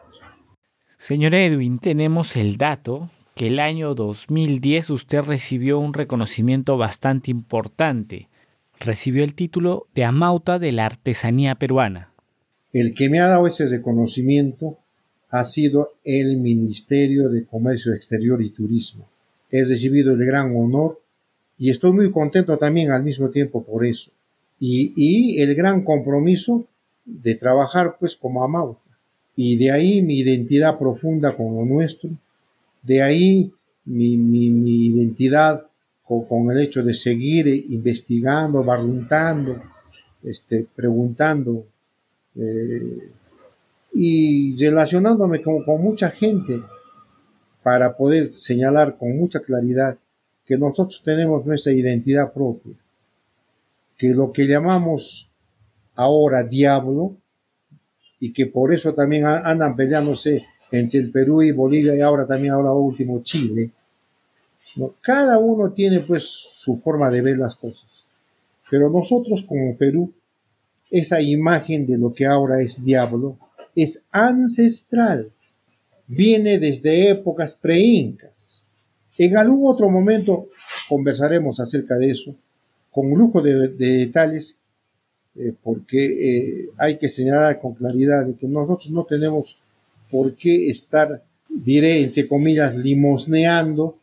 Señor 1.00 1.34
Edwin, 1.34 1.78
tenemos 1.78 2.36
el 2.36 2.58
dato 2.58 3.08
que 3.34 3.46
el 3.46 3.58
año 3.58 3.94
2010 3.94 4.90
usted 4.90 5.22
recibió 5.22 5.78
un 5.78 5.94
reconocimiento 5.94 6.76
bastante 6.76 7.30
importante. 7.30 8.28
Recibió 8.78 9.24
el 9.24 9.34
título 9.34 9.86
de 9.94 10.04
Amauta 10.04 10.58
de 10.58 10.72
la 10.72 10.84
Artesanía 10.84 11.54
Peruana. 11.54 12.12
El 12.74 12.92
que 12.92 13.08
me 13.08 13.18
ha 13.18 13.28
dado 13.28 13.46
ese 13.46 13.66
reconocimiento 13.66 14.76
ha 15.30 15.46
sido 15.46 15.94
el 16.04 16.36
Ministerio 16.36 17.30
de 17.30 17.46
Comercio 17.46 17.94
Exterior 17.94 18.42
y 18.42 18.50
Turismo. 18.50 19.08
He 19.50 19.64
recibido 19.64 20.12
el 20.12 20.26
gran 20.26 20.54
honor 20.54 21.00
y 21.56 21.70
estoy 21.70 21.94
muy 21.94 22.10
contento 22.10 22.58
también 22.58 22.90
al 22.90 23.04
mismo 23.04 23.30
tiempo 23.30 23.64
por 23.64 23.86
eso. 23.86 24.10
Y, 24.60 24.92
y 24.94 25.40
el 25.40 25.54
gran 25.54 25.82
compromiso 25.82 26.66
de 27.06 27.36
trabajar 27.36 27.96
pues 27.98 28.16
como 28.16 28.44
Amauta. 28.44 28.89
Y 29.42 29.56
de 29.56 29.70
ahí 29.70 30.02
mi 30.02 30.18
identidad 30.18 30.78
profunda 30.78 31.34
con 31.34 31.56
lo 31.56 31.64
nuestro, 31.64 32.10
de 32.82 33.00
ahí 33.00 33.50
mi, 33.86 34.18
mi, 34.18 34.88
identidad 34.88 35.66
con, 36.04 36.50
el 36.50 36.60
hecho 36.60 36.82
de 36.82 36.92
seguir 36.92 37.46
investigando, 37.70 38.62
barruntando, 38.62 39.58
este, 40.22 40.66
preguntando 40.76 41.64
eh, 42.36 43.08
y 43.94 44.54
relacionándome 44.62 45.40
con, 45.40 45.64
con 45.64 45.80
mucha 45.80 46.10
gente 46.10 46.60
para 47.62 47.96
poder 47.96 48.34
señalar 48.34 48.98
con 48.98 49.16
mucha 49.16 49.40
claridad 49.40 49.98
que 50.44 50.58
nosotros 50.58 51.00
tenemos 51.02 51.46
nuestra 51.46 51.72
identidad 51.72 52.30
propia, 52.30 52.74
que 53.96 54.10
lo 54.10 54.32
que 54.32 54.46
llamamos 54.46 55.30
ahora 55.94 56.42
diablo, 56.42 57.16
y 58.20 58.32
que 58.32 58.46
por 58.46 58.72
eso 58.72 58.94
también 58.94 59.24
andan 59.26 59.74
peleándose 59.74 60.46
entre 60.70 61.00
el 61.00 61.10
Perú 61.10 61.42
y 61.42 61.50
Bolivia 61.50 61.96
y 61.96 62.00
ahora 62.00 62.26
también 62.26 62.52
ahora 62.52 62.72
último 62.72 63.22
Chile. 63.22 63.70
Cada 65.00 65.38
uno 65.38 65.72
tiene 65.72 66.00
pues 66.00 66.24
su 66.24 66.76
forma 66.76 67.10
de 67.10 67.22
ver 67.22 67.38
las 67.38 67.56
cosas. 67.56 68.06
Pero 68.70 68.88
nosotros 68.88 69.42
como 69.42 69.76
Perú, 69.76 70.12
esa 70.90 71.20
imagen 71.20 71.86
de 71.86 71.98
lo 71.98 72.12
que 72.12 72.26
ahora 72.26 72.60
es 72.60 72.84
diablo 72.84 73.36
es 73.74 74.04
ancestral. 74.10 75.32
Viene 76.06 76.58
desde 76.58 77.10
épocas 77.10 77.54
preincas. 77.56 78.68
En 79.18 79.36
algún 79.36 79.70
otro 79.70 79.90
momento 79.90 80.46
conversaremos 80.88 81.60
acerca 81.60 81.96
de 81.96 82.10
eso, 82.10 82.34
con 82.90 83.10
lujo 83.10 83.42
de, 83.42 83.68
detalles, 83.68 84.59
eh, 85.36 85.54
porque 85.62 85.98
eh, 86.06 86.70
hay 86.76 86.98
que 86.98 87.08
señalar 87.08 87.60
con 87.60 87.74
claridad 87.74 88.26
de 88.26 88.34
que 88.34 88.48
nosotros 88.48 88.90
no 88.90 89.04
tenemos 89.04 89.58
por 90.10 90.34
qué 90.34 90.68
estar, 90.68 91.22
diré, 91.48 92.02
entre 92.02 92.26
comillas, 92.26 92.76
limosneando 92.76 93.96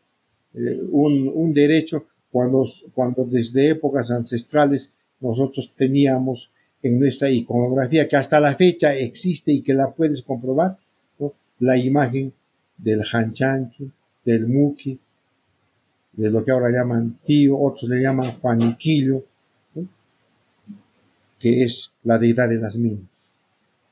eh, 0.54 0.80
un, 0.90 1.30
un, 1.34 1.52
derecho 1.52 2.06
cuando, 2.32 2.64
cuando 2.94 3.24
desde 3.24 3.70
épocas 3.70 4.10
ancestrales 4.10 4.92
nosotros 5.20 5.72
teníamos 5.76 6.50
en 6.82 6.98
nuestra 6.98 7.30
iconografía, 7.30 8.08
que 8.08 8.16
hasta 8.16 8.40
la 8.40 8.54
fecha 8.54 8.94
existe 8.94 9.52
y 9.52 9.62
que 9.62 9.74
la 9.74 9.90
puedes 9.90 10.22
comprobar, 10.22 10.78
la 11.60 11.76
imagen 11.76 12.32
del 12.76 13.02
Hanchanchu, 13.02 13.90
del 14.24 14.46
Muki, 14.46 14.98
de 16.12 16.30
lo 16.30 16.44
que 16.44 16.52
ahora 16.52 16.70
llaman 16.70 17.18
tío, 17.24 17.58
otros 17.58 17.90
le 17.90 18.00
llaman 18.00 18.32
Juaniquillo, 18.40 19.24
que 21.38 21.64
es 21.64 21.92
la 22.04 22.18
deidad 22.18 22.48
de 22.48 22.58
las 22.58 22.76
minas, 22.76 23.42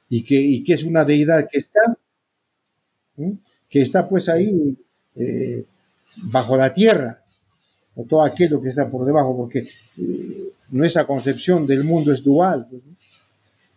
y 0.09 0.23
que, 0.23 0.41
y 0.41 0.63
que 0.63 0.75
es 0.75 0.85
una 0.85 1.05
deidad 1.05 1.49
que 1.51 1.59
está 1.59 1.81
que 3.69 3.83
está 3.83 4.09
pues 4.09 4.29
ahí 4.29 4.77
eh, 5.15 5.65
bajo 6.31 6.57
la 6.57 6.73
tierra, 6.73 7.23
o 7.95 8.05
todo 8.05 8.23
aquello 8.23 8.61
que 8.61 8.69
está 8.69 8.91
por 8.91 9.07
debajo, 9.07 9.37
porque 9.37 9.61
eh, 9.99 10.53
nuestra 10.71 11.07
concepción 11.07 11.67
del 11.67 11.85
mundo 11.85 12.13
es 12.13 12.23
dual, 12.23 12.69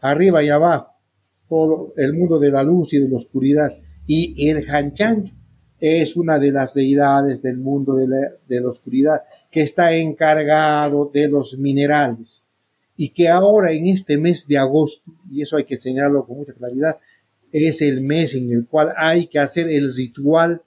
arriba 0.02 0.44
y 0.44 0.50
abajo, 0.50 0.92
todo 1.48 1.94
el 1.98 2.14
mundo 2.14 2.40
de 2.40 2.52
la 2.52 2.64
luz 2.64 2.94
y 2.94 3.00
de 3.00 3.10
la 3.10 3.18
oscuridad. 3.18 3.74
Y 4.06 4.50
el 4.50 4.66
Hanchancho 4.70 5.34
es 5.80 6.16
una 6.18 6.38
de 6.38 6.52
las 6.52 6.74
deidades 6.74 7.42
del 7.42 7.58
mundo 7.58 7.96
de 7.96 8.08
la, 8.08 8.32
de 8.48 8.62
la 8.62 8.70
oscuridad 8.70 9.22
que 9.50 9.62
está 9.62 9.94
encargado 9.94 11.10
de 11.14 11.30
los 11.30 11.58
minerales 11.58 12.44
y 13.02 13.12
que 13.12 13.30
ahora 13.30 13.72
en 13.72 13.88
este 13.88 14.18
mes 14.18 14.46
de 14.46 14.58
agosto, 14.58 15.14
y 15.32 15.42
eso 15.42 15.56
hay 15.56 15.64
que 15.64 15.78
señalarlo 15.78 16.26
con 16.26 16.36
mucha 16.36 16.52
claridad, 16.52 17.00
es 17.50 17.82
el 17.82 18.02
mes 18.02 18.36
en 18.36 18.52
el 18.52 18.68
cual 18.68 18.94
hay 18.98 19.28
que 19.28 19.40
hacer 19.40 19.70
el 19.70 19.90
ritual 19.96 20.64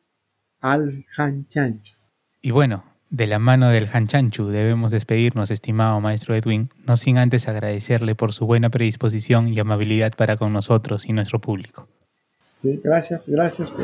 al 0.58 1.04
Hanchanchu. 1.14 1.98
Y 2.40 2.50
bueno, 2.50 2.84
de 3.10 3.26
la 3.26 3.38
mano 3.38 3.68
del 3.68 3.86
Hanchanchu 3.86 4.46
debemos 4.46 4.90
despedirnos, 4.90 5.50
estimado 5.50 6.00
maestro 6.00 6.34
Edwin, 6.34 6.70
no 6.86 6.96
sin 6.96 7.18
antes 7.18 7.48
agradecerle 7.48 8.14
por 8.14 8.32
su 8.32 8.46
buena 8.46 8.70
predisposición 8.70 9.48
y 9.48 9.60
amabilidad 9.60 10.12
para 10.16 10.38
con 10.38 10.54
nosotros 10.54 11.04
y 11.06 11.12
nuestro 11.12 11.38
público. 11.38 11.86
Sí, 12.56 12.80
gracias, 12.82 13.28
gracias 13.28 13.74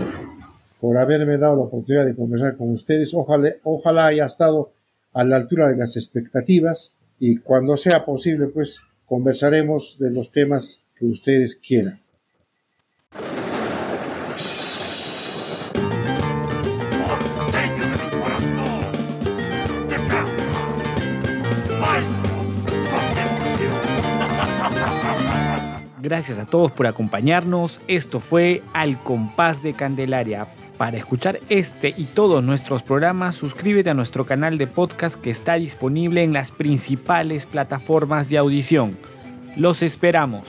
por, 0.81 0.97
haberme 0.97 1.37
dado 1.37 1.55
la 1.55 1.63
oportunidad 1.65 2.07
de 2.07 2.17
conversar 2.17 2.57
con 2.57 2.71
ustedes. 2.71 3.13
Ojalá, 3.13 3.51
ojalá 3.63 4.07
haya 4.07 4.25
estado 4.25 4.73
a 5.13 5.23
la 5.23 5.37
altura 5.37 5.69
de 5.69 5.77
las 5.77 5.99
expectativas 5.99 6.95
y 7.21 7.39
cuando 7.39 7.77
sea 7.77 8.05
posible, 8.05 8.47
pues 8.47 8.81
conversaremos 9.07 9.99
de 9.99 10.11
los 10.11 10.31
temas 10.31 10.87
que 10.95 11.07
ustedes 11.07 11.57
quieran. 11.57 12.01
Gracias 26.01 26.39
a 26.39 26.47
todos 26.47 26.73
por 26.73 26.87
acompañarnos. 26.87 27.83
Esto 27.87 28.19
fue 28.19 28.63
Al 28.73 29.03
Compás 29.03 29.63
de 29.63 29.75
Candelaria. 29.75 30.49
Para 30.79 30.97
escuchar 30.97 31.41
este 31.49 31.93
y 31.97 32.05
todos 32.05 32.43
nuestros 32.45 32.85
programas, 32.85 33.35
suscríbete 33.35 33.91
a 33.91 33.95
nuestro 33.95 34.25
canal 34.25 34.59
de 34.59 34.69
podcast 34.69 35.21
que 35.21 35.29
está 35.29 35.55
disponible 35.55 36.23
en 36.23 36.33
las 36.33 36.53
principales 36.53 37.47
plataformas 37.47 38.29
de 38.29 38.39
audición. 38.39 38.97
Los 39.57 39.83
esperamos. 39.83 40.45